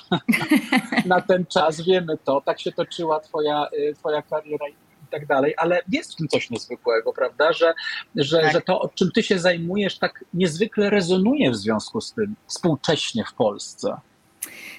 na 1.07 1.21
ten 1.21 1.47
czas, 1.47 1.81
wiemy 1.81 2.19
to, 2.25 2.41
tak 2.41 2.61
się 2.61 2.73
toczyła 2.73 3.21
twoja, 3.21 3.69
y, 3.79 3.95
twoja 3.95 4.23
kariera 4.23 4.69
i 4.69 4.75
tak 5.11 5.27
dalej, 5.27 5.55
ale 5.57 5.81
jest 5.93 6.13
w 6.13 6.17
tym 6.17 6.29
coś 6.29 6.51
niezwykłego, 6.51 7.13
prawda, 7.13 7.53
że, 7.53 7.75
że, 8.17 8.41
tak. 8.41 8.53
że 8.53 8.61
to, 8.61 8.91
czym 8.95 9.11
ty 9.13 9.23
się 9.23 9.39
zajmujesz, 9.39 9.99
tak 9.99 10.25
niezwykle 10.35 10.91
rezonuje 10.91 11.51
w 11.51 11.57
związku 11.57 12.01
z 12.01 12.13
tym 12.13 12.35
współcześnie 12.47 13.25
w 13.25 13.35
Polsce. 13.35 13.97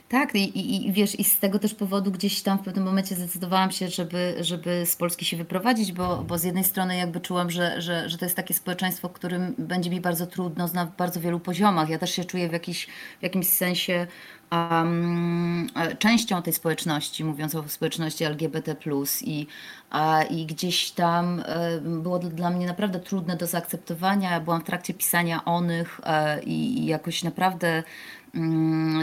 Tak, 0.09 0.36
i, 0.36 0.88
i, 0.88 0.91
wiesz, 0.91 1.20
i 1.20 1.24
z 1.24 1.39
tego 1.39 1.59
też 1.59 1.74
powodu 1.74 2.11
gdzieś 2.11 2.41
tam 2.41 2.57
w 2.57 2.61
pewnym 2.61 2.86
momencie 2.86 3.15
zdecydowałam 3.15 3.72
się, 3.72 3.88
żeby, 3.88 4.36
żeby 4.39 4.86
z 4.86 4.95
Polski 4.95 5.26
się 5.26 5.38
wyprowadzić, 5.38 5.91
bo, 5.91 6.17
bo 6.17 6.38
z 6.38 6.43
jednej 6.43 6.63
strony 6.63 6.97
jakby 6.97 7.20
czułam, 7.20 7.51
że, 7.51 7.82
że, 7.82 8.09
że 8.09 8.17
to 8.17 8.26
jest 8.26 8.36
takie 8.36 8.53
społeczeństwo, 8.53 9.09
w 9.09 9.13
którym 9.13 9.55
będzie 9.57 9.89
mi 9.89 10.01
bardzo 10.01 10.28
trudno 10.28 10.70
na 10.74 10.86
bardzo 10.86 11.20
wielu 11.20 11.39
poziomach. 11.39 11.89
Ja 11.89 11.99
też 11.99 12.11
się 12.11 12.26
czuję 12.26 12.49
w, 12.49 12.53
jakiś, 12.53 12.88
w 13.20 13.24
jakimś 13.24 13.47
sensie 13.47 14.07
um, 14.51 15.67
częścią 15.99 16.41
tej 16.41 16.53
społeczności, 16.53 17.24
mówiąc 17.24 17.55
o 17.55 17.63
społeczności 17.67 18.24
LGBT, 18.24 18.76
i, 19.22 19.47
a, 19.89 20.24
i 20.24 20.45
gdzieś 20.45 20.91
tam 20.91 21.43
e, 21.45 21.82
było 21.82 22.20
dla 22.20 22.49
mnie 22.49 22.67
naprawdę 22.67 22.99
trudne 22.99 23.38
do 23.38 23.47
zaakceptowania. 23.47 24.39
Byłam 24.39 24.61
w 24.61 24.63
trakcie 24.63 24.93
pisania 24.93 25.45
onych 25.45 26.01
e, 26.03 26.43
i, 26.43 26.86
jakoś 26.86 27.24
naprawdę 27.24 27.84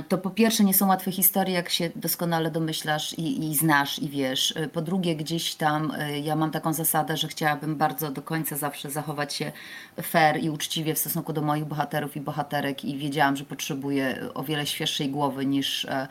to 0.09 0.19
po 0.19 0.31
pierwsze 0.31 0.65
nie 0.65 0.75
są 0.75 0.89
łatwe 0.89 1.13
historie, 1.13 1.55
jak 1.55 1.69
się 1.69 1.91
doskonale 1.97 2.51
domyślasz 2.51 3.13
i, 3.13 3.51
i, 3.51 3.57
znasz 3.57 3.99
i 3.99 4.09
wiesz. 4.09 4.55
Po 4.73 4.83
drugie, 4.83 5.17
gdzieś 5.17 5.55
tam 5.55 5.91
y, 5.91 6.19
ja 6.19 6.37
mam 6.37 6.51
taką 6.51 6.73
zasadę, 6.73 7.17
że 7.17 7.29
chciałabym 7.29 7.77
bardzo 7.77 8.11
do 8.11 8.23
końca 8.23 8.57
zawsze 8.57 8.91
zachować 8.91 9.35
się 9.35 9.53
fair 10.03 10.43
i 10.43 10.51
uczciwie 10.51 10.95
w 10.95 10.99
stosunku 10.99 11.33
do 11.33 11.43
moich 11.43 11.65
bohaterów 11.65 12.17
i 12.17 12.21
bohaterek 12.21 12.85
i 12.85 12.99
wiedziałam, 12.99 13.37
że 13.37 13.45
potrzebuję 13.45 14.29
o 14.35 14.43
wiele 14.43 14.67
świeższej 14.67 15.11
głowy 15.11 15.47
niż 15.47 15.85
E, 15.85 16.09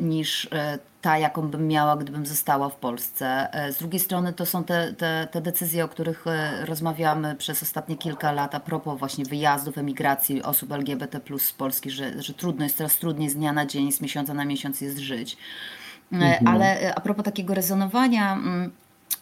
niż 0.00 0.48
e, 0.52 0.78
ta, 1.00 1.18
jaką 1.18 1.48
bym 1.48 1.68
miała, 1.68 1.96
gdybym 1.96 2.26
została 2.26 2.68
w 2.68 2.76
Polsce. 2.76 3.54
E, 3.54 3.72
z 3.72 3.78
drugiej 3.78 4.00
strony 4.00 4.32
to 4.32 4.46
są 4.46 4.64
te, 4.64 4.92
te, 4.92 5.28
te 5.30 5.40
decyzje, 5.40 5.84
o 5.84 5.88
których 5.88 6.24
rozmawiamy 6.64 7.34
przez 7.34 7.62
ostatnie 7.62 7.96
kilka 7.96 8.32
lat 8.32 8.54
a 8.54 8.60
propos 8.60 8.98
właśnie 8.98 9.24
wyjazdów, 9.24 9.78
emigracji 9.78 10.42
osób 10.42 10.72
LGBT 10.72 11.20
plus 11.20 11.44
z 11.44 11.52
Polski, 11.52 11.90
że, 11.90 12.22
że 12.22 12.34
trudno 12.34 12.64
jest 12.64 12.76
coraz 12.76 12.96
trudniej 12.96 13.30
z 13.30 13.34
dnia 13.34 13.52
na 13.52 13.66
dzień, 13.66 13.92
z 13.92 14.00
miesiąca 14.00 14.34
na 14.34 14.44
miesiąc 14.44 14.80
jest 14.80 14.98
żyć. 14.98 15.36
Mhm. 16.12 16.48
Ale 16.48 16.94
a 16.94 17.00
propos 17.00 17.24
takiego 17.24 17.54
rezonowania, 17.54 18.32
mm, 18.32 18.70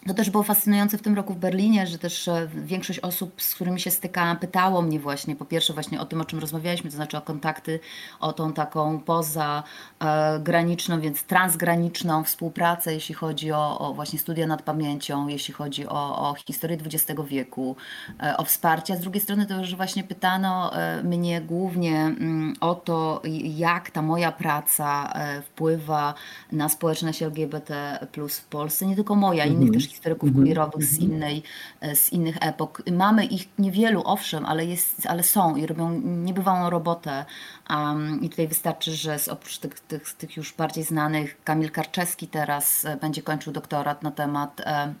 to 0.07 0.13
też 0.13 0.29
było 0.29 0.43
fascynujące 0.43 0.97
w 0.97 1.01
tym 1.01 1.15
roku 1.15 1.33
w 1.33 1.37
Berlinie, 1.37 1.87
że 1.87 1.97
też 1.97 2.27
e, 2.27 2.47
większość 2.55 2.99
osób, 2.99 3.41
z 3.41 3.55
którymi 3.55 3.79
się 3.79 3.91
stykałam, 3.91 4.37
pytało 4.37 4.81
mnie 4.81 4.99
właśnie, 4.99 5.35
po 5.35 5.45
pierwsze 5.45 5.73
właśnie 5.73 6.01
o 6.01 6.05
tym, 6.05 6.21
o 6.21 6.25
czym 6.25 6.39
rozmawialiśmy, 6.39 6.89
to 6.89 6.95
znaczy 6.95 7.17
o 7.17 7.21
kontakty, 7.21 7.79
o 8.19 8.33
tą 8.33 8.53
taką 8.53 8.99
pozagraniczną, 8.99 10.95
e, 10.95 10.99
więc 10.99 11.23
transgraniczną 11.23 12.23
współpracę, 12.23 12.93
jeśli 12.93 13.15
chodzi 13.15 13.51
o, 13.51 13.79
o, 13.79 13.93
właśnie 13.93 14.19
studia 14.19 14.47
nad 14.47 14.61
pamięcią, 14.61 15.27
jeśli 15.27 15.53
chodzi 15.53 15.87
o, 15.87 16.29
o 16.29 16.35
historię 16.47 16.77
XX 16.85 17.21
wieku, 17.27 17.75
e, 18.23 18.37
o 18.37 18.43
wsparcie. 18.43 18.93
A 18.93 18.97
z 18.97 18.99
drugiej 18.99 19.21
strony 19.21 19.45
to, 19.45 19.65
że 19.65 19.75
właśnie 19.75 20.03
pytano 20.03 20.71
mnie 21.03 21.41
głównie 21.41 21.97
mm, 22.01 22.53
o 22.61 22.75
to, 22.75 23.21
jak 23.43 23.91
ta 23.91 24.01
moja 24.01 24.31
praca 24.31 25.13
wpływa 25.45 26.13
na 26.51 26.69
społeczność 26.69 27.23
LGBT 27.23 27.99
plus 28.11 28.37
w 28.37 28.45
Polsce, 28.45 28.85
nie 28.85 28.95
tylko 28.95 29.15
moja, 29.15 29.45
innych 29.45 29.67
mhm. 29.67 29.73
też 29.73 29.90
historyków 29.91 30.29
mm 30.29 30.41
-hmm. 30.41 30.45
queerowych 30.45 30.83
z, 30.83 30.93
mhm. 30.93 31.11
innej, 31.11 31.43
e, 31.81 31.95
z 31.95 32.13
innych 32.13 32.37
epok. 32.41 32.81
Mamy 32.91 33.25
ich 33.25 33.49
niewielu, 33.59 34.01
owszem, 34.05 34.45
ale, 34.45 34.65
jest, 34.65 35.05
ale 35.05 35.23
są 35.23 35.55
i 35.55 35.65
robią 35.65 36.01
niebywałą 36.01 36.69
robotę. 36.69 37.25
Um, 37.69 38.21
I 38.21 38.29
tutaj 38.29 38.47
wystarczy, 38.47 38.91
że 38.91 39.19
z, 39.19 39.27
oprócz 39.27 39.57
tych, 39.57 39.79
tych, 39.79 40.13
tych 40.13 40.37
już 40.37 40.53
bardziej 40.53 40.83
znanych, 40.83 41.43
Kamil 41.43 41.71
Karczewski 41.71 42.27
teraz 42.27 42.85
e, 42.85 42.97
będzie 42.97 43.21
kończył 43.21 43.53
doktorat 43.53 44.03
na 44.03 44.11
temat 44.11 44.61
e, 44.65 44.93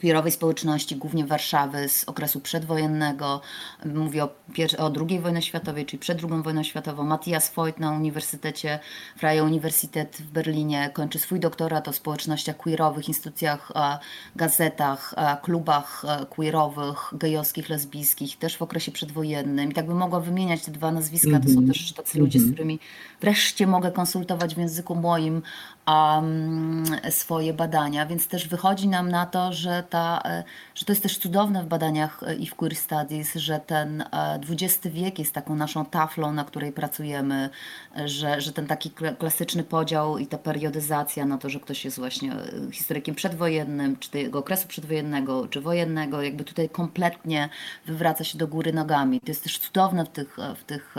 queerowej 0.00 0.32
społeczności, 0.32 0.96
głównie 0.96 1.26
Warszawy 1.26 1.88
z 1.88 2.04
okresu 2.04 2.40
przedwojennego. 2.40 3.40
Mówię 3.84 4.24
o, 4.24 4.28
o 4.78 4.92
II 5.08 5.20
wojnie 5.20 5.42
światowej, 5.42 5.86
czyli 5.86 5.98
przed 5.98 6.24
II 6.24 6.42
wojną 6.42 6.62
światową. 6.62 7.04
Matthias 7.04 7.54
Voigt 7.54 7.78
na 7.78 7.90
Uniwersytecie, 7.90 8.78
Freie 9.16 9.44
Universität 9.44 10.16
w 10.16 10.30
Berlinie 10.30 10.90
kończy 10.92 11.18
swój 11.18 11.40
doktorat 11.40 11.88
o 11.88 11.92
społecznościach 11.92 12.56
queerowych, 12.56 13.08
instytucjach, 13.08 13.72
gazetach, 14.36 15.14
klubach 15.42 16.04
queerowych, 16.30 17.10
gejowskich, 17.12 17.68
lesbijskich, 17.68 18.38
też 18.38 18.56
w 18.56 18.62
okresie 18.62 18.92
przedwojennym. 18.92 19.70
I 19.70 19.74
tak 19.74 19.86
bym 19.86 19.96
mogła 19.96 20.20
wymieniać 20.20 20.62
te 20.62 20.70
dwa 20.70 20.92
nazwiska. 20.92 21.38
To 21.38 21.44
są 21.44 21.50
mhm. 21.50 21.68
też 21.68 21.92
tacy 21.92 22.18
ludzie, 22.18 22.38
z 22.38 22.42
mhm. 22.42 22.54
którymi 22.54 22.78
wreszcie 23.20 23.66
mogę 23.66 23.90
konsultować 23.90 24.54
w 24.54 24.58
języku 24.58 24.94
moim 24.94 25.42
um, 25.86 26.84
swoje 27.10 27.54
badania, 27.54 28.06
więc 28.06 28.28
też 28.28 28.48
wychodzi 28.48 28.88
nam 28.88 29.08
na 29.08 29.26
to, 29.26 29.52
że, 29.52 29.81
ta, 29.82 30.22
e, 30.24 30.44
że 30.74 30.86
to 30.86 30.92
jest 30.92 31.02
też 31.02 31.18
cudowne 31.18 31.62
w 31.62 31.66
badaniach 31.66 32.22
e, 32.22 32.34
i 32.34 32.46
w 32.46 32.54
queer 32.54 32.76
studies, 32.76 33.34
że 33.34 33.60
ten 33.60 34.04
XX 34.50 34.86
e, 34.86 34.90
wiek 34.90 35.18
jest 35.18 35.34
taką 35.34 35.56
naszą 35.56 35.84
taflą, 35.84 36.32
na 36.32 36.44
której 36.44 36.72
pracujemy, 36.72 37.50
że, 38.04 38.40
że 38.40 38.52
ten 38.52 38.66
taki 38.66 38.90
klasyczny 39.18 39.64
podział 39.64 40.18
i 40.18 40.26
ta 40.26 40.38
periodyzacja 40.38 41.26
na 41.26 41.38
to, 41.38 41.48
że 41.48 41.60
ktoś 41.60 41.84
jest 41.84 41.98
właśnie 41.98 42.32
historykiem 42.72 43.14
przedwojennym, 43.14 43.96
czy 43.96 44.10
tego 44.10 44.38
okresu 44.38 44.68
przedwojennego, 44.68 45.48
czy 45.48 45.60
wojennego, 45.60 46.22
jakby 46.22 46.44
tutaj 46.44 46.68
kompletnie 46.68 47.48
wywraca 47.86 48.24
się 48.24 48.38
do 48.38 48.48
góry 48.48 48.72
nogami. 48.72 49.20
To 49.20 49.30
jest 49.30 49.42
też 49.42 49.58
cudowne 49.58 50.04
w 50.04 50.08
tych, 50.08 50.36
w 50.56 50.64
tych 50.64 50.94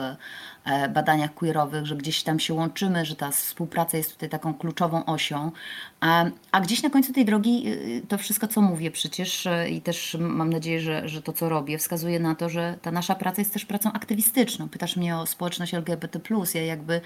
badaniach 0.90 1.34
queerowych, 1.34 1.86
że 1.86 1.96
gdzieś 1.96 2.24
tam 2.24 2.40
się 2.40 2.54
łączymy, 2.54 3.06
że 3.06 3.16
ta 3.16 3.32
współpraca 3.32 3.98
jest 3.98 4.14
tutaj 4.14 4.30
taką 4.30 4.54
kluczową 4.54 5.06
osią. 5.06 5.52
A, 6.00 6.26
a 6.52 6.62
gdzieś 6.62 6.84
na 6.84 6.90
końcu 6.90 7.14
tej 7.14 7.26
drogi 7.26 7.64
y, 7.68 8.02
to 8.08 8.18
wszystko, 8.18 8.48
co 8.48 8.62
mówię 8.62 8.92
przecież 8.92 9.46
y, 9.46 9.70
i 9.70 9.82
też 9.82 10.18
mam 10.20 10.54
nadzieję, 10.54 10.80
że, 10.80 11.10
że 11.10 11.22
to, 11.22 11.34
co 11.34 11.50
robię, 11.50 11.78
wskazuje 11.78 12.20
na 12.20 12.36
to, 12.36 12.50
że 12.50 12.78
ta 12.82 12.92
nasza 12.92 13.16
praca 13.16 13.42
jest 13.42 13.54
też 13.54 13.66
pracą 13.66 13.92
aktywistyczną. 13.92 14.70
Pytasz 14.70 14.96
mnie 14.96 15.18
o 15.18 15.26
społeczność 15.26 15.74
LGBT+, 15.74 16.20
ja 16.54 16.64
jakby... 16.64 17.02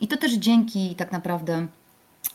I 0.00 0.08
to 0.08 0.16
też 0.16 0.32
dzięki 0.32 0.94
tak 0.94 1.12
naprawdę 1.12 1.66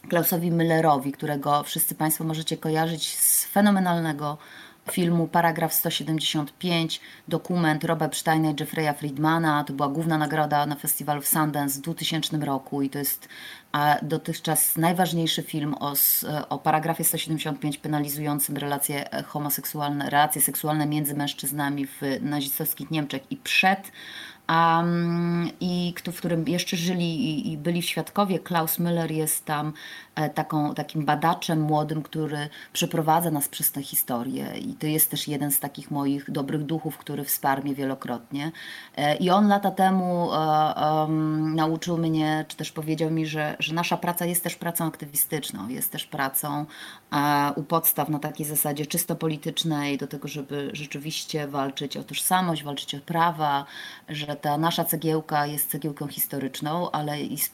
Klausowi 0.09 0.51
Müllerowi, 0.51 1.11
którego 1.11 1.63
wszyscy 1.63 1.95
Państwo 1.95 2.23
możecie 2.23 2.57
kojarzyć 2.57 3.17
z 3.17 3.45
fenomenalnego 3.45 4.37
filmu 4.91 5.27
Paragraf 5.27 5.73
175, 5.73 7.01
dokument 7.27 7.83
Roba 7.83 8.05
Epsteina 8.05 8.49
i 8.51 8.55
Jeffrey'a 8.55 8.93
Friedmana. 8.93 9.63
To 9.63 9.73
była 9.73 9.89
główna 9.89 10.17
nagroda 10.17 10.65
na 10.65 10.75
festiwalu 10.75 11.21
w 11.21 11.27
Sundance 11.27 11.79
w 11.79 11.81
2000 11.81 12.37
roku 12.37 12.81
i 12.81 12.89
to 12.89 12.99
jest 12.99 13.27
dotychczas 14.01 14.77
najważniejszy 14.77 15.43
film 15.43 15.75
o, 15.79 15.93
o 16.49 16.59
paragrafie 16.59 17.03
175 17.03 17.77
penalizującym 17.77 18.57
relacje 18.57 19.09
homoseksualne, 19.27 20.09
relacje 20.09 20.41
seksualne 20.41 20.85
między 20.85 21.15
mężczyznami 21.15 21.87
w 21.87 22.01
nazistowskich 22.21 22.91
Niemczech 22.91 23.21
i 23.29 23.37
przed 23.37 23.91
um, 24.49 25.49
i 25.59 25.93
w 26.11 26.17
którym 26.17 26.47
jeszcze 26.47 26.77
żyli 26.77 27.29
i, 27.29 27.51
i, 27.51 27.57
byli 27.57 27.81
świadkowie. 27.81 28.39
Klaus 28.39 28.79
Müller 28.79 29.11
jest 29.11 29.45
tam 29.45 29.73
e, 30.15 30.29
taką, 30.29 30.75
takim 30.75 31.05
badaczem 31.05 31.61
młodym, 31.61 32.01
który 32.01 32.49
przeprowadza 32.73 33.31
nas 33.31 33.47
przez 33.47 33.71
tę 33.71 33.83
historię 33.83 34.53
i 34.57 34.73
to 34.73 34.87
jest 34.87 35.11
też 35.11 35.27
jeden 35.27 35.51
z 35.51 35.59
takich 35.59 35.91
moich 35.91 36.31
dobrych 36.31 36.63
duchów, 36.63 36.97
który 36.97 37.23
wsparł 37.23 37.63
mnie 37.63 37.75
wielokrotnie. 37.75 38.51
E, 38.95 39.15
I 39.15 39.29
on 39.29 39.47
lata 39.47 39.71
temu 39.71 40.29
nauczył 41.55 41.97
mnie, 41.97 42.45
czy 42.47 42.57
też 42.57 42.71
powiedział 42.71 43.11
mi, 43.11 43.25
że, 43.25 43.55
że 43.59 43.73
nasza 43.73 43.97
praca 43.97 44.25
jest 44.25 44.43
też 44.43 44.55
pracą 44.55 44.85
aktywistyczną, 44.85 45.69
jest 45.69 45.91
też 45.91 46.05
pracą 46.05 46.65
u 47.55 47.63
podstaw 47.63 48.09
na 48.09 48.19
takiej 48.19 48.45
zasadzie 48.45 48.85
czysto 48.85 49.15
politycznej, 49.15 49.97
do 49.97 50.07
tego, 50.07 50.27
żeby 50.27 50.69
rzeczywiście 50.73 51.47
walczyć 51.47 51.97
o 51.97 52.03
tożsamość, 52.03 52.63
walczyć 52.63 52.95
o 52.95 52.99
prawa, 52.99 53.65
że 54.09 54.35
ta 54.35 54.57
nasza 54.57 54.85
cegiełka 54.85 55.45
jest 55.45 55.69
cegiełką 55.69 56.07
historyczną, 56.07 56.91
ale 56.91 57.21
jest 57.21 57.53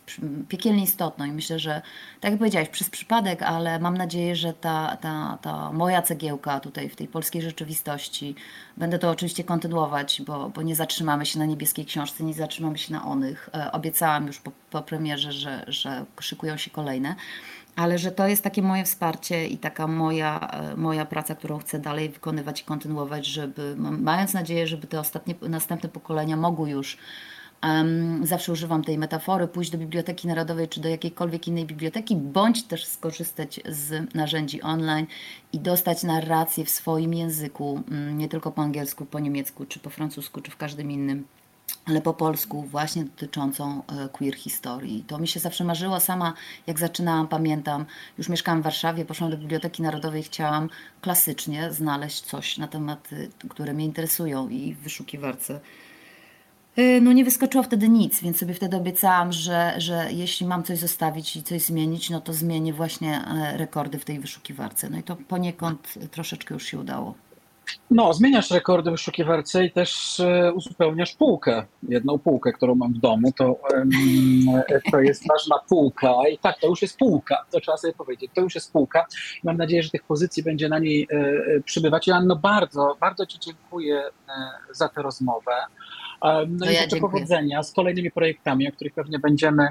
piekielnie 0.50 0.84
istotną 0.84 1.26
i 1.26 1.32
myślę, 1.32 1.60
że 1.60 1.82
tak 2.22 2.32
jak 2.32 2.40
powiedziałeś, 2.40 2.70
przez 2.70 2.90
przypadek, 2.90 3.42
ale 3.42 3.80
mam 3.80 3.98
nadzieję, 3.98 4.36
że 4.36 4.54
ta, 4.54 4.98
ta, 5.02 5.38
ta 5.42 5.72
moja 5.72 6.02
cegiełka 6.02 6.60
tutaj 6.60 6.90
w 6.90 6.96
tej 6.96 7.08
polskiej 7.08 7.42
rzeczywistości, 7.42 8.36
będę 8.78 9.00
to 9.00 9.10
oczywiście 9.10 9.44
kontynuować, 9.44 10.22
bo, 10.26 10.50
bo 10.50 10.62
nie 10.62 10.76
zatrzymamy 10.76 11.26
się 11.26 11.40
na 11.40 11.46
niebieskiej 11.46 11.86
książce, 11.86 12.24
nie 12.24 12.34
zatrzymamy 12.34 12.78
się 12.78 12.94
na 12.94 13.06
onych. 13.06 13.50
E, 13.54 13.72
obiecałam 13.72 14.28
już 14.28 14.40
po, 14.40 14.52
po 14.70 14.82
premierze, 14.82 15.32
że, 15.32 15.66
że 15.68 15.93
szykują 16.20 16.58
się 16.58 16.72
kolejne 16.72 17.16
ale 17.76 17.98
że 17.98 18.12
to 18.12 18.28
jest 18.28 18.44
takie 18.44 18.62
moje 18.62 18.84
wsparcie 18.84 19.48
i 19.48 19.58
taka 19.58 19.88
moja, 19.88 20.40
e, 20.40 20.76
moja 20.76 21.06
praca, 21.06 21.36
którą 21.36 21.58
chcę 21.58 21.80
dalej 21.80 22.10
wykonywać 22.10 22.62
i 22.62 22.64
kontynuować, 22.64 23.26
żeby, 23.26 23.76
mając 23.78 24.34
nadzieję, 24.34 24.68
żeby 24.68 24.88
te 24.88 25.00
ostatnie, 25.00 25.36
następne 25.42 25.90
pokolenia 25.90 26.38
mogły 26.38 26.70
już 26.70 26.98
Um, 27.64 28.26
zawsze 28.26 28.52
używam 28.52 28.84
tej 28.84 28.98
metafory, 28.98 29.48
pójść 29.48 29.72
do 29.72 29.78
Biblioteki 29.78 30.28
Narodowej 30.28 30.68
czy 30.68 30.82
do 30.82 30.90
jakiejkolwiek 30.90 31.48
innej 31.48 31.66
biblioteki, 31.66 32.16
bądź 32.16 32.64
też 32.64 32.86
skorzystać 32.86 33.60
z 33.70 34.16
narzędzi 34.16 34.62
online 34.62 35.08
i 35.54 35.60
dostać 35.60 36.04
narrację 36.04 36.66
w 36.66 36.70
swoim 36.70 37.14
języku, 37.14 37.84
nie 38.14 38.30
tylko 38.30 38.52
po 38.52 38.62
angielsku, 38.62 39.06
po 39.06 39.20
niemiecku, 39.20 39.66
czy 39.66 39.80
po 39.80 39.90
francusku, 39.90 40.42
czy 40.42 40.52
w 40.52 40.58
każdym 40.58 40.92
innym 40.92 41.26
ale 41.86 42.02
po 42.02 42.14
polsku 42.14 42.64
właśnie 42.64 43.04
dotyczącą 43.04 43.82
e, 43.88 44.10
queer 44.10 44.36
historii. 44.36 45.04
To 45.08 45.20
mi 45.20 45.28
się 45.28 45.40
zawsze 45.40 45.64
marzyło 45.64 46.00
sama, 46.00 46.34
jak 46.68 46.80
zaczynałam, 46.80 47.28
pamiętam, 47.28 47.86
już 48.18 48.30
mieszkałam 48.30 48.62
w 48.62 48.64
Warszawie, 48.64 49.06
poszłam 49.06 49.32
do 49.32 49.38
Biblioteki 49.38 49.82
Narodowej 49.82 50.24
chciałam 50.24 50.70
klasycznie 51.02 51.72
znaleźć 51.72 52.22
coś 52.22 52.58
na 52.58 52.68
tematy, 52.68 53.30
które 53.50 53.74
mnie 53.74 53.86
interesują 53.86 54.50
i 54.50 54.74
w 54.74 54.80
wyszukiwarce 54.80 55.60
e, 56.76 57.02
no 57.02 57.12
nie 57.12 57.26
wyskoczyło 57.26 57.64
wtedy 57.64 57.90
nic, 57.90 58.22
więc 58.22 58.38
sobie 58.38 58.54
wtedy 58.54 58.78
obiecałam, 58.78 59.32
że, 59.32 59.74
że 59.78 60.08
jeśli 60.12 60.46
mam 60.46 60.64
coś 60.64 60.80
zostawić 60.80 61.36
i 61.36 61.44
coś 61.44 61.62
zmienić, 61.62 62.10
no 62.10 62.22
to 62.22 62.34
zmienię 62.34 62.74
właśnie 62.74 63.26
e, 63.28 63.58
rekordy 63.58 64.00
w 64.00 64.06
tej 64.06 64.20
wyszukiwarce. 64.20 64.90
No 64.90 64.98
i 64.98 65.04
to 65.04 65.16
poniekąd 65.16 65.94
troszeczkę 66.12 66.54
już 66.54 66.66
się 66.66 66.80
udało. 66.80 67.16
No, 67.92 68.14
zmieniasz 68.14 68.52
rekordy 68.52 68.90
w 68.90 68.94
wyszukiwarce 68.94 69.66
i 69.66 69.72
też 69.72 70.20
e, 70.20 70.54
uzupełniasz 70.54 71.16
półkę. 71.16 71.66
Jedną 71.90 72.20
półkę, 72.20 72.52
którą 72.54 72.76
mam 72.76 72.94
w 72.94 72.98
domu, 72.98 73.32
to, 73.32 73.60
to 74.92 75.02
jest 75.02 75.28
ważna 75.28 75.56
półka. 75.70 76.14
I 76.34 76.38
tak, 76.38 76.60
to 76.60 76.68
już 76.68 76.82
jest 76.82 76.98
półka, 76.98 77.46
to 77.52 77.60
trzeba 77.60 77.78
sobie 77.78 77.94
powiedzieć. 77.94 78.32
To 78.34 78.42
już 78.42 78.56
jest 78.56 78.74
półka. 78.74 79.06
Mam 79.44 79.58
nadzieję, 79.58 79.84
że 79.84 79.90
tych 79.90 80.04
pozycji 80.04 80.44
będzie 80.44 80.70
na 80.70 80.80
niej 80.80 81.08
e, 81.12 81.18
e, 81.18 81.62
przybywać. 81.62 82.08
Joanno, 82.08 82.36
bardzo, 82.36 82.98
bardzo 83.00 83.26
Ci 83.26 83.40
dziękuję 83.40 84.04
za 84.72 84.90
tę 84.90 85.02
rozmowę. 85.02 85.52
No, 86.24 86.46
no 86.48 86.72
i 86.72 86.74
ja 86.74 86.82
życzę 86.82 86.98
powodzenia 86.98 87.64
z 87.64 87.74
kolejnymi 87.74 88.12
projektami, 88.12 88.70
o 88.70 88.72
których 88.72 88.94
pewnie 88.94 89.20
będziemy, 89.20 89.68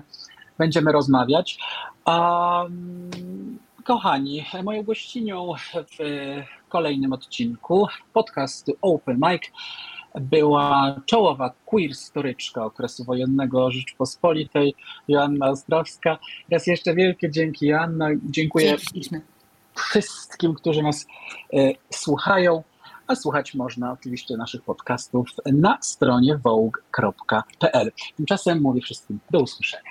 będziemy 0.59 0.93
rozmawiać. 0.93 1.59
Um, 2.07 3.59
Kochani, 3.85 4.45
moją 4.65 4.83
gościnią 4.83 5.53
w 5.57 6.03
kolejnym 6.73 7.13
odcinku 7.13 7.87
podcastu 8.13 8.73
Open 8.83 9.17
Mic 9.17 9.43
była 10.21 11.01
czołowa 11.07 11.53
queer 11.67 11.95
storyczka 11.95 12.65
okresu 12.65 13.05
wojennego 13.05 13.71
Rzeczpospolitej, 13.71 14.75
Joanna 15.09 15.49
Ostrowska. 15.49 16.19
Raz 16.51 16.67
jeszcze 16.67 16.95
wielkie 16.95 17.31
dzięki, 17.31 17.67
Joanna. 17.67 18.09
Dziękuję 18.25 18.77
wszystkim, 19.75 20.55
którzy 20.55 20.83
nas 20.83 21.07
e, 21.53 21.73
słuchają, 21.91 22.63
a 23.07 23.15
słuchać 23.15 23.55
można 23.55 23.93
oczywiście 23.93 24.37
naszych 24.37 24.63
podcastów 24.63 25.29
na 25.53 25.79
stronie 25.81 26.39
vogue.pl. 26.39 27.93
Tymczasem 28.17 28.61
mówię 28.61 28.81
wszystkim 28.81 29.19
do 29.31 29.41
usłyszenia. 29.41 29.91